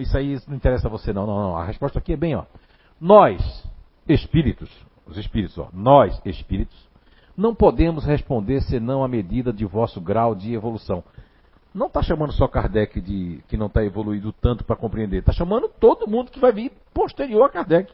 [0.00, 1.26] Isso aí não interessa a você, não.
[1.26, 1.56] Não, não.
[1.56, 2.44] A resposta aqui é bem, ó.
[3.00, 3.68] Nós,
[4.08, 4.70] espíritos,
[5.06, 5.68] os espíritos, ó.
[5.72, 6.76] Nós, espíritos,
[7.36, 11.04] não podemos responder senão à medida de vosso grau de evolução.
[11.76, 15.68] Não está chamando só Kardec de que não está evoluído tanto para compreender, está chamando
[15.68, 17.92] todo mundo que vai vir posterior a Kardec.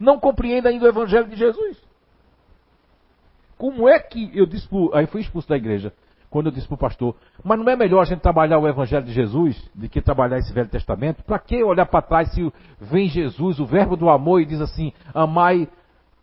[0.00, 1.76] Não compreende ainda o Evangelho de Jesus.
[3.58, 5.92] Como é que eu disse, pro, aí fui expulso da igreja,
[6.30, 7.14] quando eu disse para o pastor,
[7.44, 10.52] mas não é melhor a gente trabalhar o Evangelho de Jesus do que trabalhar esse
[10.52, 11.22] Velho Testamento?
[11.24, 12.50] Para que olhar para trás se
[12.80, 15.68] vem Jesus, o verbo do amor, e diz assim: amai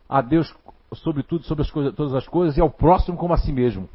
[0.08, 0.52] a Deus
[0.94, 3.88] sobre tudo, sobre as coisas, todas as coisas, e ao próximo como a si mesmo.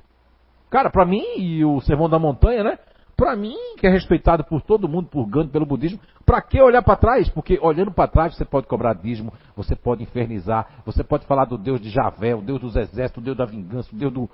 [0.72, 2.80] Cara, para mim, e o Sermão da Montanha, né?
[3.18, 6.82] Para mim, que é respeitado por todo mundo, por Gandhi, pelo budismo, para que olhar
[6.82, 7.30] para trás?
[7.30, 11.58] Porque olhando para trás você pode cobrar dízimo, você pode infernizar, você pode falar do
[11.58, 14.30] Deus de Javé, o Deus dos exércitos, o Deus da vingança, o Deus do,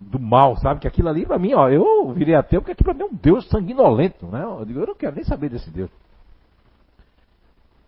[0.00, 0.80] do mal, sabe?
[0.80, 3.16] Que aquilo ali para mim, ó, eu virei ateu porque aquilo para mim é um
[3.16, 4.42] Deus sanguinolento, né?
[4.42, 5.90] Eu digo, eu não quero nem saber desse Deus.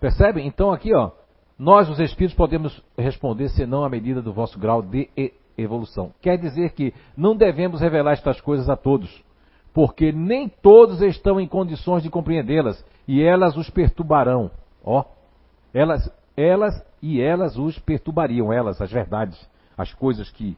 [0.01, 0.47] Percebem?
[0.47, 1.11] Então aqui, ó,
[1.59, 5.11] nós os espíritos podemos responder senão à medida do vosso grau de
[5.57, 6.13] evolução.
[6.21, 9.23] Quer dizer que não devemos revelar estas coisas a todos
[9.73, 14.51] porque nem todos estão em condições de compreendê-las e elas os perturbarão.
[14.85, 15.05] Ó,
[15.73, 19.39] elas, elas e elas os perturbariam, elas, as verdades,
[19.77, 20.57] as coisas que,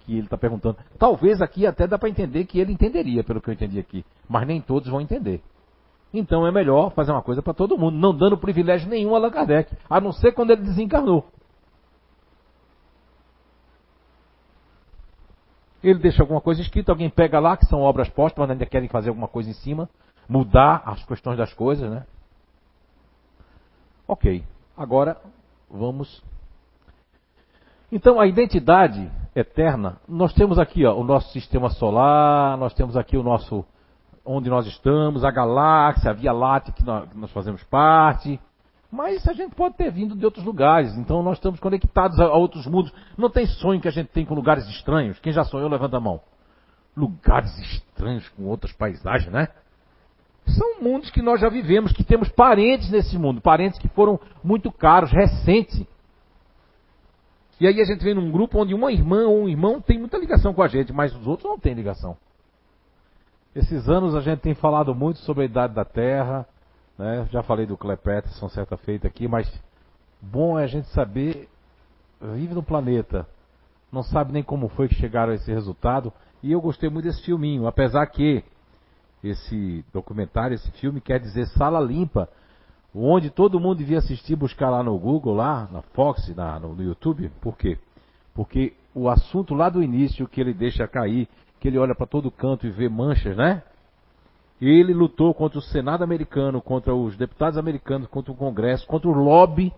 [0.00, 0.78] que ele está perguntando.
[0.98, 4.46] Talvez aqui até dá para entender que ele entenderia, pelo que eu entendi aqui, mas
[4.46, 5.42] nem todos vão entender.
[6.12, 9.30] Então é melhor fazer uma coisa para todo mundo, não dando privilégio nenhum a Allan
[9.30, 11.26] Kardec, a não ser quando ele desencarnou.
[15.88, 18.88] Ele deixa alguma coisa escrita, alguém pega lá, que são obras postas, mas ainda querem
[18.88, 19.88] fazer alguma coisa em cima,
[20.28, 22.04] mudar as questões das coisas, né?
[24.08, 24.44] Ok,
[24.76, 25.16] agora
[25.70, 26.22] vamos.
[27.92, 33.16] Então, a identidade eterna, nós temos aqui ó, o nosso sistema solar, nós temos aqui
[33.16, 33.64] o nosso.
[34.24, 38.40] onde nós estamos, a galáxia, a Via Láctea que nós, que nós fazemos parte,
[38.94, 42.64] mas a gente pode ter vindo de outros lugares, então nós estamos conectados a, outros
[42.64, 42.92] mundos.
[43.18, 45.18] Não tem sonho que a gente tem com lugares estranhos.
[45.18, 46.20] Quem já sonhou, levanta a mão.
[46.96, 49.48] Lugares estranhos com outras paisagens, né?
[50.46, 54.70] São mundos que nós já vivemos, que temos parentes nesse mundo, parentes que foram muito
[54.70, 55.84] caros, recentes.
[57.58, 60.18] E aí a gente vem num grupo onde uma irmã ou um irmão tem muita
[60.18, 62.16] ligação com a gente, mas os outros não têm ligação.
[63.56, 66.46] Esses anos a gente tem falado muito sobre a idade da Terra,
[66.98, 67.26] né?
[67.30, 69.50] Já falei do Clay Patterson certa feita aqui, mas
[70.20, 71.48] bom é a gente saber,
[72.20, 73.26] vive no planeta,
[73.92, 76.12] não sabe nem como foi que chegaram a esse resultado.
[76.42, 78.44] E eu gostei muito desse filminho, apesar que
[79.22, 82.28] esse documentário, esse filme quer dizer sala limpa,
[82.94, 86.82] onde todo mundo devia assistir, buscar lá no Google, lá na Fox, na, no, no
[86.82, 87.30] YouTube.
[87.40, 87.78] Por quê?
[88.34, 92.30] Porque o assunto lá do início que ele deixa cair, que ele olha para todo
[92.30, 93.62] canto e vê manchas, né?
[94.60, 99.12] Ele lutou contra o Senado americano, contra os deputados americanos, contra o Congresso, contra o
[99.12, 99.72] lobby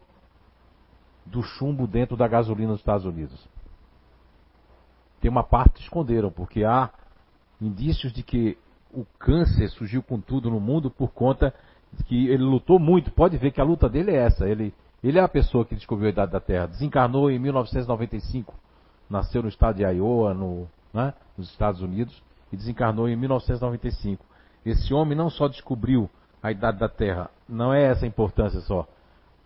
[1.24, 3.48] do chumbo dentro da gasolina dos Estados Unidos.
[5.20, 6.90] Tem uma parte que esconderam, porque há
[7.60, 8.56] indícios de que
[8.92, 11.52] o câncer surgiu com tudo no mundo por conta
[11.92, 13.10] de que ele lutou muito.
[13.10, 14.48] Pode ver que a luta dele é essa.
[14.48, 14.72] Ele,
[15.02, 16.66] ele é a pessoa que descobriu a idade da Terra.
[16.66, 18.54] Desencarnou em 1995.
[19.08, 22.22] Nasceu no estado de Iowa, no, né, nos Estados Unidos,
[22.52, 24.24] e desencarnou em 1995.
[24.66, 26.10] Esse homem não só descobriu
[26.42, 28.84] a idade da Terra, não é essa a importância só.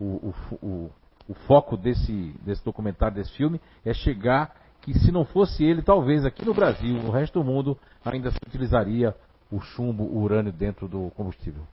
[0.01, 0.91] O, o, o,
[1.29, 6.25] o foco desse, desse documentário, desse filme, é chegar que se não fosse ele, talvez
[6.25, 9.15] aqui no Brasil, no resto do mundo, ainda se utilizaria
[9.53, 11.65] o chumbo, o urânio dentro do combustível.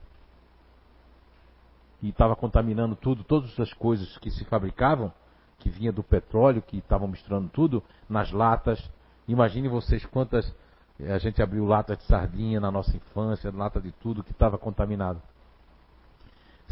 [2.02, 5.10] E estava contaminando tudo, todas as coisas que se fabricavam,
[5.58, 8.78] que vinha do petróleo, que estavam misturando tudo, nas latas.
[9.26, 10.54] Imagine vocês quantas
[11.00, 15.22] a gente abriu lata de sardinha na nossa infância, lata de tudo que estava contaminado.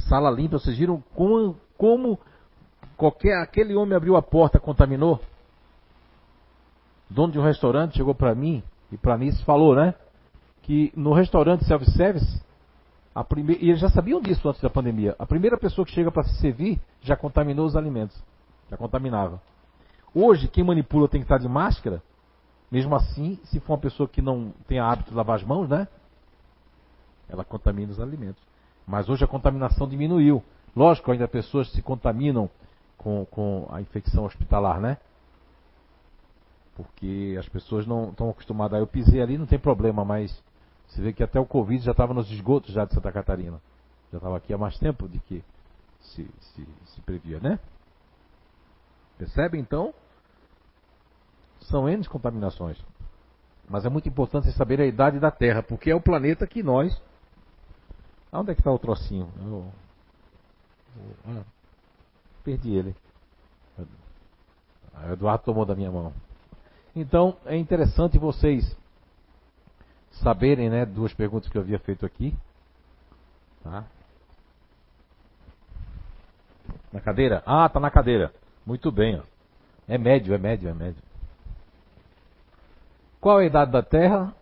[0.09, 2.19] Sala limpa, vocês viram como, como
[2.97, 5.20] qualquer aquele homem abriu a porta, contaminou?
[7.09, 9.94] Dono de um restaurante chegou para mim e para mim falou, né?
[10.62, 12.43] Que no restaurante self-service,
[13.28, 15.15] primeira, e eles já sabiam disso antes da pandemia.
[15.20, 18.20] A primeira pessoa que chega para se servir já contaminou os alimentos,
[18.69, 19.40] já contaminava.
[20.12, 22.03] Hoje, quem manipula tem que estar de máscara
[22.70, 25.86] mesmo assim, se for uma pessoa que não tem hábito de lavar as mãos, né?
[27.28, 28.43] Ela contamina os alimentos.
[28.86, 30.43] Mas hoje a contaminação diminuiu.
[30.74, 32.51] Lógico, ainda pessoas se contaminam
[32.98, 34.98] com, com a infecção hospitalar, né?
[36.74, 38.78] Porque as pessoas não estão acostumadas.
[38.78, 40.43] Eu pisei ali, não tem problema, mas
[40.86, 43.60] você vê que até o Covid já estava nos esgotos já de Santa Catarina.
[44.12, 45.43] Já estava aqui há mais tempo de que
[46.01, 47.59] se, se, se previa, né?
[49.18, 49.94] Percebe então?
[51.68, 52.78] São N contaminações.
[53.68, 57.01] Mas é muito importante saber a idade da Terra, porque é o planeta que nós.
[58.32, 59.28] Onde é que está o trocinho?
[59.40, 59.72] Eu...
[61.26, 61.43] Ah,
[62.44, 62.94] perdi ele.
[63.78, 66.12] O Eduardo tomou da minha mão.
[66.94, 68.76] Então é interessante vocês
[70.22, 72.34] saberem, né, duas perguntas que eu havia feito aqui.
[73.62, 73.84] Tá?
[76.93, 77.43] Na cadeira?
[77.44, 78.32] Ah, tá na cadeira.
[78.64, 79.22] Muito bem, ó.
[79.88, 81.05] É médio, é médio, é médio.
[83.20, 84.34] Qual é a idade da Terra?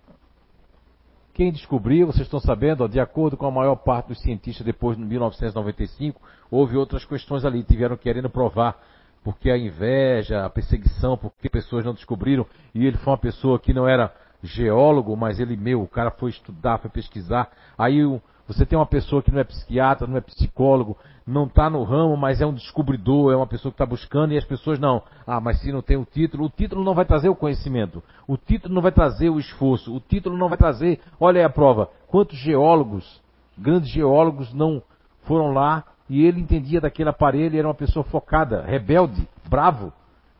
[1.32, 4.96] Quem descobriu, vocês estão sabendo, ó, de acordo com a maior parte dos cientistas, depois
[4.96, 6.20] de 1995,
[6.51, 8.78] houve outras questões ali, tiveram querendo provar
[9.24, 13.72] porque a inveja, a perseguição, porque pessoas não descobriram, e ele foi uma pessoa que
[13.72, 17.51] não era geólogo, mas ele, meu, o cara foi estudar, foi pesquisar.
[17.76, 18.05] Aí
[18.46, 20.96] você tem uma pessoa que não é psiquiatra, não é psicólogo,
[21.26, 24.36] não está no ramo, mas é um descobridor, é uma pessoa que está buscando, e
[24.36, 25.02] as pessoas não.
[25.26, 28.36] Ah, mas se não tem o título, o título não vai trazer o conhecimento, o
[28.36, 31.00] título não vai trazer o esforço, o título não vai trazer.
[31.18, 31.88] Olha aí a prova.
[32.06, 33.20] Quantos geólogos,
[33.56, 34.82] grandes geólogos, não
[35.22, 39.90] foram lá e ele entendia daquele aparelho, era uma pessoa focada, rebelde, bravo,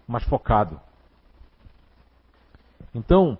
[0.07, 0.79] mas focado.
[2.95, 3.39] Então,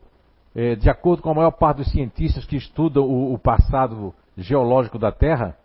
[0.55, 5.13] é, de acordo com a maior parte dos cientistas que estudam o passado geológico da
[5.13, 5.57] Terra,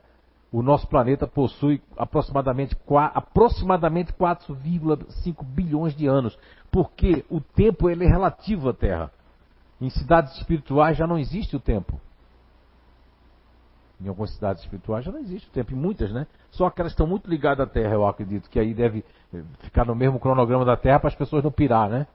[0.51, 2.75] o nosso planeta possui aproximadamente,
[3.13, 6.37] aproximadamente 4,5 bilhões de anos.
[6.71, 9.11] Porque o tempo ele é relativo à Terra.
[9.79, 11.99] Em cidades espirituais já não existe o tempo.
[14.01, 16.25] Em algumas cidades espirituais já não existe o tempo, em muitas, né?
[16.51, 19.85] Só que elas estão muito ligadas à Terra, eu acredito, que aí deve eh, ficar
[19.85, 22.07] no mesmo cronograma da Terra para as pessoas não pirar, né?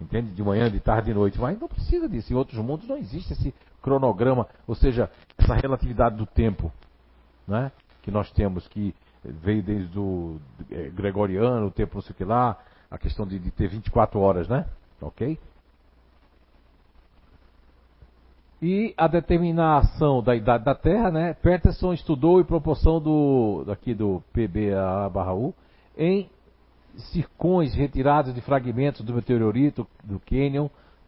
[0.00, 0.32] Entende?
[0.32, 1.40] De manhã, de tarde, de noite.
[1.40, 2.32] Mas não precisa disso.
[2.32, 6.72] Em outros mundos não existe esse cronograma, ou seja, essa relatividade do tempo,
[7.46, 7.72] né?
[8.02, 8.94] Que nós temos, que
[9.24, 12.58] veio desde o é, gregoriano, o tempo não sei o que lá,
[12.90, 14.66] a questão de, de ter 24 horas, né?
[15.00, 15.38] Ok?
[18.60, 21.34] E a determinação da idade da Terra, né?
[21.34, 25.54] Peterson estudou em proporção do aqui do PBA/U
[25.96, 26.28] em
[27.12, 30.20] circões retirados de fragmentos do meteorito do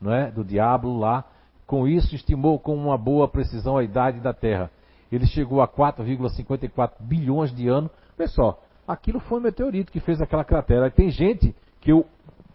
[0.01, 0.31] não é?
[0.31, 1.25] Do Diablo lá.
[1.67, 4.71] Com isso estimou com uma boa precisão a idade da Terra.
[5.11, 7.91] Ele chegou a 4,54 bilhões de anos.
[8.17, 10.91] Pessoal, aquilo foi um meteorito que fez aquela cratera.
[10.91, 12.07] Tem gente que eu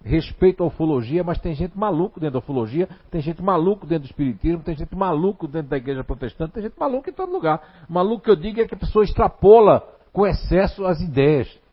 [0.03, 4.12] respeito à ufologia, mas tem gente maluco dentro da ufologia, tem gente maluco dentro do
[4.12, 7.86] espiritismo, tem gente maluco dentro da igreja protestante, tem gente maluco em todo lugar.
[7.90, 9.82] Maluco que eu digo é que a pessoa extrapola
[10.14, 11.65] com excesso as ideias.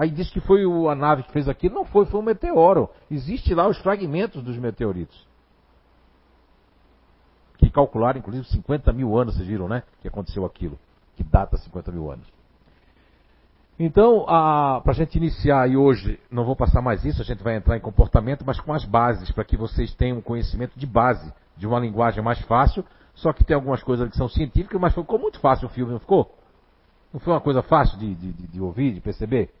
[0.00, 2.88] Aí diz que foi a nave que fez aquilo, não foi, foi um meteoro.
[3.10, 5.28] Existe lá os fragmentos dos meteoritos.
[7.58, 9.82] Que calcularam, inclusive, 50 mil anos, vocês viram, né?
[10.00, 10.78] Que aconteceu aquilo.
[11.16, 12.26] Que data 50 mil anos.
[13.78, 17.56] Então, para a gente iniciar e hoje, não vou passar mais isso, a gente vai
[17.56, 21.30] entrar em comportamento, mas com as bases, para que vocês tenham um conhecimento de base,
[21.58, 22.82] de uma linguagem mais fácil,
[23.14, 26.00] só que tem algumas coisas que são científicas, mas ficou muito fácil o filme, não
[26.00, 26.34] ficou?
[27.12, 29.59] Não foi uma coisa fácil de, de, de ouvir, de perceber?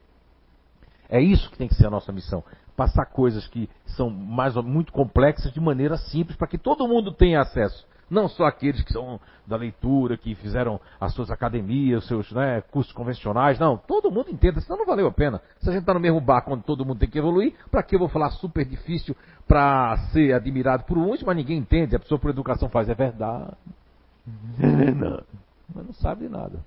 [1.10, 2.42] É isso que tem que ser a nossa missão.
[2.76, 7.40] Passar coisas que são mais muito complexas de maneira simples, para que todo mundo tenha
[7.40, 7.84] acesso.
[8.08, 12.60] Não só aqueles que são da leitura, que fizeram as suas academias, os seus né,
[12.70, 13.58] cursos convencionais.
[13.58, 15.40] Não, todo mundo entenda, senão não valeu a pena.
[15.60, 17.94] Se a gente está no mesmo barco onde todo mundo tem que evoluir, para que
[17.94, 19.16] eu vou falar super difícil
[19.46, 21.94] para ser admirado por uns, mas ninguém entende.
[21.94, 23.52] A pessoa por educação faz, é verdade.
[24.96, 25.22] Não,
[25.74, 26.60] mas não sabe de nada.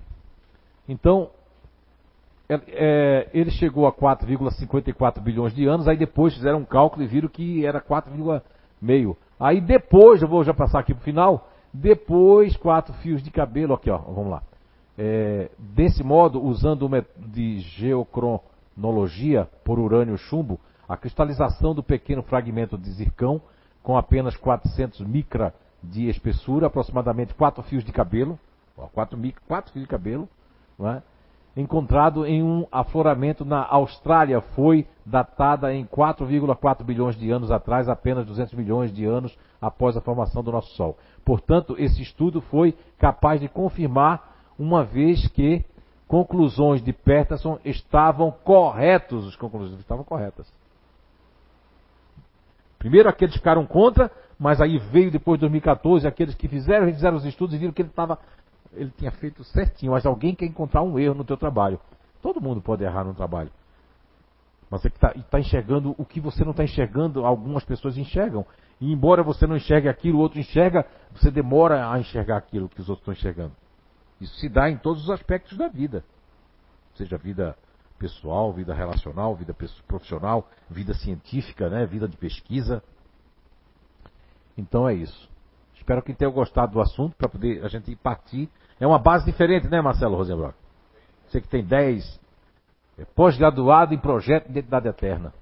[0.88, 1.30] Então,
[2.48, 7.06] é, é, ele chegou a 4,54 bilhões de anos, aí depois fizeram um cálculo e
[7.06, 9.16] viram que era 4,5.
[9.40, 13.74] Aí depois, eu vou já passar aqui para o final, depois quatro fios de cabelo,
[13.74, 14.42] aqui ó, vamos lá.
[14.96, 22.22] É, desse modo, usando o método de geocronologia por urânio chumbo, a cristalização do pequeno
[22.22, 23.40] fragmento de zircão,
[23.82, 25.52] com apenas 400 micra
[25.82, 28.38] de espessura, aproximadamente quatro fios de cabelo,
[28.76, 30.28] ó, quatro, micra, quatro fios de cabelo,
[30.78, 31.02] não é?
[31.56, 38.26] Encontrado em um afloramento na Austrália, foi datada em 4,4 bilhões de anos atrás, apenas
[38.26, 40.96] 200 milhões de anos após a formação do nosso Sol.
[41.24, 45.64] Portanto, esse estudo foi capaz de confirmar, uma vez que
[46.06, 50.52] conclusões de Peterson estavam corretos, as conclusões estavam corretas.
[52.78, 57.24] Primeiro aqueles ficaram contra, mas aí veio depois de 2014 aqueles que fizeram, fizeram os
[57.24, 58.18] estudos e viram que ele estava
[58.76, 61.80] ele tinha feito certinho, mas alguém quer encontrar um erro no teu trabalho.
[62.22, 63.50] Todo mundo pode errar no trabalho.
[64.70, 68.46] Mas você está tá enxergando o que você não está enxergando, algumas pessoas enxergam.
[68.80, 72.80] E embora você não enxergue aquilo, o outro enxerga, você demora a enxergar aquilo que
[72.80, 73.54] os outros estão enxergando.
[74.20, 76.04] Isso se dá em todos os aspectos da vida.
[76.94, 77.56] Seja vida
[77.98, 79.54] pessoal, vida relacional, vida
[79.86, 81.86] profissional, vida científica, né?
[81.86, 82.82] vida de pesquisa.
[84.56, 85.28] Então é isso.
[85.74, 88.48] Espero que tenham gostado do assunto para poder a gente partir
[88.84, 90.54] é uma base diferente, né, Marcelo Rosenbrock?
[91.26, 92.20] Você que tem 10
[92.98, 95.32] é pós-graduado em projeto de identidade eterna.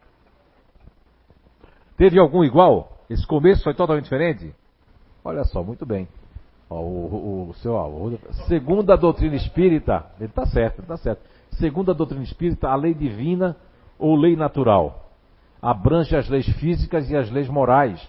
[1.97, 2.99] Teve algum igual?
[3.11, 4.55] Esse começo foi totalmente diferente?
[5.25, 6.09] Olha só, muito bem.
[6.71, 7.89] Ó, o, o, o seu ó,
[8.47, 11.21] segundo a doutrina espírita, ele está certo, está certo.
[11.59, 13.57] Segundo a doutrina espírita, a lei divina
[13.99, 15.11] ou lei natural
[15.61, 18.01] abrange as leis físicas e as leis morais.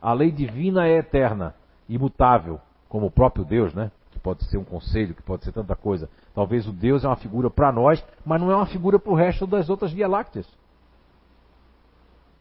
[0.00, 1.54] A lei divina é eterna,
[1.88, 3.90] imutável, como o próprio Deus, né?
[4.26, 6.10] Pode ser um conselho, que pode ser tanta coisa.
[6.34, 9.14] Talvez o Deus é uma figura para nós, mas não é uma figura para o
[9.14, 10.48] resto das outras Via Lácteas.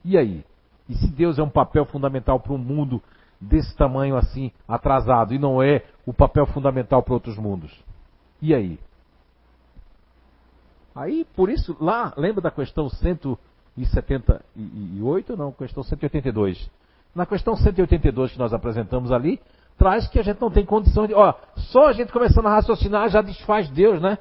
[0.03, 0.43] E aí?
[0.89, 2.99] E se Deus é um papel fundamental para um mundo
[3.39, 7.71] desse tamanho assim, atrasado, e não é o papel fundamental para outros mundos?
[8.41, 8.79] E aí?
[10.95, 15.37] Aí, por isso, lá, lembra da questão 178?
[15.37, 16.67] Não, questão 182.
[17.13, 19.39] Na questão 182 que nós apresentamos ali,
[19.77, 21.13] traz que a gente não tem condição de.
[21.13, 24.17] Ó, só a gente começando a raciocinar já desfaz Deus, né?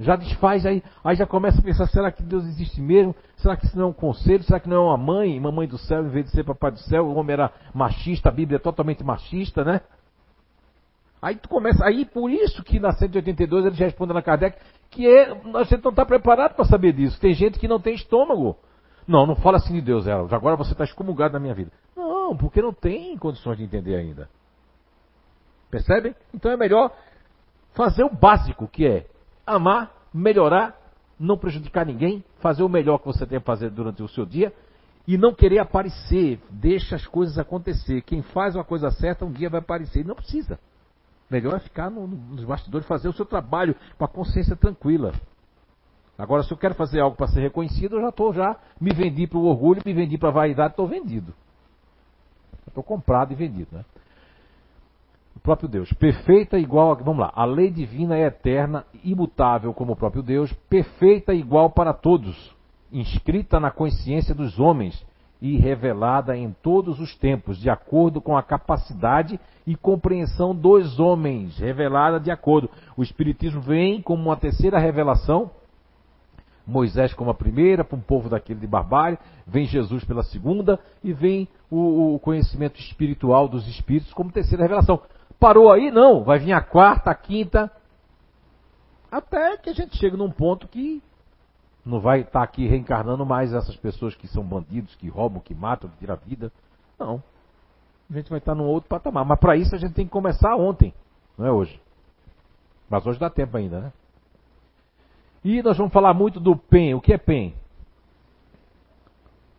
[0.00, 3.14] Já desfaz, aí, aí já começa a pensar: será que Deus existe mesmo?
[3.36, 4.42] Será que isso não é um conselho?
[4.42, 6.78] Será que não é uma mãe, mamãe do céu, em vez de ser papai do
[6.80, 7.06] céu?
[7.06, 9.80] O homem era machista, a Bíblia é totalmente machista, né?
[11.20, 14.58] Aí tu começa, aí por isso que na 182 eles respondem a Kardec
[14.90, 17.18] que é, a gente não está preparado para saber disso.
[17.20, 18.56] Tem gente que não tem estômago.
[19.06, 20.28] Não, não fala assim de Deus, ela.
[20.34, 21.72] Agora você está excomungado na minha vida.
[22.22, 24.30] Não, porque não tem condições de entender ainda.
[25.68, 26.14] Percebem?
[26.32, 26.94] Então é melhor
[27.74, 29.06] fazer o básico, que é
[29.44, 30.78] amar, melhorar,
[31.18, 34.54] não prejudicar ninguém, fazer o melhor que você tem a fazer durante o seu dia
[35.04, 36.40] e não querer aparecer.
[36.48, 38.02] Deixa as coisas acontecer.
[38.02, 40.04] Quem faz uma coisa certa um dia vai aparecer.
[40.04, 40.60] Não precisa.
[41.28, 45.12] Melhor é ficar no, nos bastidores, fazer o seu trabalho com a consciência tranquila.
[46.16, 49.26] Agora, se eu quero fazer algo para ser reconhecido, eu já estou já me vendi
[49.26, 51.34] para o orgulho, me vendi para a vaidade, estou vendido.
[52.66, 53.84] Estou comprado e vendido, né?
[55.36, 59.96] O próprio Deus, perfeita igual, vamos lá, a lei divina é eterna, imutável como o
[59.96, 62.54] próprio Deus, perfeita igual para todos,
[62.92, 65.04] inscrita na consciência dos homens
[65.40, 71.58] e revelada em todos os tempos, de acordo com a capacidade e compreensão dos homens,
[71.58, 72.70] revelada de acordo.
[72.96, 75.50] O Espiritismo vem como uma terceira revelação,
[76.66, 81.12] Moisés como a primeira, para um povo daquele de barbárie, vem Jesus pela segunda, e
[81.12, 85.00] vem o, o conhecimento espiritual dos Espíritos como terceira revelação.
[85.40, 85.90] Parou aí?
[85.90, 87.70] Não, vai vir a quarta, a quinta,
[89.12, 91.02] até que a gente chegue num ponto que
[91.84, 95.54] não vai estar tá aqui reencarnando mais essas pessoas que são bandidos, que roubam, que
[95.54, 96.50] matam, que tiram a vida.
[96.98, 97.22] Não.
[98.10, 99.26] A gente vai estar tá num outro patamar.
[99.26, 100.94] Mas para isso a gente tem que começar ontem,
[101.36, 101.78] não é hoje.
[102.88, 103.92] Mas hoje dá tempo ainda, né?
[105.44, 106.94] E nós vamos falar muito do PEN.
[106.94, 107.54] O que é PEN?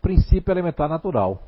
[0.01, 1.43] Princípio elementar natural.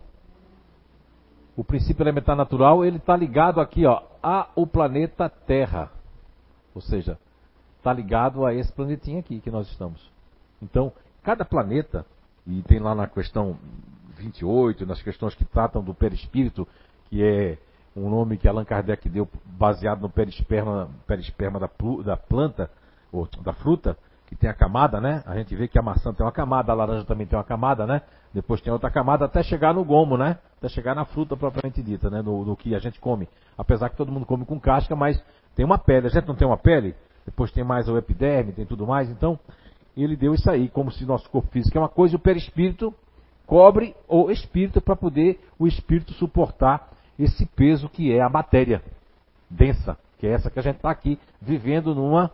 [1.55, 5.89] O princípio elementar natural ele está ligado aqui, ó, ao planeta Terra.
[6.73, 7.17] Ou seja,
[7.77, 10.11] está ligado a esse planetinha aqui que nós estamos.
[10.61, 10.91] Então,
[11.23, 12.05] cada planeta,
[12.45, 13.57] e tem lá na questão
[14.17, 16.67] 28, nas questões que tratam do perispírito,
[17.09, 17.57] que é
[17.95, 21.69] um nome que Allan Kardec deu baseado no perisperma, perisperma da,
[22.03, 22.69] da planta,
[23.11, 25.23] ou da fruta, que tem a camada, né?
[25.25, 27.85] A gente vê que a maçã tem uma camada, a laranja também tem uma camada,
[27.85, 28.01] né?
[28.33, 30.37] Depois tem outra camada até chegar no gomo, né?
[30.57, 32.21] Até chegar na fruta propriamente dita, né?
[32.21, 33.29] No, no, que a gente come.
[33.57, 35.21] Apesar que todo mundo come com casca, mas
[35.55, 36.07] tem uma pele.
[36.07, 36.95] A gente não tem uma pele?
[37.25, 39.09] Depois tem mais o epiderme, tem tudo mais.
[39.09, 39.39] Então,
[39.95, 42.93] ele deu isso aí, como se nosso corpo físico é uma coisa o perispírito
[43.45, 48.81] cobre o espírito para poder o espírito suportar esse peso que é a matéria
[49.49, 52.31] densa, que é essa que a gente está aqui vivendo numa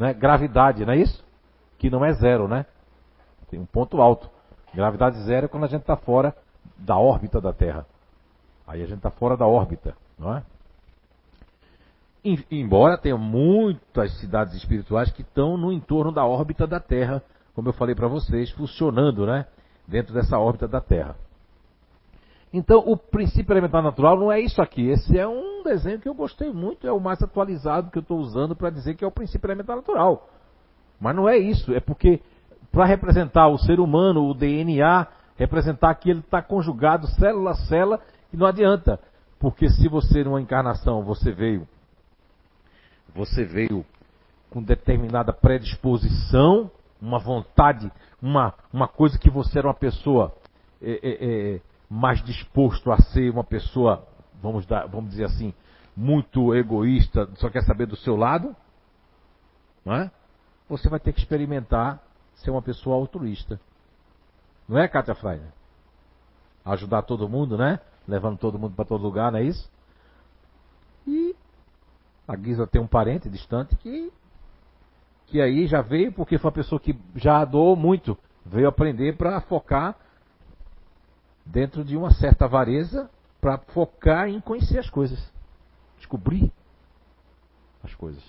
[0.00, 1.22] né, gravidade, não é isso?
[1.78, 2.64] Que não é zero, né?
[3.50, 4.30] Tem um ponto alto.
[4.74, 6.34] Gravidade zero é quando a gente está fora
[6.78, 7.84] da órbita da Terra.
[8.66, 10.42] Aí a gente está fora da órbita, não é?
[12.50, 17.22] Embora tenha muitas cidades espirituais que estão no entorno da órbita da Terra,
[17.54, 19.46] como eu falei para vocês, funcionando, né?
[19.86, 21.14] Dentro dessa órbita da Terra.
[22.52, 24.88] Então, o princípio elementar natural não é isso aqui.
[24.88, 28.18] Esse é um desenho que eu gostei muito, é o mais atualizado que eu estou
[28.18, 30.28] usando para dizer que é o princípio elementar natural.
[31.00, 32.20] Mas não é isso, é porque
[32.72, 35.06] para representar o ser humano, o DNA,
[35.36, 38.00] representar que ele está conjugado célula a célula,
[38.32, 38.98] e não adianta.
[39.38, 41.66] Porque se você numa encarnação você veio
[43.14, 43.84] você veio
[44.50, 46.70] com determinada predisposição,
[47.00, 47.90] uma vontade,
[48.20, 50.34] uma, uma coisa que você era uma pessoa
[50.82, 51.60] é, é, é,
[51.90, 54.06] mais disposto a ser uma pessoa,
[54.40, 55.52] vamos, dar, vamos dizer assim,
[55.96, 58.54] muito egoísta, só quer saber do seu lado,
[59.84, 60.10] não é?
[60.70, 62.00] você vai ter que experimentar
[62.36, 63.60] ser uma pessoa altruísta.
[64.68, 65.42] Não é, Kátia Freire?
[66.64, 67.80] Ajudar todo mundo, né?
[68.06, 69.68] Levando todo mundo para todo lugar, não é isso?
[71.06, 71.34] E
[72.26, 74.12] a Guisa tem um parente distante que,
[75.26, 78.16] que aí já veio porque foi uma pessoa que já doou muito.
[78.46, 79.96] Veio aprender para focar
[81.44, 83.10] dentro de uma certa avareza
[83.40, 85.18] para focar em conhecer as coisas,
[85.96, 86.52] descobrir
[87.82, 88.22] as coisas.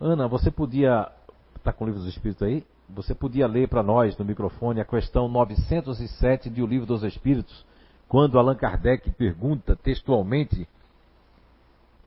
[0.00, 1.10] Ana, você podia.
[1.56, 2.64] Está com o livro dos Espíritos aí?
[2.88, 7.66] Você podia ler para nós no microfone a questão 907 de O Livro dos Espíritos,
[8.08, 10.66] quando Allan Kardec pergunta textualmente,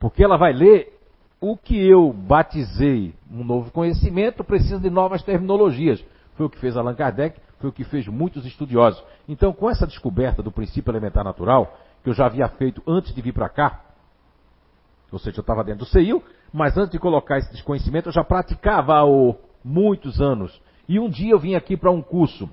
[0.00, 0.98] porque ela vai ler
[1.40, 6.02] o que eu batizei um novo conhecimento precisa de novas terminologias.
[6.42, 9.00] Foi o que fez Allan Kardec, foi o que fez muitos estudiosos.
[9.28, 13.22] Então, com essa descoberta do princípio elementar natural, que eu já havia feito antes de
[13.22, 13.80] vir para cá,
[15.12, 16.20] ou seja, eu estava dentro do CEIU,
[16.52, 19.04] mas antes de colocar esse desconhecimento, eu já praticava há
[19.62, 20.60] muitos anos.
[20.88, 22.50] E um dia eu vim aqui para um curso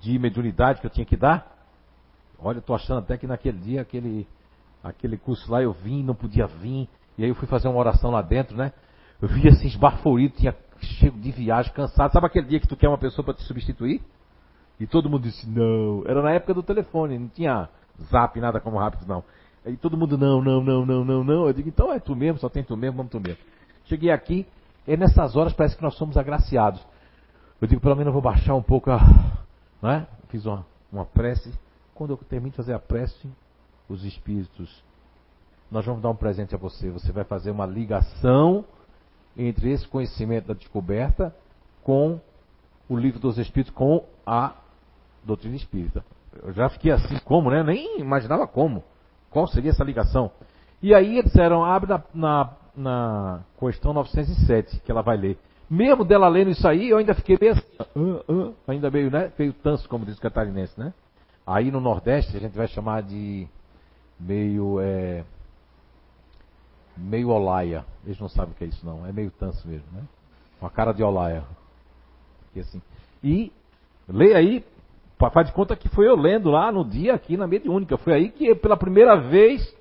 [0.00, 1.46] de mediunidade que eu tinha que dar.
[2.38, 4.26] Olha, eu estou achando até que naquele dia, aquele,
[4.82, 6.88] aquele curso lá, eu vim, não podia vir.
[7.18, 8.72] E aí eu fui fazer uma oração lá dentro, né?
[9.20, 12.12] Eu vi assim, esbarforido, tinha chego de viagem, cansado.
[12.12, 14.02] Sabe aquele dia que tu quer uma pessoa para te substituir?
[14.78, 16.02] E todo mundo disse não.
[16.06, 17.68] Era na época do telefone, não tinha
[18.10, 19.24] zap, nada como rápido, não.
[19.64, 21.46] Aí todo mundo, não, não, não, não, não, não.
[21.46, 23.42] Eu digo, então é tu mesmo, só tem tu mesmo, vamos tu mesmo.
[23.86, 24.46] Cheguei aqui,
[24.86, 26.80] e nessas horas parece que nós somos agraciados.
[27.60, 29.00] Eu digo, pelo menos eu vou baixar um pouco a.
[29.82, 30.06] Não é?
[30.28, 31.52] Fiz uma, uma prece.
[31.94, 33.28] Quando eu termino de fazer a prece,
[33.88, 34.84] os espíritos,
[35.70, 36.90] nós vamos dar um presente a você.
[36.90, 38.64] Você vai fazer uma ligação
[39.36, 41.34] entre esse conhecimento da descoberta
[41.82, 42.20] com
[42.88, 44.54] o livro dos Espíritos, com a
[45.24, 46.04] doutrina espírita.
[46.42, 47.62] Eu já fiquei assim, como, né?
[47.62, 48.84] Nem imaginava como.
[49.30, 50.30] Qual seria essa ligação?
[50.82, 55.38] E aí eles disseram, abre na, na, na questão 907, que ela vai ler.
[55.68, 57.64] Mesmo dela lendo isso aí, eu ainda fiquei meio assim,
[57.96, 59.32] uh, uh, ainda meio, né?
[59.36, 60.94] Meio tanso, como diz o catarinense, né?
[61.44, 63.48] Aí no Nordeste a gente vai chamar de
[64.18, 65.24] meio é,
[66.96, 67.84] meio olaia.
[68.04, 70.02] Eles não sabem o que é isso não, é meio tanso mesmo, né?
[70.60, 71.44] Uma cara de olaia.
[72.54, 72.80] E assim.
[73.22, 73.52] E
[74.08, 74.64] lê aí,
[75.18, 77.96] faz de conta que foi eu lendo lá no dia aqui na mediúnica.
[77.98, 79.74] Foi aí que pela primeira vez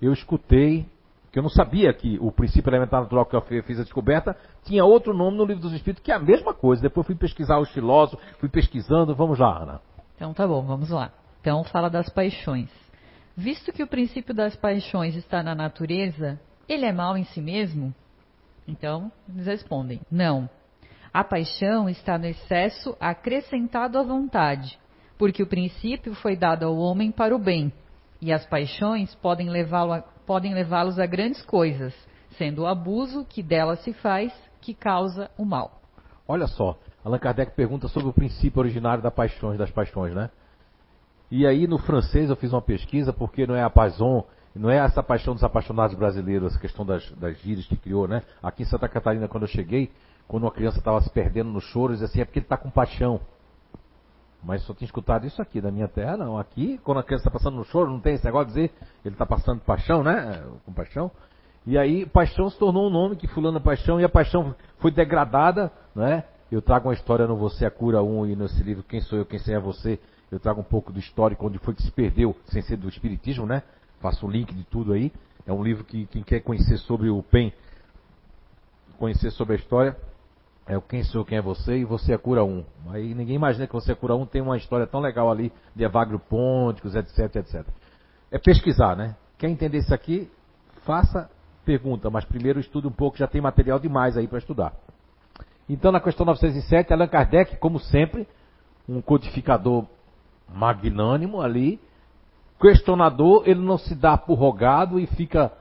[0.00, 0.86] eu escutei,
[1.30, 4.84] que eu não sabia que o princípio elementar natural que eu fiz a descoberta tinha
[4.84, 6.82] outro nome no livro dos Espíritos, que é a mesma coisa.
[6.82, 9.14] Depois fui pesquisar os filósofos, fui pesquisando.
[9.14, 9.80] Vamos lá, Ana.
[10.16, 11.12] Então tá bom, vamos lá.
[11.40, 12.70] Então fala das paixões.
[13.36, 17.94] Visto que o princípio das paixões está na natureza, ele é mal em si mesmo?
[18.66, 20.48] Então, eles respondem: não.
[21.12, 24.78] A paixão está no excesso acrescentado à vontade,
[25.18, 27.70] porque o princípio foi dado ao homem para o bem,
[28.22, 31.94] e as paixões podem levá-los a, a grandes coisas,
[32.38, 34.32] sendo o abuso que delas se faz
[34.62, 35.82] que causa o mal.
[36.26, 40.30] Olha só, Allan Kardec pergunta sobre o princípio originário das paixões, das paixões, né?
[41.30, 44.24] E aí no francês eu fiz uma pesquisa, porque não é a paixão,
[44.54, 48.22] não é essa paixão dos apaixonados brasileiros, essa questão das, das gírias que criou, né?
[48.42, 49.90] Aqui em Santa Catarina, quando eu cheguei,
[50.28, 52.70] quando uma criança estava se perdendo no choro, dizia assim, é porque ele está com
[52.70, 53.20] paixão.
[54.42, 56.38] Mas só tinha escutado isso aqui, da minha terra, não.
[56.38, 58.72] Aqui, quando a criança está passando no choro, não tem esse negócio de dizer,
[59.04, 60.42] ele está passando paixão, né?
[60.64, 61.10] Com paixão.
[61.66, 64.92] E aí, paixão se tornou um nome que fulano é paixão, e a paixão foi
[64.92, 66.24] degradada, né?
[66.50, 69.26] Eu trago uma história no Você a Cura 1 e nesse livro Quem Sou Eu,
[69.26, 69.98] Quem Sei é Você,
[70.30, 73.46] eu trago um pouco do histórico, onde foi que se perdeu, sem ser do Espiritismo,
[73.46, 73.62] né?
[74.00, 75.12] Faço o link de tudo aí.
[75.46, 77.52] É um livro que quem quer conhecer sobre o PEN,
[78.98, 79.96] conhecer sobre a história,
[80.66, 82.64] é o Quem Sou, Quem é Você e Você é Cura 1.
[82.88, 85.84] Aí ninguém imagina que Você é Cura 1 tem uma história tão legal ali de
[85.84, 87.64] Evagrio Ponticus, etc, etc.
[88.32, 89.14] É pesquisar, né?
[89.38, 90.28] Quer entender isso aqui?
[90.84, 91.30] Faça
[91.64, 94.72] pergunta, mas primeiro estude um pouco, já tem material demais aí para estudar.
[95.68, 98.26] Então, na questão 907, Allan Kardec, como sempre,
[98.88, 99.84] um codificador
[100.52, 101.80] magnânimo ali,
[102.60, 105.52] questionador, ele não se dá por rogado e fica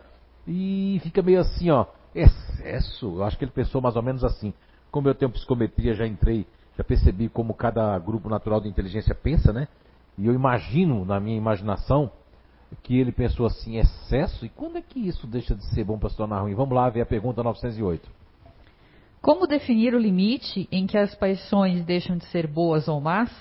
[0.48, 3.16] e fica meio assim, ó, excesso.
[3.18, 4.54] Eu acho que ele pensou mais ou menos assim.
[4.92, 6.46] Como eu tenho psicometria, já entrei,
[6.78, 9.68] já percebi como cada grupo natural de inteligência pensa, né?
[10.18, 12.12] E eu imagino na minha imaginação
[12.84, 14.46] que ele pensou assim, excesso?
[14.46, 16.54] E quando é que isso deixa de ser bom para se tornar ruim?
[16.54, 18.10] Vamos lá ver a pergunta 908.
[19.22, 23.32] Como definir o limite em que as paixões deixam de ser boas ou más?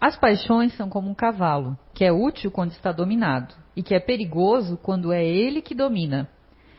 [0.00, 4.00] As paixões são como um cavalo, que é útil quando está dominado, e que é
[4.00, 6.28] perigoso quando é ele que domina.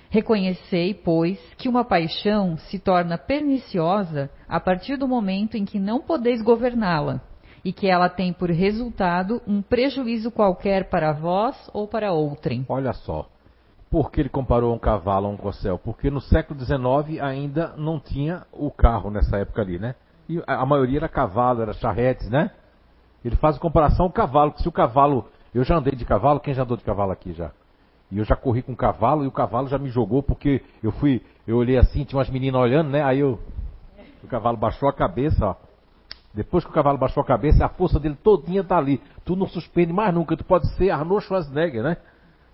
[0.10, 6.02] Reconhecei, pois, que uma paixão se torna perniciosa a partir do momento em que não
[6.02, 7.22] podeis governá-la,
[7.64, 12.64] e que ela tem por resultado um prejuízo qualquer para vós ou para outrem.
[12.70, 13.28] Olha só,
[13.90, 15.80] por que ele comparou um cavalo a um corcel?
[15.80, 19.96] Porque no século XIX ainda não tinha o carro nessa época ali, né?
[20.30, 22.52] E a maioria era cavalo, era charretes, né?
[23.26, 25.26] Ele faz a comparação ao cavalo, que se o cavalo.
[25.52, 27.52] Eu já andei de cavalo, quem já andou de cavalo aqui já?
[28.12, 30.92] E eu já corri com o cavalo e o cavalo já me jogou porque eu
[30.92, 33.02] fui, eu olhei assim, tinha umas meninas olhando, né?
[33.02, 33.40] Aí eu,
[34.24, 35.56] o cavalo baixou a cabeça, ó,
[36.36, 39.02] Depois que o cavalo baixou a cabeça, a força dele todinha tá ali.
[39.24, 40.38] Tu não suspende mais nunca.
[40.38, 41.98] Tu pode ser Arnold Schwarzenegger, né?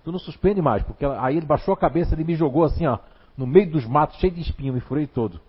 [0.04, 2.98] Tu não suspende mais, porque aí ele baixou a cabeça, ele me jogou assim, ó,
[3.36, 5.40] no meio dos matos, cheio de espinho, me furei todo.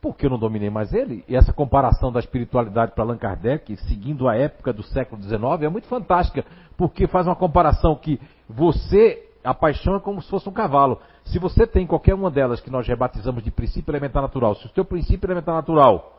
[0.00, 1.24] Porque eu não dominei mais ele?
[1.28, 5.68] E essa comparação da espiritualidade para Allan Kardec, seguindo a época do século XIX, é
[5.68, 6.44] muito fantástica,
[6.76, 8.18] porque faz uma comparação que
[8.48, 10.98] você, a paixão é como se fosse um cavalo.
[11.24, 14.70] Se você tem qualquer uma delas que nós rebatizamos de princípio elementar natural, se o
[14.70, 16.16] seu princípio elementar natural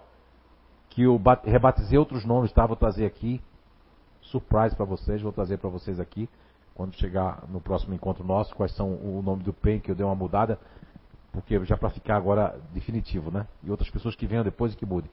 [0.91, 2.65] que eu rebatizei outros nomes, tá?
[2.65, 3.41] Vou trazer aqui.
[4.21, 6.29] Surprise para vocês, vou trazer para vocês aqui.
[6.75, 10.05] Quando chegar no próximo encontro nosso, quais são o nome do PEN, que eu dei
[10.05, 10.59] uma mudada,
[11.31, 13.47] porque já para ficar agora definitivo, né?
[13.63, 15.09] E outras pessoas que venham depois e que mudem.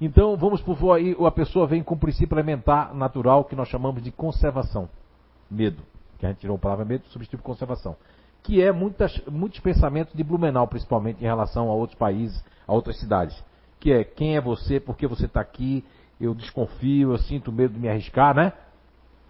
[0.00, 4.02] Então, vamos por aí, a pessoa vem com o princípio elementar natural que nós chamamos
[4.02, 4.88] de conservação.
[5.50, 5.82] Medo.
[6.18, 7.96] Que a gente tirou a palavra medo e substituiu por conservação.
[8.42, 12.98] Que é muitas, muitos pensamentos de Blumenau, principalmente em relação a outros países, a outras
[12.98, 13.42] cidades
[13.80, 15.84] que é quem é você, por que você está aqui,
[16.20, 18.52] eu desconfio, eu sinto medo de me arriscar, né?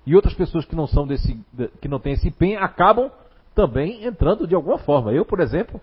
[0.06, 1.38] E outras pessoas que não são desse,
[1.80, 3.10] que não têm esse empenho, acabam
[3.54, 5.12] também entrando de alguma forma.
[5.12, 5.80] Eu, por exemplo,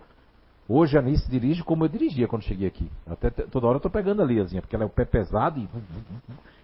[0.68, 2.90] hoje a Anice dirige como eu dirigia quando cheguei aqui.
[3.06, 5.68] Até toda hora eu estou pegando a Liazinha, porque ela é o pé pesado e.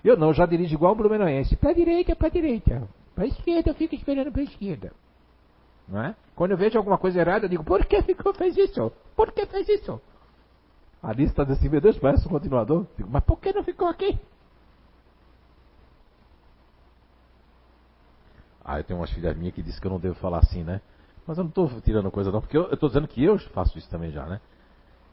[0.05, 1.55] Eu não, eu já dirijo igual o Blumenauense.
[1.57, 2.89] Para direita, para direita.
[3.15, 4.93] Para esquerda, eu fico esperando para esquerda.
[5.89, 6.17] Não é?
[6.35, 8.91] Quando eu vejo alguma coisa errada, eu digo, por que ficou fez isso?
[9.15, 10.01] Por que fez isso?
[11.03, 12.87] A lista desse meu Deus parece um continuador.
[12.97, 14.19] Digo, mas por que não ficou aqui?
[18.65, 20.81] Ah, eu tenho umas filhas minhas que dizem que eu não devo falar assim, né?
[21.27, 23.89] Mas eu não estou tirando coisa não, porque eu estou dizendo que eu faço isso
[23.89, 24.41] também já, né?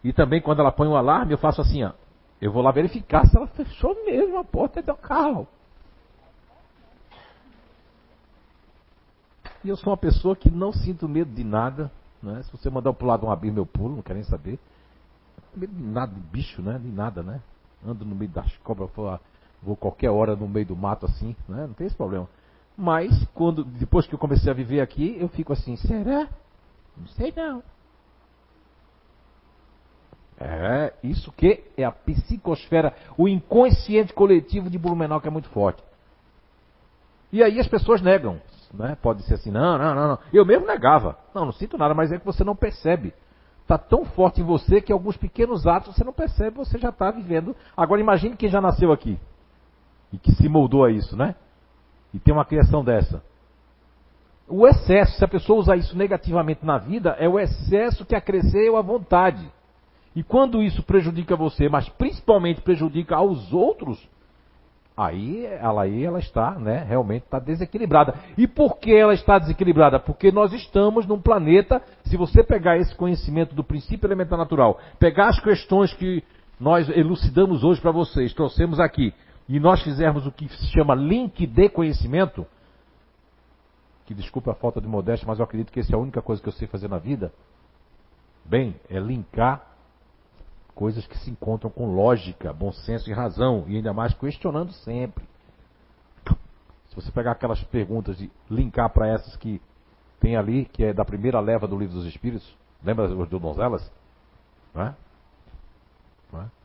[0.04, 1.92] E também quando ela põe o um alarme, eu faço assim, ó.
[2.42, 5.48] Eu vou lá verificar se ela fechou mesmo a porta do carro.
[9.64, 11.92] E eu sou uma pessoa que não sinto medo de nada.
[12.24, 12.42] Né?
[12.44, 14.58] Se você mandar eu pular de um abismo, eu pulo, não quero nem saber
[15.56, 16.78] medo de nada, de bicho, né?
[16.78, 17.42] De nada, né?
[17.86, 18.90] Ando no meio das cobras,
[19.62, 21.68] vou qualquer hora no meio do mato assim, né?
[21.68, 22.28] Não tem esse problema.
[22.82, 26.30] Mas, quando, depois que eu comecei a viver aqui, eu fico assim, será?
[26.96, 27.62] Não sei não.
[30.40, 35.84] É, isso que é a psicosfera, o inconsciente coletivo de Blumenau que é muito forte.
[37.34, 38.42] E aí as pessoas negam,
[38.74, 38.98] né?
[39.02, 40.20] Pode ser assim, não, não, não, não.
[40.32, 41.18] Eu mesmo negava.
[41.36, 43.14] Não, não sinto nada, mas é que você não percebe
[43.70, 47.12] está tão forte em você que alguns pequenos atos você não percebe, você já está
[47.12, 47.56] vivendo.
[47.78, 49.20] Agora imagine quem já nasceu aqui
[50.12, 51.36] e que se moldou a isso, né?
[52.14, 53.24] E tem uma criação dessa.
[54.48, 58.78] O excesso, se a pessoa usar isso negativamente na vida, é o excesso que acresceu
[58.78, 59.48] a vontade.
[60.16, 64.10] E quando isso prejudica você, mas principalmente prejudica aos outros,
[65.00, 68.16] Aí ela, aí ela está, né, realmente está desequilibrada.
[68.38, 69.98] E por que ela está desequilibrada?
[69.98, 75.30] Porque nós estamos num planeta, se você pegar esse conhecimento do princípio elementar natural, pegar
[75.30, 76.22] as questões que
[76.60, 79.14] nós elucidamos hoje para vocês, trouxemos aqui,
[79.50, 82.46] e nós fizermos o que se chama link de conhecimento,
[84.06, 86.40] que desculpa a falta de modéstia, mas eu acredito que essa é a única coisa
[86.40, 87.34] que eu sei fazer na vida,
[88.46, 89.66] bem, é linkar
[90.76, 95.28] coisas que se encontram com lógica, bom senso e razão, e ainda mais questionando sempre.
[96.90, 99.60] Se você pegar aquelas perguntas e linkar para essas que
[100.20, 103.92] tem ali, que é da primeira leva do Livro dos Espíritos, lembra do Donzelas?
[104.76, 104.96] Não é?
[106.32, 106.59] Não, é?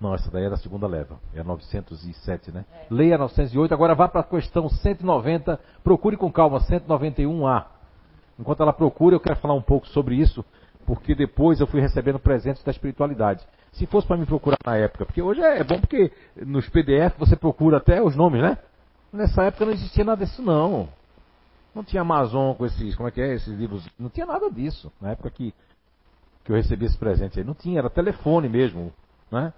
[0.00, 2.64] Não, essa daí é da segunda leva, é a 907, né?
[2.70, 2.86] É.
[2.90, 7.64] Leia 908, agora vá para a questão 190, procure com calma, 191A.
[8.38, 10.44] Enquanto ela procura, eu quero falar um pouco sobre isso,
[10.84, 13.42] porque depois eu fui recebendo presentes da espiritualidade.
[13.72, 17.34] Se fosse para me procurar na época, porque hoje é, bom porque nos PDF você
[17.34, 18.58] procura até os nomes, né?
[19.10, 20.88] Nessa época não existia nada disso não.
[21.74, 24.92] Não tinha Amazon com esses, como é que é, esses livros, não tinha nada disso.
[25.00, 25.54] Na época que,
[26.44, 28.92] que eu recebi esse presente aí, não tinha, era telefone mesmo,
[29.30, 29.52] né?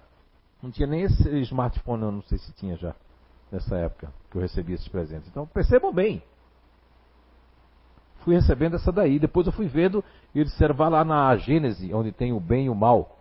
[0.61, 2.93] Não tinha nem esse smartphone, não, não sei se tinha já,
[3.51, 5.27] nessa época que eu recebi esses presentes.
[5.29, 6.21] Então percebam bem,
[8.19, 9.19] fui recebendo essa daí.
[9.19, 10.03] Depois eu fui vendo
[10.33, 13.17] e eles disseram, vá lá na Gênese, onde tem o bem e o mal.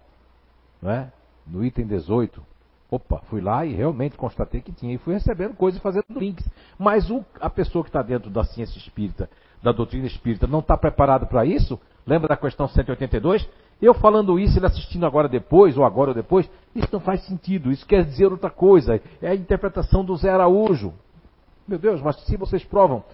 [0.82, 1.12] Não é?
[1.46, 2.42] No item 18.
[2.90, 4.94] Opa, fui lá e realmente constatei que tinha.
[4.94, 6.48] E fui recebendo coisas e fazendo links.
[6.78, 9.28] Mas o, a pessoa que está dentro da ciência espírita,
[9.62, 11.78] da doutrina espírita, não está preparado para isso?
[12.06, 13.46] Lembra da questão 182?
[13.80, 17.70] Eu falando isso, ele assistindo agora depois, ou agora ou depois, isso não faz sentido.
[17.70, 19.00] Isso quer dizer outra coisa.
[19.22, 20.92] É a interpretação do Zé Araújo.
[21.66, 23.04] Meu Deus, mas se vocês provam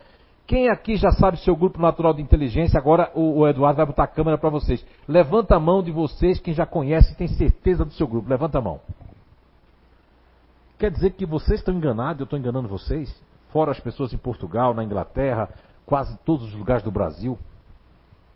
[0.47, 2.79] quem aqui já sabe seu grupo natural de inteligência?
[2.79, 4.85] Agora o, o Eduardo vai botar a câmera para vocês.
[5.09, 8.29] Levanta a mão de vocês, quem já conhece e tem certeza do seu grupo.
[8.29, 8.81] Levanta a mão.
[10.79, 13.15] Quer dizer que vocês estão enganados, eu estou enganando vocês?
[13.51, 15.49] Fora as pessoas em Portugal, na Inglaterra,
[15.87, 17.39] quase todos os lugares do Brasil,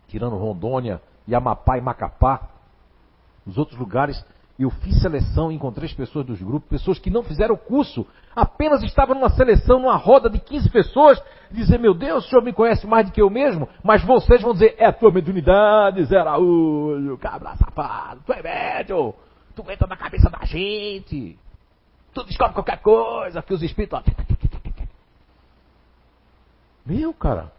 [0.07, 0.99] tirando Rondônia,
[1.35, 2.49] Amapá e Macapá.
[3.45, 4.23] nos outros lugares,
[4.59, 8.05] eu fiz seleção e encontrei as pessoas dos grupos, pessoas que não fizeram o curso,
[8.35, 12.51] apenas estavam numa seleção, numa roda de 15 pessoas, dizer, meu Deus, o senhor me
[12.51, 16.19] conhece mais do que eu mesmo, mas vocês vão dizer, é a tua mediunidade, Zé
[16.19, 19.15] Araújo, cabra safado, tu é médio,
[19.55, 21.39] tu entra na cabeça da gente,
[22.13, 24.03] tu descobre qualquer coisa, que os espíritos...
[26.85, 27.53] Meu, cara,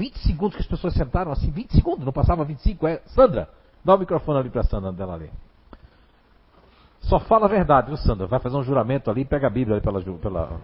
[0.00, 3.02] 20 segundos que as pessoas sentaram, assim, 20 segundos, não passava 25, é...
[3.08, 3.50] Sandra,
[3.84, 5.30] dá o microfone ali pra Sandra, dela ler.
[7.00, 8.26] Só fala a verdade, viu, Sandra?
[8.26, 10.60] Vai fazer um juramento ali, pega a Bíblia ali pela, pela.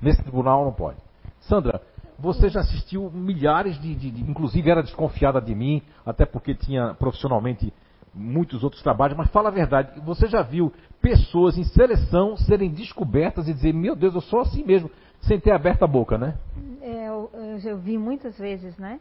[0.00, 0.96] Nesse tribunal não pode.
[1.40, 1.82] Sandra,
[2.18, 6.94] você já assistiu milhares de, de, de, Inclusive era desconfiada de mim, até porque tinha
[6.94, 7.70] profissionalmente
[8.14, 10.00] muitos outros trabalhos, mas fala a verdade.
[10.00, 14.64] Você já viu pessoas em seleção serem descobertas e dizer: Meu Deus, eu sou assim
[14.64, 14.90] mesmo,
[15.20, 16.38] sem ter aberto a boca, né?
[16.80, 19.00] É, eu, eu vi muitas vezes, né?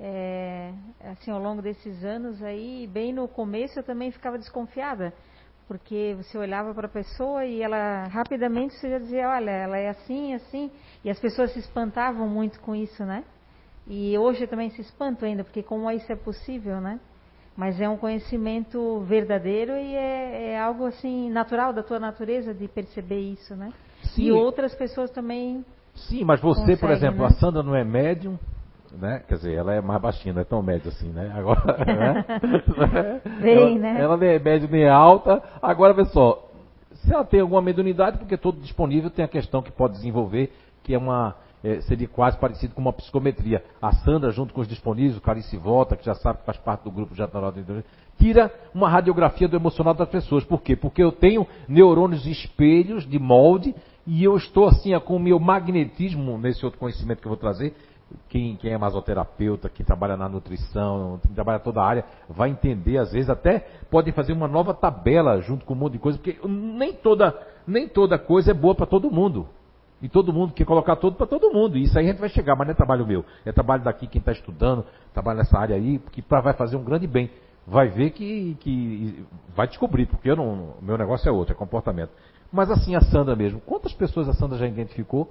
[0.00, 5.12] é, assim ao longo desses anos aí, bem no começo eu também ficava desconfiada,
[5.66, 9.88] porque você olhava para a pessoa e ela rapidamente você já dizia, olha, ela é
[9.88, 10.70] assim, assim,
[11.04, 13.24] e as pessoas se espantavam muito com isso, né?
[13.86, 17.00] E hoje eu também se espanto ainda, porque como isso é possível, né?
[17.56, 22.68] Mas é um conhecimento verdadeiro e é, é algo assim natural da tua natureza de
[22.68, 23.72] perceber isso, né?
[24.14, 24.26] Sim.
[24.26, 25.64] E outras pessoas também.
[26.06, 27.26] Sim, mas você, por exemplo, né?
[27.26, 28.38] a Sandra não é médium,
[28.92, 29.22] né?
[29.28, 31.32] Quer dizer, ela é mais baixinha, não é tão média assim, né?
[31.34, 33.20] Agora, né?
[33.40, 34.00] Bem, ela, né?
[34.00, 35.42] Ela nem é média nem é alta.
[35.60, 36.48] Agora, vê só,
[36.94, 40.52] se ela tem alguma mediunidade, porque todo disponível tem a questão que pode desenvolver,
[40.82, 43.62] que é uma é, seria quase parecido com uma psicometria.
[43.82, 46.84] A Sandra, junto com os disponíveis, o Clarice Volta, que já sabe que faz parte
[46.84, 47.28] do grupo já
[48.18, 50.44] tira uma radiografia do emocional das pessoas.
[50.44, 50.76] Por quê?
[50.76, 53.74] Porque eu tenho neurônios espelhos de molde
[54.10, 57.76] e eu estou assim, com o meu magnetismo, nesse outro conhecimento que eu vou trazer,
[58.26, 62.96] quem, quem, é masoterapeuta, quem trabalha na nutrição, quem trabalha toda a área, vai entender,
[62.96, 63.58] às vezes até
[63.90, 67.86] pode fazer uma nova tabela junto com um monte de coisa, porque nem toda, nem
[67.86, 69.46] toda coisa é boa para todo mundo.
[70.00, 71.76] E todo mundo quer colocar tudo para todo mundo.
[71.76, 73.26] E isso aí a gente vai chegar, mas não é trabalho meu.
[73.44, 77.06] É trabalho daqui, quem está estudando, trabalha nessa área aí, que vai fazer um grande
[77.06, 77.28] bem.
[77.66, 82.10] Vai ver que, que vai descobrir, porque eu não, meu negócio é outro, é comportamento.
[82.52, 83.60] Mas assim, a Sandra mesmo.
[83.60, 85.30] Quantas pessoas a Sandra já identificou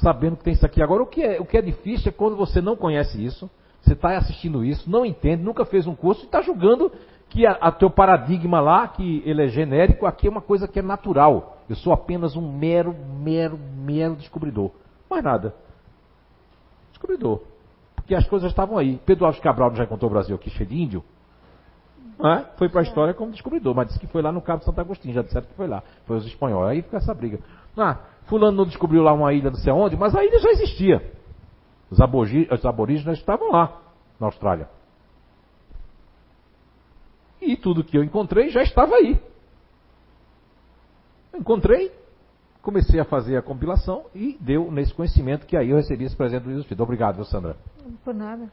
[0.00, 0.82] sabendo que tem isso aqui.
[0.82, 3.50] Agora, o que é, o que é difícil é quando você não conhece isso,
[3.80, 6.90] você está assistindo isso, não entende, nunca fez um curso e está julgando
[7.28, 10.78] que a, a, teu paradigma lá, que ele é genérico, aqui é uma coisa que
[10.78, 11.58] é natural.
[11.68, 14.70] Eu sou apenas um mero, mero, mero descobridor.
[15.10, 15.54] Mais nada.
[16.90, 17.42] Descobridor.
[17.94, 18.98] Porque as coisas estavam aí.
[19.04, 21.04] Pedro Alves Cabral já encontrou o Brasil aqui cheio de índio.
[22.56, 25.14] Foi para a história como descobridor, mas disse que foi lá no Cabo Santo Agostinho,
[25.14, 25.82] já disseram que foi lá.
[26.06, 26.70] Foi os espanhóis.
[26.70, 27.38] Aí fica essa briga.
[27.76, 31.12] Ah, Fulano não descobriu lá uma ilha não sei onde, mas a ilha já existia.
[31.90, 33.80] Os, os aborígenes estavam lá,
[34.18, 34.68] na Austrália.
[37.40, 39.18] E tudo que eu encontrei já estava aí.
[41.34, 41.92] encontrei,
[42.60, 46.42] comecei a fazer a compilação e deu nesse conhecimento que aí eu recebi esse presente
[46.42, 47.56] do Jesus Obrigado, Sandra?
[48.04, 48.50] Por nada.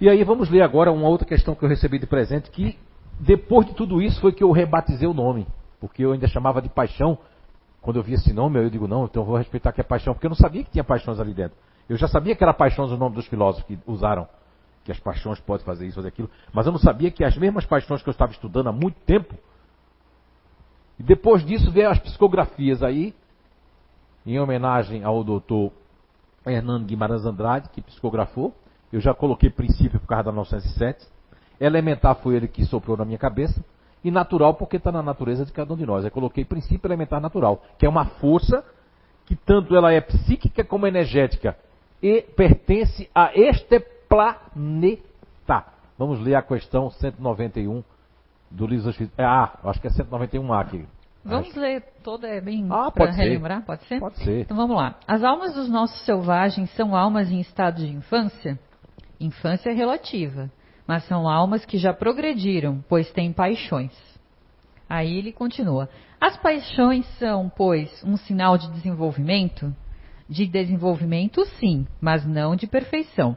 [0.00, 2.78] E aí vamos ler agora uma outra questão que eu recebi de presente, que
[3.18, 5.46] depois de tudo isso foi que eu rebatizei o nome.
[5.78, 7.18] Porque eu ainda chamava de paixão,
[7.82, 10.14] quando eu vi esse nome, eu digo, não, então eu vou respeitar que é paixão,
[10.14, 11.56] porque eu não sabia que tinha paixões ali dentro.
[11.88, 14.26] Eu já sabia que era paixões o nome dos filósofos que usaram,
[14.84, 17.66] que as paixões podem fazer isso, fazer aquilo, mas eu não sabia que as mesmas
[17.66, 19.34] paixões que eu estava estudando há muito tempo,
[20.98, 23.14] e depois disso veio as psicografias aí,
[24.24, 25.72] em homenagem ao doutor
[26.46, 28.54] Hernando Guimarães Andrade, que psicografou,
[28.92, 31.06] eu já coloquei princípio por causa da 907,
[31.60, 33.64] elementar foi ele que soprou na minha cabeça,
[34.02, 36.04] e natural porque está na natureza de cada um de nós.
[36.04, 38.64] Eu coloquei princípio elementar natural, que é uma força
[39.26, 41.56] que tanto ela é psíquica como energética
[42.02, 45.64] e pertence a este planeta.
[45.98, 47.84] Vamos ler a questão 191
[48.50, 49.18] do livro dos Espíritos.
[49.18, 50.86] É, ah, acho que é 191A aqui.
[51.22, 51.60] Vamos acho.
[51.60, 54.00] ler toda, é bem ah, para relembrar, pode ser?
[54.00, 54.40] Pode ser.
[54.40, 54.96] Então vamos lá.
[55.06, 58.58] As almas dos nossos selvagens são almas em estado de infância?
[59.20, 60.50] Infância relativa
[60.90, 63.92] mas são almas que já progrediram, pois têm paixões.
[64.88, 65.88] Aí ele continua:
[66.20, 69.72] As paixões são, pois, um sinal de desenvolvimento?
[70.28, 73.36] De desenvolvimento, sim, mas não de perfeição.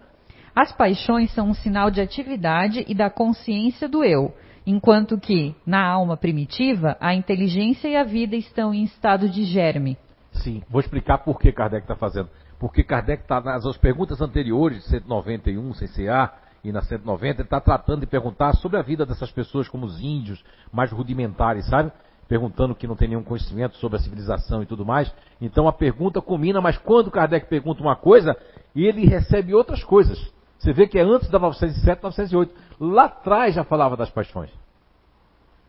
[0.56, 4.34] As paixões são um sinal de atividade e da consciência do eu,
[4.66, 9.96] enquanto que, na alma primitiva, a inteligência e a vida estão em estado de germe.
[10.32, 12.30] Sim, vou explicar por que Kardec está fazendo.
[12.64, 16.32] Porque Kardec está nas perguntas anteriores, de 191, CCA,
[16.64, 20.00] e na 190, ele está tratando de perguntar sobre a vida dessas pessoas como os
[20.00, 20.42] índios,
[20.72, 21.92] mais rudimentares, sabe?
[22.26, 25.14] Perguntando que não tem nenhum conhecimento sobre a civilização e tudo mais.
[25.42, 28.34] Então a pergunta combina, mas quando Kardec pergunta uma coisa,
[28.74, 30.18] ele recebe outras coisas.
[30.58, 32.56] Você vê que é antes da 907, 908.
[32.80, 34.52] Lá atrás já falava das paixões.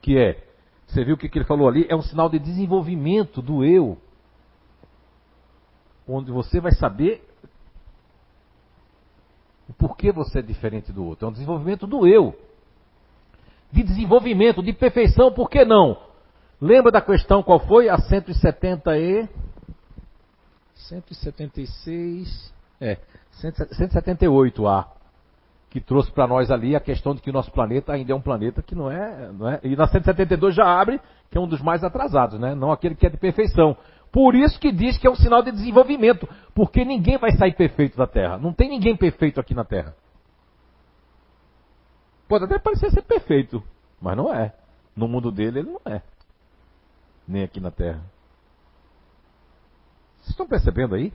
[0.00, 0.44] Que é,
[0.86, 1.86] você viu o que ele falou ali?
[1.88, 3.98] É um sinal de desenvolvimento do eu.
[6.06, 7.22] Onde você vai saber
[9.68, 11.26] o porquê você é diferente do outro.
[11.26, 12.34] É um desenvolvimento do eu.
[13.72, 15.98] De desenvolvimento, de perfeição, por que não?
[16.60, 17.88] Lembra da questão qual foi?
[17.88, 19.28] A 170 e.
[20.74, 22.52] 176.
[22.80, 22.98] É,
[23.40, 24.86] 178A.
[25.70, 28.20] Que trouxe para nós ali a questão de que o nosso planeta ainda é um
[28.20, 29.60] planeta que não é, não é.
[29.64, 31.00] E na 172 já abre,
[31.30, 32.54] que é um dos mais atrasados, né?
[32.54, 33.76] Não aquele que é de perfeição.
[34.14, 37.96] Por isso que diz que é um sinal de desenvolvimento, porque ninguém vai sair perfeito
[37.96, 38.38] da Terra.
[38.38, 39.92] Não tem ninguém perfeito aqui na Terra.
[42.28, 43.60] Pode até parecer ser perfeito,
[44.00, 44.54] mas não é.
[44.94, 46.00] No mundo dele ele não é.
[47.26, 48.04] Nem aqui na Terra.
[50.18, 51.12] Vocês estão percebendo aí?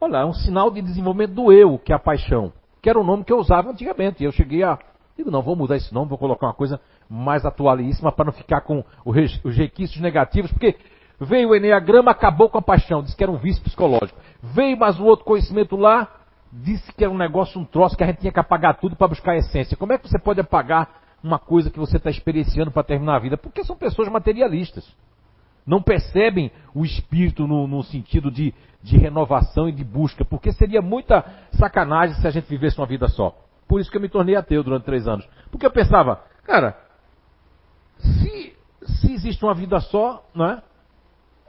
[0.00, 2.52] Olha, é um sinal de desenvolvimento do eu, que é a paixão.
[2.80, 4.22] Que era o nome que eu usava antigamente.
[4.22, 4.78] E eu cheguei a.
[5.16, 8.60] Digo, não, vou mudar esse nome, vou colocar uma coisa mais atualíssima para não ficar
[8.60, 10.78] com os requisitos negativos, porque
[11.20, 14.18] Veio o Enneagrama, acabou com a paixão, disse que era um vício psicológico.
[14.42, 16.08] Veio mais um outro conhecimento lá,
[16.50, 19.08] disse que era um negócio, um troço, que a gente tinha que apagar tudo para
[19.08, 19.76] buscar a essência.
[19.76, 20.88] Como é que você pode apagar
[21.22, 23.36] uma coisa que você está experienciando para terminar a vida?
[23.36, 24.90] Porque são pessoas materialistas.
[25.66, 30.80] Não percebem o espírito no, no sentido de, de renovação e de busca, porque seria
[30.80, 31.22] muita
[31.52, 33.36] sacanagem se a gente vivesse uma vida só.
[33.68, 35.28] Por isso que eu me tornei ateu durante três anos.
[35.50, 36.76] Porque eu pensava, cara,
[37.98, 40.62] se, se existe uma vida só, não é?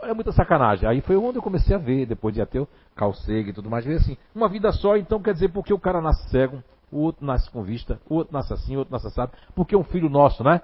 [0.04, 0.88] É muita sacanagem.
[0.88, 3.86] Aí foi onde eu comecei a ver, depois de até o calcega e tudo mais,
[3.86, 7.26] ver assim, uma vida só, então quer dizer, porque o cara nasce cego, o outro
[7.26, 10.10] nasce com vista, o outro nasce assim, o outro nasce assado, porque é um filho
[10.10, 10.62] nosso, né?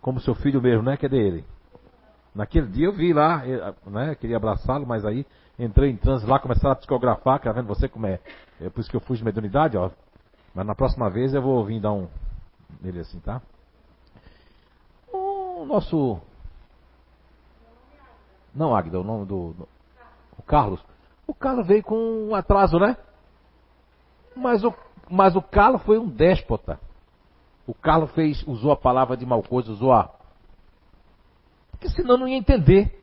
[0.00, 0.96] Como seu filho mesmo, né?
[0.96, 1.44] Que é dele.
[2.34, 3.42] Naquele dia eu vi lá,
[3.86, 4.14] né?
[4.14, 5.26] Queria abraçá-lo, mas aí
[5.58, 8.18] entrei em transe lá, começaram a psicografar, tá vendo você como é?
[8.60, 9.90] É por isso que eu fui de mediunidade, ó.
[10.54, 12.08] Mas na próxima vez eu vou vir dar um
[12.80, 13.40] nele assim, tá?
[15.12, 16.20] O nosso
[18.54, 19.68] não, Águida, o nome do, do.
[20.38, 20.80] O Carlos.
[21.26, 21.96] O Carlos veio com
[22.28, 22.96] um atraso, né?
[24.36, 24.74] Mas o,
[25.10, 26.78] mas o Carlos foi um déspota.
[27.66, 30.10] O Carlos fez, usou a palavra de mal coisa, usou a.
[31.70, 33.02] Porque senão não ia entender.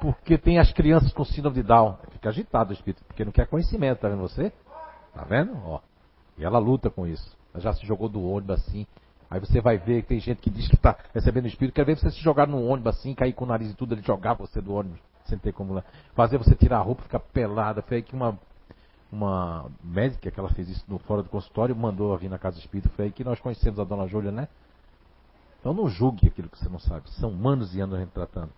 [0.00, 1.96] Porque tem as crianças com síndrome de Down.
[2.10, 4.52] Fica agitado o espírito, porque não quer conhecimento, tá vendo você?
[5.14, 5.56] Tá vendo?
[5.64, 5.80] Ó.
[6.36, 7.36] E ela luta com isso.
[7.52, 8.86] Ela já se jogou do ônibus assim.
[9.34, 11.84] Aí você vai ver que tem gente que diz que está recebendo o espírito, quer
[11.84, 14.34] ver você se jogar num ônibus assim, cair com o nariz e tudo, ele jogar
[14.34, 15.82] você do ônibus, sem ter como lá.
[16.14, 17.82] Fazer você tirar a roupa, ficar pelada.
[17.82, 18.38] Foi aí que uma,
[19.10, 22.60] uma médica que ela fez isso no fora do consultório, mandou vir na casa do
[22.60, 22.88] espírito.
[22.90, 24.46] Foi aí que nós conhecemos a dona Júlia, né?
[25.58, 27.10] Então não julgue aquilo que você não sabe.
[27.14, 28.50] São anos e anos a gente tratando.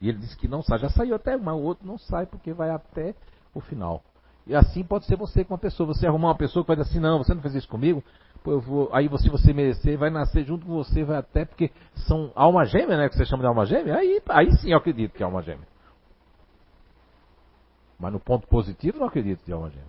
[0.00, 0.80] E ele disse que não sai.
[0.80, 3.14] Já saiu até, mas o outro não sai porque vai até
[3.54, 4.02] o final.
[4.48, 5.86] E assim pode ser você com uma pessoa.
[5.86, 8.02] Você arrumar uma pessoa que vai dizer assim, não, você não fez isso comigo,
[8.44, 11.70] eu vou, aí se você merecer, vai nascer junto com você, vai até porque
[12.06, 13.08] são alma gêmea, né?
[13.08, 15.66] Que você chama de alma gêmea, aí, aí sim eu acredito que é alma gêmea.
[17.98, 19.88] Mas no ponto positivo não acredito de alma gêmea.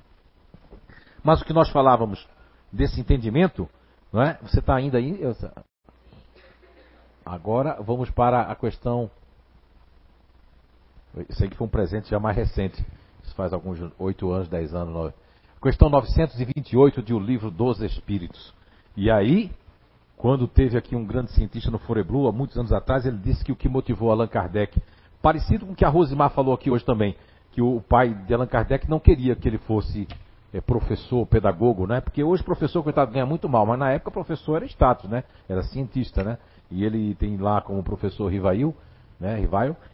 [1.23, 2.25] Mas o que nós falávamos
[2.71, 3.67] desse entendimento,
[4.11, 4.37] não é?
[4.43, 5.21] Você está ainda aí?
[5.21, 5.35] Eu...
[7.25, 9.09] Agora vamos para a questão.
[11.27, 12.85] Isso aí que foi um presente já mais recente.
[13.23, 15.13] Isso faz alguns oito anos, dez anos, nove.
[15.65, 18.53] Questão 928 de O Livro dos Espíritos.
[18.95, 19.49] E aí,
[20.15, 23.51] quando teve aqui um grande cientista no Foreblu, há muitos anos atrás, ele disse que
[23.51, 24.79] o que motivou Allan Kardec,
[25.23, 27.15] parecido com o que a Rosimar falou aqui hoje também,
[27.51, 30.07] que o pai de Allan Kardec não queria que ele fosse
[30.53, 31.99] é, professor, pedagogo, né?
[31.99, 35.23] Porque hoje professor, coitado, ganha muito mal, mas na época professor era status, né?
[35.49, 36.37] Era cientista, né?
[36.69, 38.71] E ele tem lá como professor Rivail,
[39.19, 39.47] né,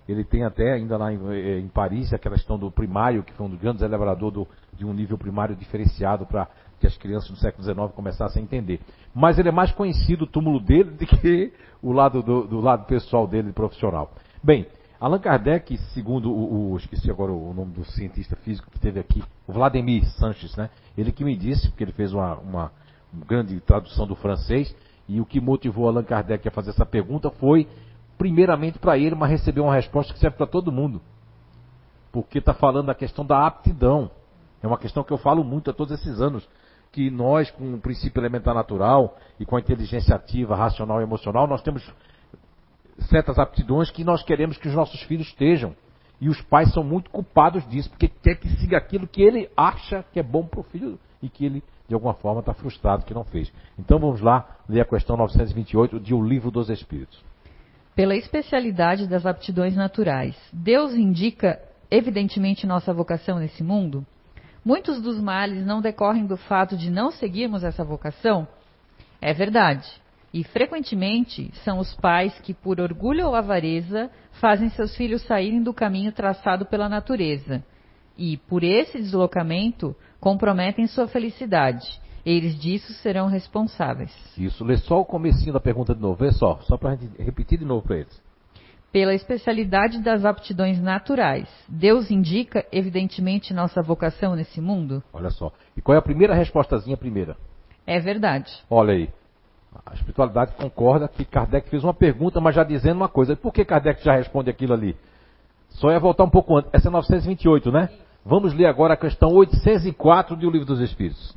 [0.07, 3.45] ele tem até ainda lá em, eh, em, Paris aquela questão do primário, que foi
[3.45, 6.48] um dos grandes elevadores do, de um nível primário diferenciado para
[6.80, 8.80] que as crianças do século XIX começassem a entender.
[9.14, 12.85] Mas ele é mais conhecido o túmulo dele do que o lado do, do lado
[12.85, 14.11] pessoal dele, profissional.
[14.43, 14.65] Bem,
[14.99, 19.23] Allan Kardec, segundo o, o, esqueci agora o nome do cientista físico que teve aqui,
[19.48, 20.69] o Vladimir Sanches, né?
[20.98, 22.72] Ele que me disse, porque ele fez uma, uma
[23.27, 24.76] grande tradução do francês,
[25.07, 27.68] e o que motivou Allan Kardec a fazer essa pergunta foi
[28.22, 31.02] primeiramente para ele, mas recebeu uma resposta que serve para todo mundo.
[32.11, 34.11] Porque está falando da questão da aptidão.
[34.61, 36.48] É uma questão que eu falo muito há todos esses anos.
[36.91, 41.48] Que nós, com o princípio elementar natural e com a inteligência ativa, racional e emocional,
[41.48, 41.84] nós temos
[43.10, 45.76] certas aptidões que nós queremos que os nossos filhos estejam.
[46.19, 50.06] E os pais são muito culpados disso, porque quer que siga aquilo que ele acha
[50.14, 53.15] que é bom para o filho e que ele, de alguma forma, está frustrado que
[53.15, 53.52] não fez.
[53.80, 57.30] Então vamos lá ler a questão 928 de O Livro dos Espíritos
[57.95, 60.35] pela especialidade das aptidões naturais.
[60.51, 61.59] Deus indica,
[61.89, 64.05] evidentemente, nossa vocação nesse mundo?
[64.63, 68.47] Muitos dos males não decorrem do fato de não seguirmos essa vocação?
[69.19, 69.89] É verdade.
[70.34, 74.09] E frequentemente são os pais que, por orgulho ou avareza,
[74.39, 77.63] fazem seus filhos saírem do caminho traçado pela natureza.
[78.18, 81.99] E, por esse deslocamento, comprometem sua felicidade.
[82.26, 84.11] Eles disso serão responsáveis.
[84.38, 87.22] Isso, lê só o comecinho da pergunta de novo, vê só, só para a gente
[87.22, 88.22] repetir de novo para eles.
[88.91, 95.02] Pela especialidade das aptidões naturais, Deus indica, evidentemente, nossa vocação nesse mundo?
[95.14, 95.52] Olha só.
[95.77, 97.38] E qual é a primeira respostazinha primeira?
[97.88, 98.52] É verdade.
[98.69, 99.10] Olha aí.
[99.85, 103.35] A espiritualidade concorda que Kardec fez uma pergunta, mas já dizendo uma coisa.
[103.35, 104.98] Por que Kardec já responde aquilo ali?
[105.69, 106.69] Só ia voltar um pouco antes.
[106.73, 107.89] Essa é 928, né?
[108.26, 111.34] Vamos ler agora a questão 804 do Livro dos Espíritos.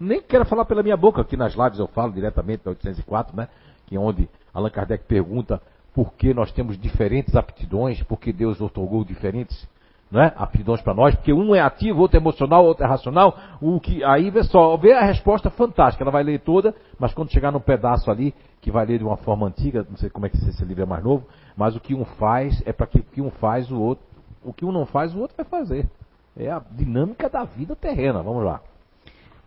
[0.00, 3.48] Nem quero falar pela minha boca, aqui nas lives eu falo diretamente da 804, né?
[3.86, 5.60] Que é onde Allan Kardec pergunta
[5.94, 9.68] por que nós temos diferentes aptidões, porque Deus otorgou diferentes
[10.10, 13.36] né, aptidões para nós, porque um é ativo, outro é emocional, outro é racional.
[13.60, 17.30] O que aí vê só, vê a resposta fantástica, ela vai ler toda, mas quando
[17.30, 20.28] chegar no pedaço ali, que vai ler de uma forma antiga, não sei como é
[20.28, 23.04] que esse livro é mais novo, mas o que um faz é para que o
[23.04, 24.04] que um faz o outro,
[24.42, 25.88] o que um não faz o outro vai fazer.
[26.36, 28.22] É a dinâmica da vida terrena.
[28.22, 28.60] Vamos lá.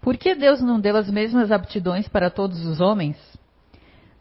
[0.04, 3.16] Por que Deus não deu as mesmas aptidões para todos os homens?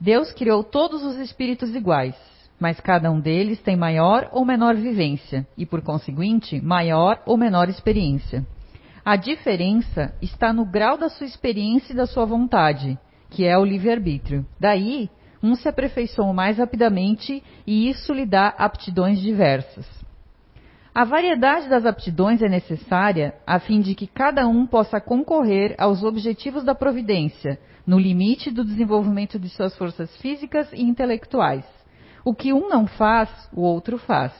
[0.00, 2.14] Deus criou todos os espíritos iguais,
[2.58, 7.68] mas cada um deles tem maior ou menor vivência e, por conseguinte, maior ou menor
[7.68, 8.46] experiência.
[9.04, 12.96] A diferença está no grau da sua experiência e da sua vontade,
[13.28, 14.46] que é o livre-arbítrio.
[14.60, 15.10] Daí,
[15.42, 20.01] um se aperfeiçoa mais rapidamente e isso lhe dá aptidões diversas.
[20.94, 26.02] A variedade das aptidões é necessária a fim de que cada um possa concorrer aos
[26.02, 31.64] objetivos da providência, no limite do desenvolvimento de suas forças físicas e intelectuais.
[32.22, 34.34] O que um não faz, o outro faz.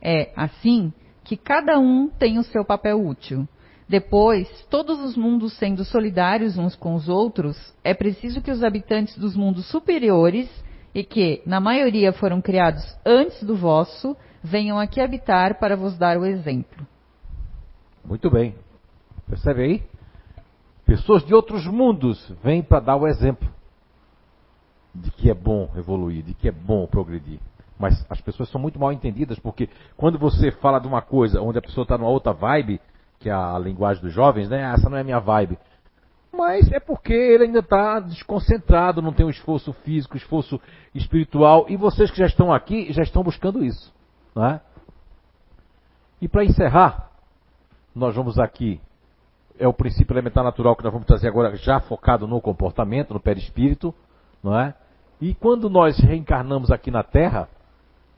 [0.00, 0.90] É, assim,
[1.22, 3.46] que cada um tem o seu papel útil.
[3.86, 7.54] Depois, todos os mundos sendo solidários uns com os outros,
[7.84, 10.48] é preciso que os habitantes dos mundos superiores,
[10.96, 16.16] e que, na maioria, foram criados antes do vosso, venham aqui habitar para vos dar
[16.16, 16.86] o exemplo.
[18.04, 18.54] Muito bem.
[19.28, 19.82] Percebe aí?
[20.84, 23.48] Pessoas de outros mundos vêm para dar o exemplo
[24.94, 27.40] de que é bom evoluir, de que é bom progredir.
[27.78, 31.58] Mas as pessoas são muito mal entendidas, porque quando você fala de uma coisa onde
[31.58, 32.80] a pessoa está numa outra vibe,
[33.18, 34.62] que é a linguagem dos jovens, né?
[34.72, 35.58] Essa não é a minha vibe.
[36.32, 40.60] Mas é porque ele ainda está desconcentrado, não tem um esforço físico, esforço
[40.94, 41.66] espiritual.
[41.68, 43.92] E vocês que já estão aqui já estão buscando isso.
[44.36, 44.60] Né?
[46.20, 47.10] E para encerrar,
[47.94, 48.78] nós vamos aqui,
[49.58, 53.20] é o princípio elementar natural que nós vamos trazer agora, já focado no comportamento, no
[53.20, 53.94] perispírito,
[54.42, 54.74] não é?
[55.18, 57.48] E quando nós reencarnamos aqui na Terra,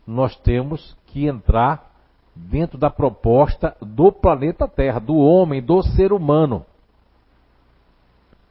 [0.05, 1.89] nós temos que entrar
[2.35, 6.67] dentro da proposta do planeta Terra, do homem, do ser humano,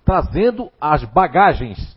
[0.05, 1.96] trazendo as bagagens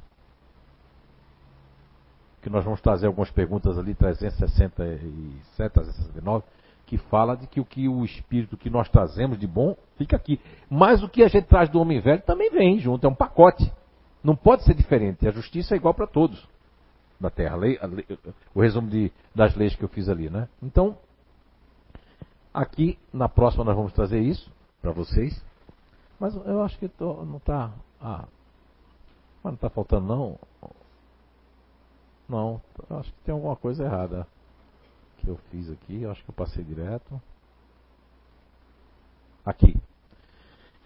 [2.41, 6.45] que nós vamos trazer algumas perguntas ali, 367, 369,
[6.87, 10.41] que fala de que o que o espírito que nós trazemos de bom fica aqui.
[10.69, 13.71] Mas o que a gente traz do homem velho também vem junto, é um pacote.
[14.25, 15.27] Não pode ser diferente.
[15.27, 16.47] A justiça é igual para todos
[17.21, 17.57] da Terra.
[17.57, 18.07] Lei, lei,
[18.55, 20.49] o resumo de, das leis que eu fiz ali, né?
[20.63, 20.97] Então,
[22.53, 24.51] aqui na próxima nós vamos trazer isso
[24.81, 25.43] para vocês.
[26.19, 27.71] Mas eu acho que tô, não está.
[28.01, 28.27] Ah,
[29.43, 30.39] mas não está faltando não.
[32.31, 34.25] Não, acho que tem alguma coisa errada
[35.19, 36.07] que eu fiz aqui.
[36.07, 37.21] Acho que eu passei direto.
[39.45, 39.77] Aqui.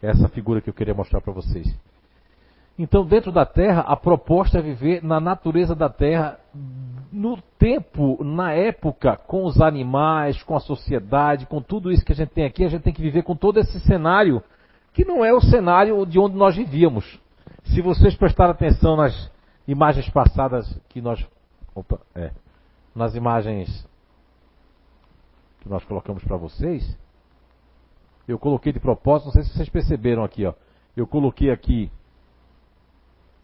[0.00, 1.66] Essa figura que eu queria mostrar para vocês.
[2.78, 6.40] Então, dentro da Terra, a proposta é viver na natureza da Terra,
[7.12, 12.16] no tempo, na época, com os animais, com a sociedade, com tudo isso que a
[12.16, 14.42] gente tem aqui, a gente tem que viver com todo esse cenário,
[14.92, 17.20] que não é o cenário de onde nós vivíamos.
[17.64, 19.30] Se vocês prestarem atenção nas
[19.66, 21.24] imagens passadas que nós
[21.74, 22.30] Opa, é.
[22.94, 23.86] Nas imagens
[25.60, 26.96] que nós colocamos para vocês,
[28.28, 30.54] eu coloquei de propósito, não sei se vocês perceberam aqui, ó.
[30.96, 31.90] Eu coloquei aqui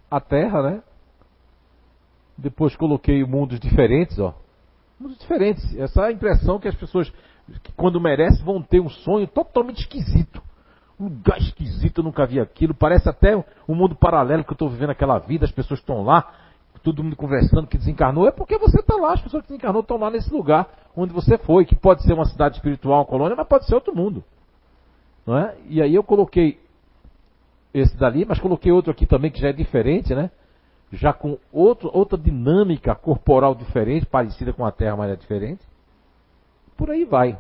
[0.09, 0.83] a Terra, né?
[2.39, 4.35] Depois coloquei mundos diferentes, ó.
[4.99, 5.77] Mundos diferentes.
[5.77, 7.11] Essa é a impressão que as pessoas,
[7.65, 10.41] que quando merecem, vão ter um sonho totalmente esquisito.
[11.01, 12.75] Um lugar esquisito, eu nunca vi aquilo.
[12.75, 16.31] Parece até um mundo paralelo que eu estou vivendo aquela vida, as pessoas estão lá
[16.83, 19.99] todo mundo conversando que desencarnou, é porque você está lá, as pessoas que desencarnou estão
[19.99, 23.47] lá nesse lugar onde você foi, que pode ser uma cidade espiritual, uma colônia, mas
[23.47, 24.25] pode ser outro mundo.
[25.27, 25.57] Não é?
[25.69, 26.59] E aí eu coloquei
[27.73, 30.31] esse dali, mas coloquei outro aqui também que já é diferente, né?
[30.93, 35.65] Já com outro, outra dinâmica corporal diferente, parecida com a Terra, mas é diferente.
[36.77, 37.39] Por aí vai.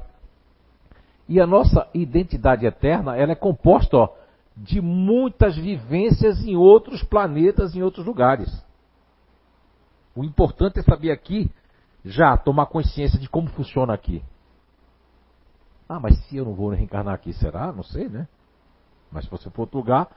[1.30, 4.08] E a nossa identidade eterna, ela é composta ó,
[4.56, 8.50] de muitas vivências em outros planetas, em outros lugares.
[10.12, 11.48] O importante é saber aqui,
[12.04, 14.20] já tomar consciência de como funciona aqui.
[15.88, 17.72] Ah, mas se eu não vou reencarnar aqui, será?
[17.72, 18.26] Não sei, né?
[19.08, 20.08] Mas se você for outro lugar,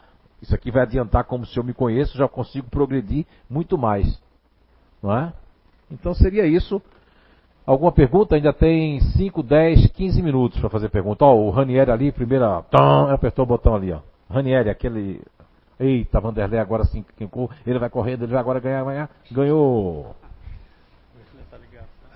[0.42, 4.20] isso aqui vai adiantar como se eu me conheço, já consigo progredir muito mais.
[5.00, 5.32] Não é?
[5.92, 6.82] Então seria isso.
[7.66, 8.36] Alguma pergunta?
[8.36, 11.24] Ainda tem 5, 10, 15 minutos para fazer pergunta.
[11.24, 12.62] Ó, o Ranieri ali, primeira.
[12.64, 14.00] Tom, apertou o botão ali, ó.
[14.30, 15.22] Ranieri, aquele.
[15.80, 17.04] Eita, Vanderlei agora sim,
[17.66, 19.10] ele vai correndo, ele vai agora ganhar, ganhar.
[19.32, 20.16] Ganhou.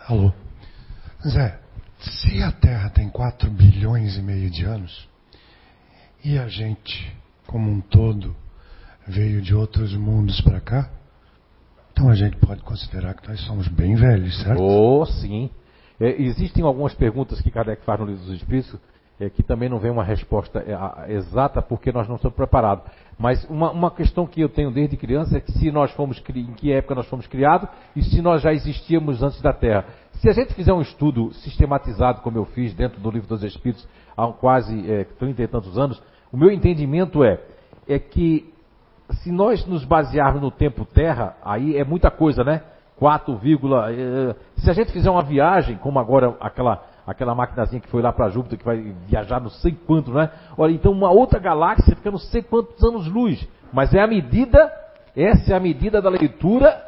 [0.07, 0.31] Alô.
[1.27, 1.59] Zé,
[1.99, 5.09] se a Terra tem 4 bilhões e meio de anos,
[6.23, 7.13] e a gente,
[7.47, 8.35] como um todo,
[9.07, 10.89] veio de outros mundos para cá,
[11.97, 14.61] então a gente pode considerar que nós somos bem velhos, certo?
[14.61, 15.49] Oh, sim.
[15.99, 18.79] É, existem algumas perguntas que Kardec faz no Livro dos Espíritos
[19.19, 22.85] é, que também não vem uma resposta é, exata porque nós não estamos preparados.
[23.17, 26.53] Mas uma, uma, questão que eu tenho desde criança é que se nós fomos em
[26.53, 29.85] que época nós fomos criados e se nós já existíamos antes da Terra.
[30.21, 33.87] Se a gente fizer um estudo sistematizado, como eu fiz dentro do Livro dos Espíritos
[34.15, 35.99] há quase é, 30 e tantos anos,
[36.31, 37.41] o meu entendimento é,
[37.89, 38.53] é que
[39.11, 42.61] se nós nos basearmos no tempo Terra, aí é muita coisa, né?
[42.97, 48.01] 4, eh, se a gente fizer uma viagem, como agora aquela aquela maquinazinha que foi
[48.01, 50.29] lá para Júpiter, que vai viajar não sei quanto, né?
[50.57, 53.47] Olha, então uma outra galáxia fica não sei quantos anos-luz.
[53.71, 54.69] Mas é a medida,
[55.15, 56.83] essa é a medida da leitura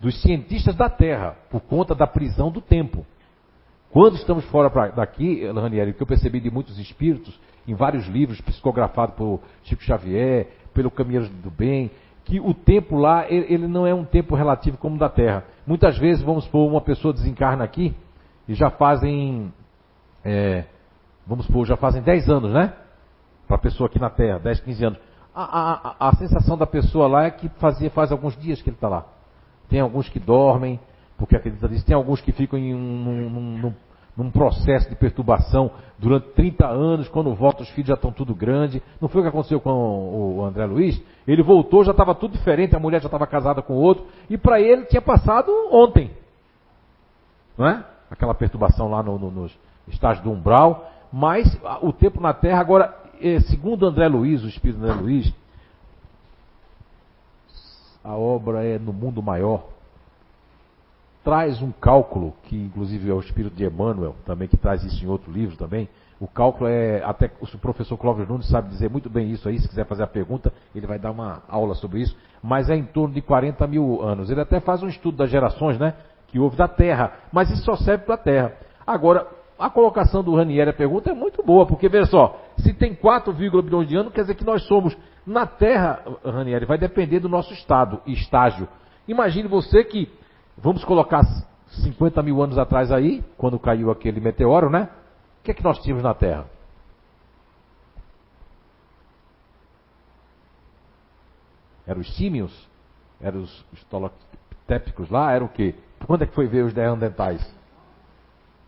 [0.00, 3.04] dos cientistas da Terra, por conta da prisão do tempo.
[3.90, 8.06] Quando estamos fora pra, daqui, Ranieri, o que eu percebi de muitos espíritos, em vários
[8.06, 11.90] livros psicografados por Chico Xavier, pelo Caminho do Bem,
[12.24, 15.44] que o tempo lá, ele, não é um tempo relativo como o da Terra.
[15.66, 17.94] Muitas vezes, vamos supor, uma pessoa desencarna aqui
[18.48, 19.52] e já fazem,
[20.24, 20.64] é,
[21.26, 22.72] vamos supor, já fazem 10 anos, né?
[23.46, 24.98] Para a pessoa aqui na Terra, 10, 15 anos.
[25.34, 28.76] A, a, a, sensação da pessoa lá é que fazia, faz alguns dias que ele
[28.76, 29.04] está lá.
[29.68, 30.80] Tem alguns que dormem,
[31.18, 31.84] porque acredita nisso.
[31.84, 33.74] Tem alguns que ficam em um, num
[34.30, 38.82] processo de perturbação durante 30 anos, quando volta os filhos já estão tudo grande.
[39.00, 39.70] Não foi o que aconteceu com
[40.38, 41.02] o André Luiz?
[41.26, 44.60] Ele voltou, já estava tudo diferente, a mulher já estava casada com outro, e para
[44.60, 46.10] ele tinha passado ontem.
[47.58, 47.84] Não é?
[48.10, 49.58] Aquela perturbação lá no, no, nos
[49.88, 50.90] estágios do umbral.
[51.12, 51.46] Mas
[51.80, 55.34] o tempo na Terra, agora, é, segundo André Luiz, o espírito André Luiz,
[58.02, 59.73] a obra é no mundo maior
[61.24, 65.08] traz um cálculo, que inclusive é o espírito de Emmanuel, também que traz isso em
[65.08, 65.88] outro livro também.
[66.20, 69.66] O cálculo é, até o professor Clóvis Nunes sabe dizer muito bem isso aí, se
[69.66, 73.14] quiser fazer a pergunta, ele vai dar uma aula sobre isso, mas é em torno
[73.14, 74.30] de 40 mil anos.
[74.30, 75.94] Ele até faz um estudo das gerações, né,
[76.28, 78.52] que houve da Terra, mas isso só serve para a Terra.
[78.86, 79.26] Agora,
[79.58, 83.32] a colocação do Ranieri, a pergunta é muito boa, porque veja só, se tem 4,
[83.32, 84.96] bilhões de anos, quer dizer que nós somos,
[85.26, 88.68] na Terra, Ranieri, vai depender do nosso estado estágio.
[89.08, 90.10] Imagine você que
[90.56, 91.22] Vamos colocar
[91.82, 94.88] 50 mil anos atrás aí, quando caiu aquele meteoro, né?
[95.40, 96.46] O que é que nós tínhamos na Terra?
[101.86, 102.68] Eram os símios?
[103.20, 105.32] Eram os estolotépicos lá?
[105.32, 105.74] Era o quê?
[106.06, 107.44] Quando é que foi ver os neandertais?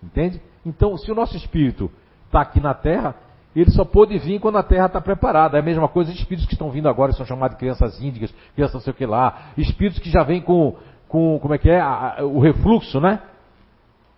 [0.02, 0.40] Entende?
[0.64, 1.90] Então, se o nosso espírito
[2.26, 3.14] está aqui na Terra,
[3.54, 5.56] ele só pôde vir quando a Terra está preparada.
[5.56, 8.34] É a mesma coisa os espíritos que estão vindo agora, são chamados de crianças índigas,
[8.54, 9.52] crianças não sei o que lá.
[9.56, 10.76] Espíritos que já vêm com
[11.16, 13.22] com como é que é a, o refluxo, né?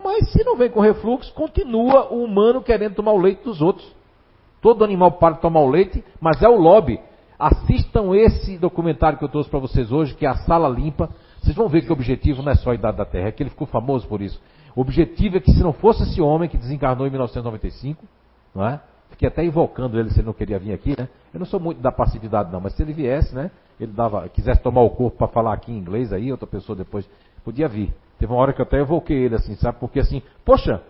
[0.02, 3.88] Mas se não vem com refluxo, continua o humano querendo tomar o leite dos outros.
[4.60, 6.98] Todo animal para tomar o leite, mas é o lobby.
[7.38, 11.08] Assistam esse documentário que eu trouxe para vocês hoje, que é a Sala Limpa.
[11.40, 13.44] Vocês vão ver que o objetivo não é só a idade da Terra, é que
[13.44, 14.40] ele ficou famoso por isso.
[14.74, 18.04] O objetivo é que se não fosse esse homem que desencarnou em 1995,
[18.52, 18.80] não é?
[19.10, 21.08] Fiquei até invocando ele se ele não queria vir aqui, né?
[21.32, 23.52] Eu não sou muito da passividade não, mas se ele viesse, né?
[23.80, 27.08] Ele dava, quisesse tomar o corpo para falar aqui em inglês aí, outra pessoa depois
[27.44, 27.94] podia vir.
[28.18, 29.78] Teve uma hora que eu até evoquei ele assim, sabe?
[29.78, 30.82] Porque assim, poxa,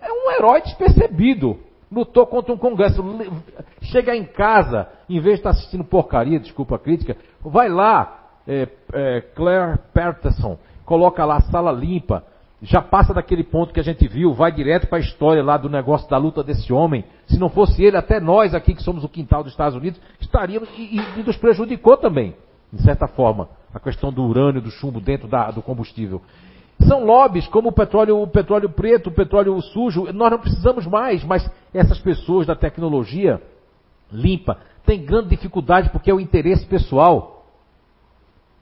[0.00, 1.58] é um herói despercebido.
[1.90, 3.02] Lutou contra um congresso.
[3.82, 8.68] Chega em casa, em vez de estar assistindo porcaria, desculpa a crítica, vai lá, é,
[8.92, 12.24] é, Claire Patterson, coloca lá sala limpa,
[12.62, 15.68] já passa daquele ponto que a gente viu, vai direto para a história lá do
[15.68, 17.04] negócio da luta desse homem.
[17.26, 20.68] Se não fosse ele, até nós aqui que somos o quintal dos Estados Unidos, estaríamos
[20.76, 22.34] e, e nos prejudicou também,
[22.72, 26.20] de certa forma, a questão do urânio, do chumbo dentro da, do combustível.
[26.86, 31.22] São lobbies como o petróleo, o petróleo preto, o petróleo sujo, nós não precisamos mais,
[31.24, 33.40] mas essas pessoas da tecnologia
[34.12, 37.39] limpa têm grande dificuldade porque é o interesse pessoal.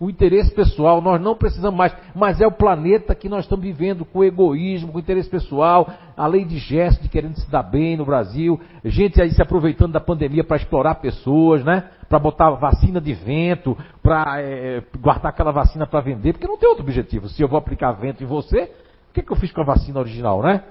[0.01, 4.05] O interesse pessoal, nós não precisamos mais, mas é o planeta que nós estamos vivendo
[4.05, 8.05] com egoísmo, com interesse pessoal, a lei de gesto de querendo se dar bem no
[8.05, 11.91] Brasil, gente aí se aproveitando da pandemia para explorar pessoas, né?
[12.09, 16.69] Para botar vacina de vento, para é, guardar aquela vacina para vender, porque não tem
[16.69, 17.29] outro objetivo.
[17.29, 18.71] Se eu vou aplicar vento em você,
[19.11, 20.63] o que, que eu fiz com a vacina original, né?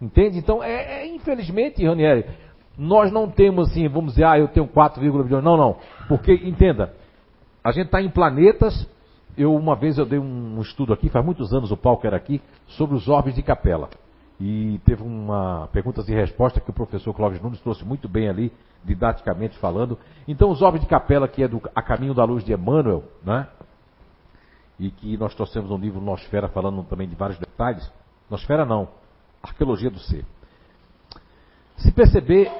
[0.00, 0.38] Entende?
[0.38, 2.24] Então, é, é infelizmente, Ranieri,
[2.76, 5.44] nós não temos assim, vamos dizer, ah, eu tenho 4, bilhões.
[5.44, 5.76] Não, não.
[6.08, 6.92] Porque, entenda,
[7.62, 8.86] a gente está em planetas.
[9.36, 12.40] Eu, uma vez, eu dei um estudo aqui, faz muitos anos o palco era aqui,
[12.66, 13.88] sobre os orbes de Capela.
[14.38, 18.52] E teve uma perguntas e respostas que o professor Clóvis Nunes trouxe muito bem ali,
[18.84, 19.98] didaticamente falando.
[20.26, 23.46] Então, os orbes de Capela, que é do A Caminho da Luz de Emmanuel, né?
[24.78, 27.90] E que nós trouxemos um livro Nosfera falando também de vários detalhes.
[28.28, 28.88] Nosfera não,
[29.42, 30.24] Arqueologia do Ser.
[31.76, 32.50] Se perceber,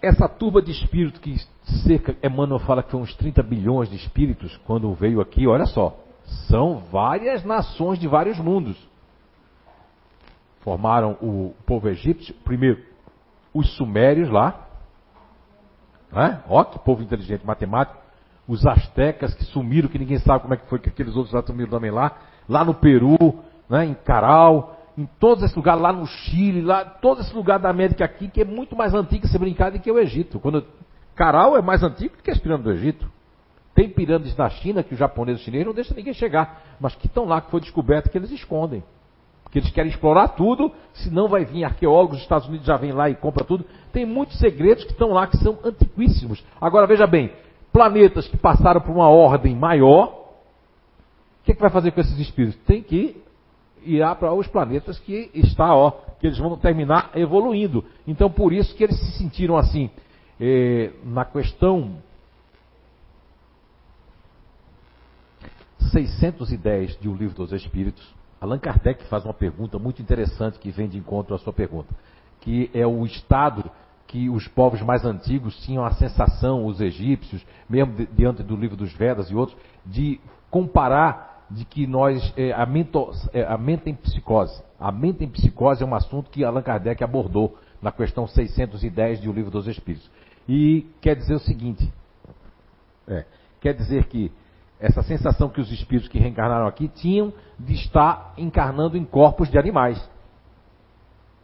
[0.00, 1.36] essa turba de espíritos que
[1.84, 5.98] cerca, Emmanuel fala que foi uns 30 bilhões de espíritos quando veio aqui, olha só,
[6.48, 8.76] são várias nações de vários mundos.
[10.60, 12.86] Formaram o povo egípcio, primeiro
[13.52, 14.68] os sumérios lá,
[16.12, 16.42] né?
[16.48, 17.98] ó que povo inteligente, matemático,
[18.46, 21.42] os astecas que sumiram, que ninguém sabe como é que foi que aqueles outros lá
[21.42, 22.16] sumiram também lá,
[22.48, 23.16] lá no Peru,
[23.68, 23.84] né?
[23.84, 28.04] em Caral, em todos esses lugares, lá no Chile, lá, todos esses lugares da América
[28.04, 30.40] aqui, que é muito mais antigo se brincar do que o Egito.
[30.40, 30.66] Quando
[31.18, 33.10] Caral é mais antigo do que as pirâmides do Egito.
[33.74, 36.94] Tem pirâmides na China que os japoneses e os chineses não deixam ninguém chegar, mas
[36.94, 38.84] que estão lá, que foi descoberto, que eles escondem.
[39.42, 43.10] Porque eles querem explorar tudo, senão vai vir arqueólogos dos Estados Unidos já vem lá
[43.10, 43.64] e compra tudo.
[43.92, 46.44] Tem muitos segredos que estão lá que são antiquíssimos.
[46.60, 47.32] Agora veja bem,
[47.72, 50.08] planetas que passaram por uma ordem maior,
[51.40, 52.60] o que, é que vai fazer com esses espíritos?
[52.64, 53.20] Tem que
[53.88, 55.90] irá para os planetas que está, ó,
[56.20, 57.84] que eles vão terminar evoluindo.
[58.06, 59.90] Então, por isso que eles se sentiram assim,
[60.40, 61.96] eh, na questão
[65.78, 70.88] 610 de O Livro dos Espíritos, Allan Kardec faz uma pergunta muito interessante que vem
[70.88, 71.92] de encontro à sua pergunta,
[72.40, 73.70] que é o estado
[74.06, 78.92] que os povos mais antigos tinham a sensação, os egípcios, mesmo diante do livro dos
[78.92, 80.20] Vedas e outros, de
[80.50, 84.62] comparar de que nós, é, a, mento, é, a mente em psicose.
[84.78, 89.28] A mente em psicose é um assunto que Allan Kardec abordou na questão 610 de
[89.28, 90.10] O Livro dos Espíritos.
[90.48, 91.90] E quer dizer o seguinte:
[93.06, 93.24] é,
[93.60, 94.30] quer dizer que
[94.80, 99.58] essa sensação que os espíritos que reencarnaram aqui tinham de estar encarnando em corpos de
[99.58, 99.98] animais.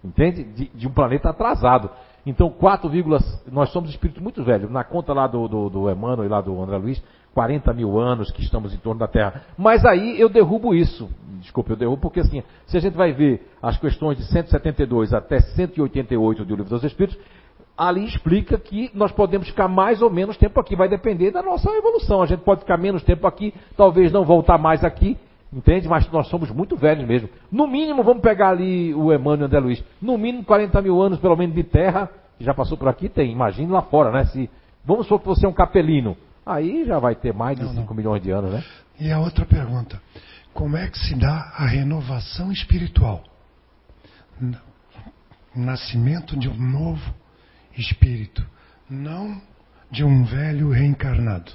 [0.04, 0.44] Entende?
[0.44, 1.90] De, de um planeta atrasado.
[2.26, 2.90] Então, 4,
[3.50, 4.70] nós somos espíritos muito velhos.
[4.70, 7.02] Na conta lá do, do, do Emmanuel e lá do André Luiz,
[7.34, 9.42] 40 mil anos que estamos em torno da Terra.
[9.58, 11.10] Mas aí eu derrubo isso.
[11.40, 15.40] Desculpe, eu derrubo, porque assim, se a gente vai ver as questões de 172 até
[15.40, 17.18] 188 do Livro dos Espíritos,
[17.76, 20.76] ali explica que nós podemos ficar mais ou menos tempo aqui.
[20.76, 22.22] Vai depender da nossa evolução.
[22.22, 25.18] A gente pode ficar menos tempo aqui, talvez não voltar mais aqui.
[25.52, 25.88] Entende?
[25.88, 27.28] Mas nós somos muito velhos mesmo.
[27.50, 29.84] No mínimo, vamos pegar ali o Emmanuel André Luiz.
[30.02, 32.10] No mínimo 40 mil anos, pelo menos, de terra.
[32.36, 33.30] Que já passou por aqui, tem.
[33.30, 34.24] Imagine lá fora, né?
[34.24, 34.50] Se,
[34.84, 36.16] vamos supor que você é um capelino.
[36.46, 38.64] Aí já vai ter mais de 5 milhões de anos, né?
[39.00, 40.00] E a outra pergunta:
[40.52, 43.24] como é que se dá a renovação espiritual?
[45.54, 47.14] Nascimento de um novo
[47.76, 48.44] espírito,
[48.88, 49.40] não
[49.90, 51.52] de um velho reencarnado.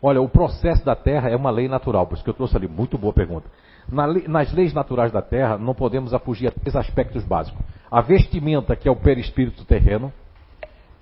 [0.00, 2.68] Olha, o processo da Terra é uma lei natural, por isso que eu trouxe ali,
[2.68, 3.48] muito boa pergunta.
[3.88, 7.60] Na, nas leis naturais da Terra, não podemos afugir a três aspectos básicos.
[7.90, 10.12] A vestimenta, que é o perispírito terreno,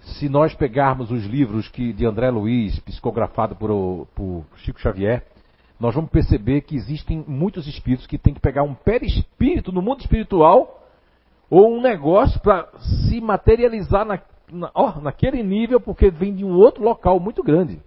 [0.07, 5.25] se nós pegarmos os livros que, de André Luiz, psicografado por, por Chico Xavier,
[5.79, 10.01] nós vamos perceber que existem muitos espíritos que têm que pegar um perispírito no mundo
[10.01, 10.85] espiritual
[11.51, 14.21] ou um negócio para se materializar na,
[14.51, 17.81] na, oh, naquele nível, porque vem de um outro local muito grande.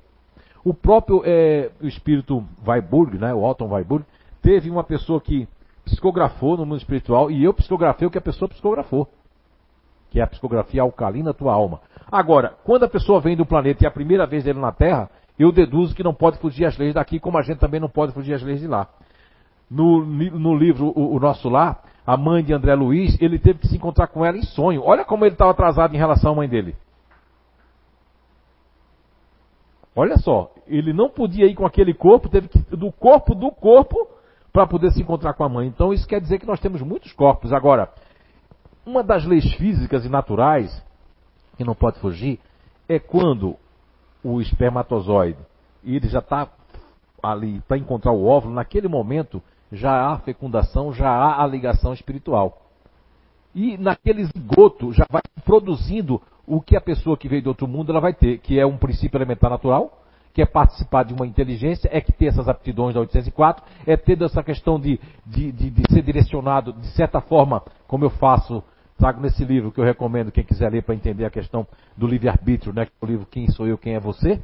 [0.64, 4.06] O próprio é, o espírito Weiburg, né, o Alton Weiburg,
[4.42, 5.48] teve uma pessoa que
[5.86, 9.08] psicografou no mundo espiritual e eu psicografei o que a pessoa psicografou,
[10.12, 11.82] que é a psicografia alcalina tua alma.
[12.12, 15.10] Agora, quando a pessoa vem do planeta e é a primeira vez dele na Terra,
[15.38, 18.14] eu deduzo que não pode fugir às leis daqui, como a gente também não pode
[18.14, 18.88] fugir às leis de lá.
[19.70, 23.68] No, no livro o, o, Nosso Lar, a mãe de André Luiz, ele teve que
[23.68, 24.82] se encontrar com ela em sonho.
[24.84, 26.76] Olha como ele estava atrasado em relação à mãe dele.
[29.96, 34.08] Olha só, ele não podia ir com aquele corpo, teve que do corpo do corpo
[34.52, 35.68] para poder se encontrar com a mãe.
[35.68, 37.54] Então isso quer dizer que nós temos muitos corpos.
[37.54, 37.92] Agora,
[38.86, 40.84] uma das leis físicas e naturais
[41.60, 42.40] que não pode fugir,
[42.88, 43.58] é quando
[44.24, 45.38] o espermatozoide
[45.84, 46.48] ele já está
[47.22, 52.62] ali para encontrar o óvulo, naquele momento já há fecundação, já há a ligação espiritual.
[53.54, 57.92] E naquele esgoto já vai produzindo o que a pessoa que veio do outro mundo
[57.92, 60.02] ela vai ter, que é um princípio elementar natural,
[60.34, 64.22] que quer participar de uma inteligência, é que ter essas aptidões da 804, é ter
[64.22, 68.64] essa questão de, de, de, de ser direcionado, de certa forma, como eu faço,
[69.00, 71.66] trago nesse livro que eu recomendo, quem quiser ler para entender a questão
[71.98, 72.86] do livre-arbítrio, né?
[73.02, 74.44] O livro Quem Sou Eu, Quem é Você.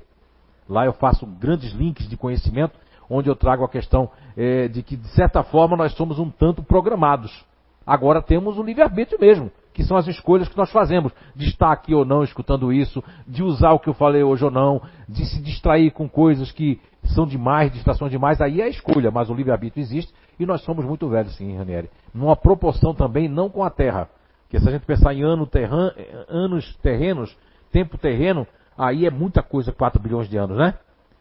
[0.68, 2.73] Lá eu faço grandes links de conhecimento,
[3.10, 6.64] onde eu trago a questão é, de que, de certa forma, nós somos um tanto
[6.64, 7.45] programados.
[7.86, 11.94] Agora temos o livre-arbítrio mesmo, que são as escolhas que nós fazemos, de estar aqui
[11.94, 15.40] ou não escutando isso, de usar o que eu falei hoje ou não, de se
[15.41, 19.84] distrair com coisas que são demais, distrações demais, aí é a escolha, mas o livre-arbítrio
[19.84, 21.90] existe e nós somos muito velhos, sim, Ranieri.
[22.14, 24.10] Numa proporção também não com a Terra.
[24.46, 25.92] Porque se a gente pensar em ano terran,
[26.30, 27.36] anos terrenos,
[27.72, 28.48] tempo terreno,
[28.78, 30.76] aí é muita coisa, 4 bilhões de anos, né?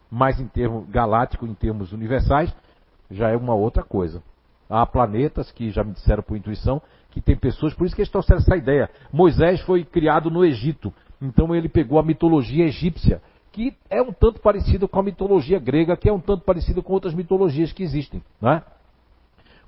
[0.09, 2.55] Mas em termos galáctico, em termos universais,
[3.09, 4.21] já é uma outra coisa.
[4.69, 6.81] Há planetas que já me disseram por intuição
[7.11, 8.89] que tem pessoas, por isso que eles trouxeram essa ideia.
[9.11, 13.21] Moisés foi criado no Egito, então ele pegou a mitologia egípcia,
[13.51, 16.91] que é um tanto parecida com a mitologia grega, que é um tanto parecida com
[16.91, 18.63] outras mitologias que existem, não é?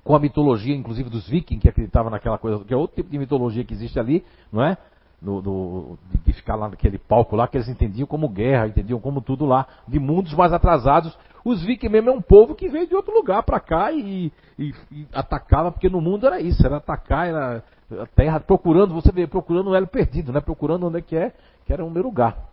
[0.08, 3.18] Com a mitologia, inclusive dos vikings, que acreditavam naquela coisa, que é outro tipo de
[3.18, 4.78] mitologia que existe ali, não é?
[5.20, 9.44] No, de ficar lá naquele palco lá, que eles entendiam como guerra, entendiam como tudo
[9.44, 11.14] lá, de mundos mais atrasados.
[11.44, 14.74] Os vikings mesmo é um povo que veio de outro lugar para cá e, e,
[14.90, 17.62] e, atacava, porque no mundo era isso, era atacar, era
[18.00, 20.40] a terra procurando, você vê, procurando um elo perdido, né?
[20.40, 21.34] procurando onde é que é,
[21.66, 22.48] que era o meu lugar.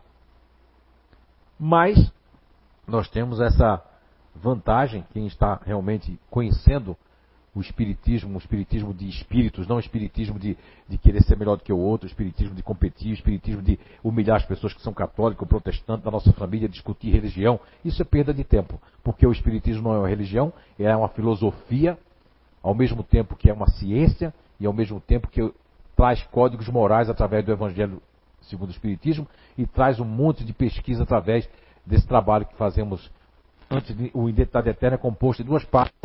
[1.57, 2.11] Mas
[2.85, 3.81] nós temos essa
[4.35, 6.97] vantagem, quem está realmente conhecendo
[7.55, 10.57] o espiritismo, o espiritismo de espíritos, não o espiritismo de,
[10.89, 13.79] de querer ser melhor do que o outro, o espiritismo de competir, o espiritismo de
[14.03, 17.57] humilhar as pessoas que são católicas ou protestantes da nossa família, discutir religião.
[17.83, 21.97] Isso é perda de tempo, porque o espiritismo não é uma religião, é uma filosofia,
[22.61, 25.53] ao mesmo tempo que é uma ciência e ao mesmo tempo que
[25.95, 28.01] traz códigos morais através do evangelho
[28.41, 29.27] segundo o espiritismo
[29.57, 31.49] e traz um monte de pesquisa através
[31.85, 33.09] desse trabalho que fazemos
[33.69, 35.97] antes de, o Identidade Eterna é composto de duas partes,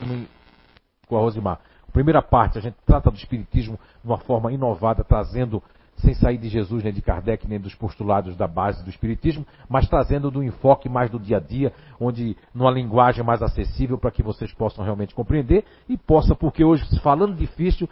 [1.11, 1.59] com a Rosimar.
[1.87, 5.61] A primeira parte, a gente trata do Espiritismo de uma forma inovada, trazendo,
[5.97, 9.89] sem sair de Jesus, nem de Kardec, nem dos postulados da base do Espiritismo, mas
[9.89, 14.23] trazendo do enfoque mais do dia a dia, onde numa linguagem mais acessível para que
[14.23, 17.89] vocês possam realmente compreender e possa, porque hoje, falando difícil,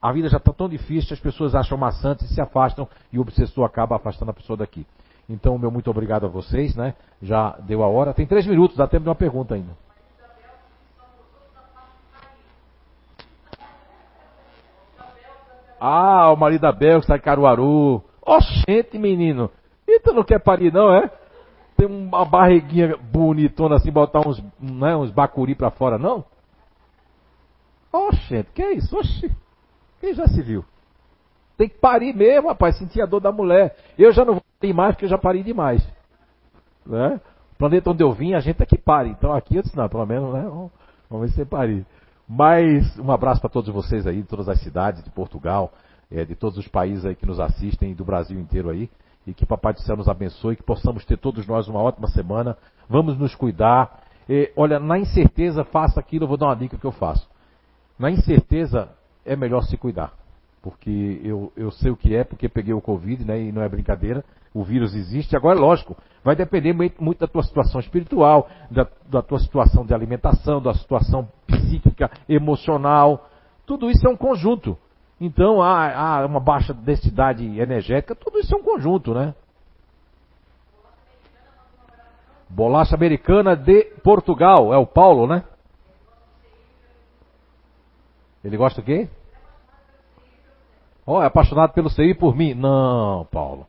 [0.00, 3.64] a vida já está tão difícil, as pessoas acham maçante, se afastam e o obsessor
[3.64, 4.84] acaba afastando a pessoa daqui.
[5.28, 6.94] Então, meu muito obrigado a vocês, né?
[7.22, 8.12] Já deu a hora.
[8.12, 9.70] Tem três minutos, dá tempo de uma pergunta ainda.
[15.84, 18.04] Ah, o marido da Bel está em Caruaru.
[18.24, 19.50] Oxente, menino.
[19.84, 21.10] E tu não quer parir, não, é?
[21.76, 26.24] Tem uma barriguinha bonitona assim, botar uns, né, uns bacuri pra fora, não?
[27.92, 28.96] Oxente, que é isso?
[28.96, 29.28] Oxi.
[30.00, 30.64] Quem já se viu?
[31.56, 33.76] Tem que parir mesmo, rapaz, sentir a dor da mulher.
[33.98, 35.84] Eu já não vou parir mais porque eu já parei demais.
[36.86, 37.20] Né?
[37.54, 39.10] O planeta onde eu vim, a gente é que pare.
[39.10, 40.42] Então aqui eu disse, não, pelo menos, né?
[41.10, 41.84] Vamos, ver se parir.
[42.34, 45.70] Mas um abraço para todos vocês aí, de todas as cidades de Portugal,
[46.10, 48.88] é, de todos os países aí que nos assistem do Brasil inteiro aí.
[49.26, 52.56] E que Papai do Céu nos abençoe, que possamos ter todos nós uma ótima semana.
[52.88, 54.02] Vamos nos cuidar.
[54.26, 57.28] E, olha, na incerteza, faça aquilo, eu vou dar uma dica que eu faço.
[57.98, 58.88] Na incerteza,
[59.26, 60.14] é melhor se cuidar.
[60.62, 63.42] Porque eu, eu sei o que é, porque peguei o Covid, né?
[63.42, 64.24] E não é brincadeira.
[64.54, 65.34] O vírus existe.
[65.34, 70.60] Agora, lógico, vai depender muito da tua situação espiritual, da, da tua situação de alimentação,
[70.60, 73.28] da situação psíquica, emocional.
[73.64, 74.76] Tudo isso é um conjunto.
[75.18, 79.34] Então há, há uma baixa densidade energética, tudo isso é um conjunto, né?
[82.50, 85.44] Bolacha americana de Portugal, é o Paulo, né?
[88.44, 89.08] Ele gosta do quê?
[91.06, 92.52] Oh, é apaixonado pelo CI por mim?
[92.52, 93.66] Não, Paulo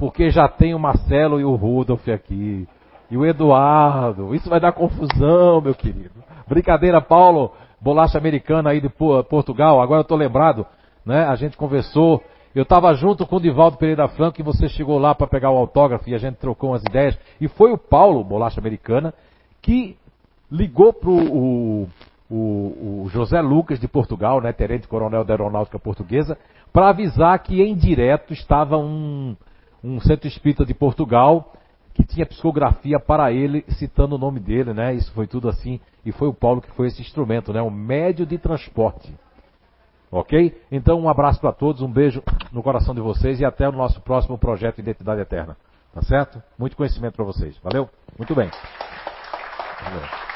[0.00, 2.66] porque já tem o Marcelo e o Rudolf aqui.
[3.10, 4.34] E o Eduardo.
[4.34, 6.24] Isso vai dar confusão, meu querido.
[6.48, 7.52] Brincadeira, Paulo.
[7.78, 9.80] Bolacha americana aí de Portugal.
[9.80, 10.66] Agora eu estou lembrado,
[11.04, 11.24] né?
[11.24, 12.22] A gente conversou.
[12.54, 15.58] Eu estava junto com o Divaldo Pereira Franco e você chegou lá para pegar o
[15.58, 17.18] autógrafo e a gente trocou umas ideias.
[17.38, 19.12] E foi o Paulo, Bolacha Americana,
[19.60, 19.98] que
[20.50, 21.88] ligou pro o,
[22.30, 26.38] o, o José Lucas de Portugal, né, Tenente Coronel da Aeronáutica Portuguesa,
[26.72, 29.36] para avisar que em direto estava um,
[29.82, 31.52] um centro espírita de Portugal
[31.94, 34.94] que tinha psicografia para ele, citando o nome dele, né?
[34.94, 35.80] Isso foi tudo assim.
[36.04, 37.60] E foi o Paulo que foi esse instrumento, né?
[37.60, 39.12] Um médio de transporte.
[40.10, 40.60] Ok?
[40.72, 44.00] Então, um abraço para todos, um beijo no coração de vocês e até o nosso
[44.00, 45.56] próximo projeto Identidade Eterna.
[45.92, 46.42] Tá certo?
[46.58, 47.56] Muito conhecimento para vocês.
[47.62, 47.88] Valeu?
[48.18, 48.50] Muito bem.
[49.82, 50.29] Valeu.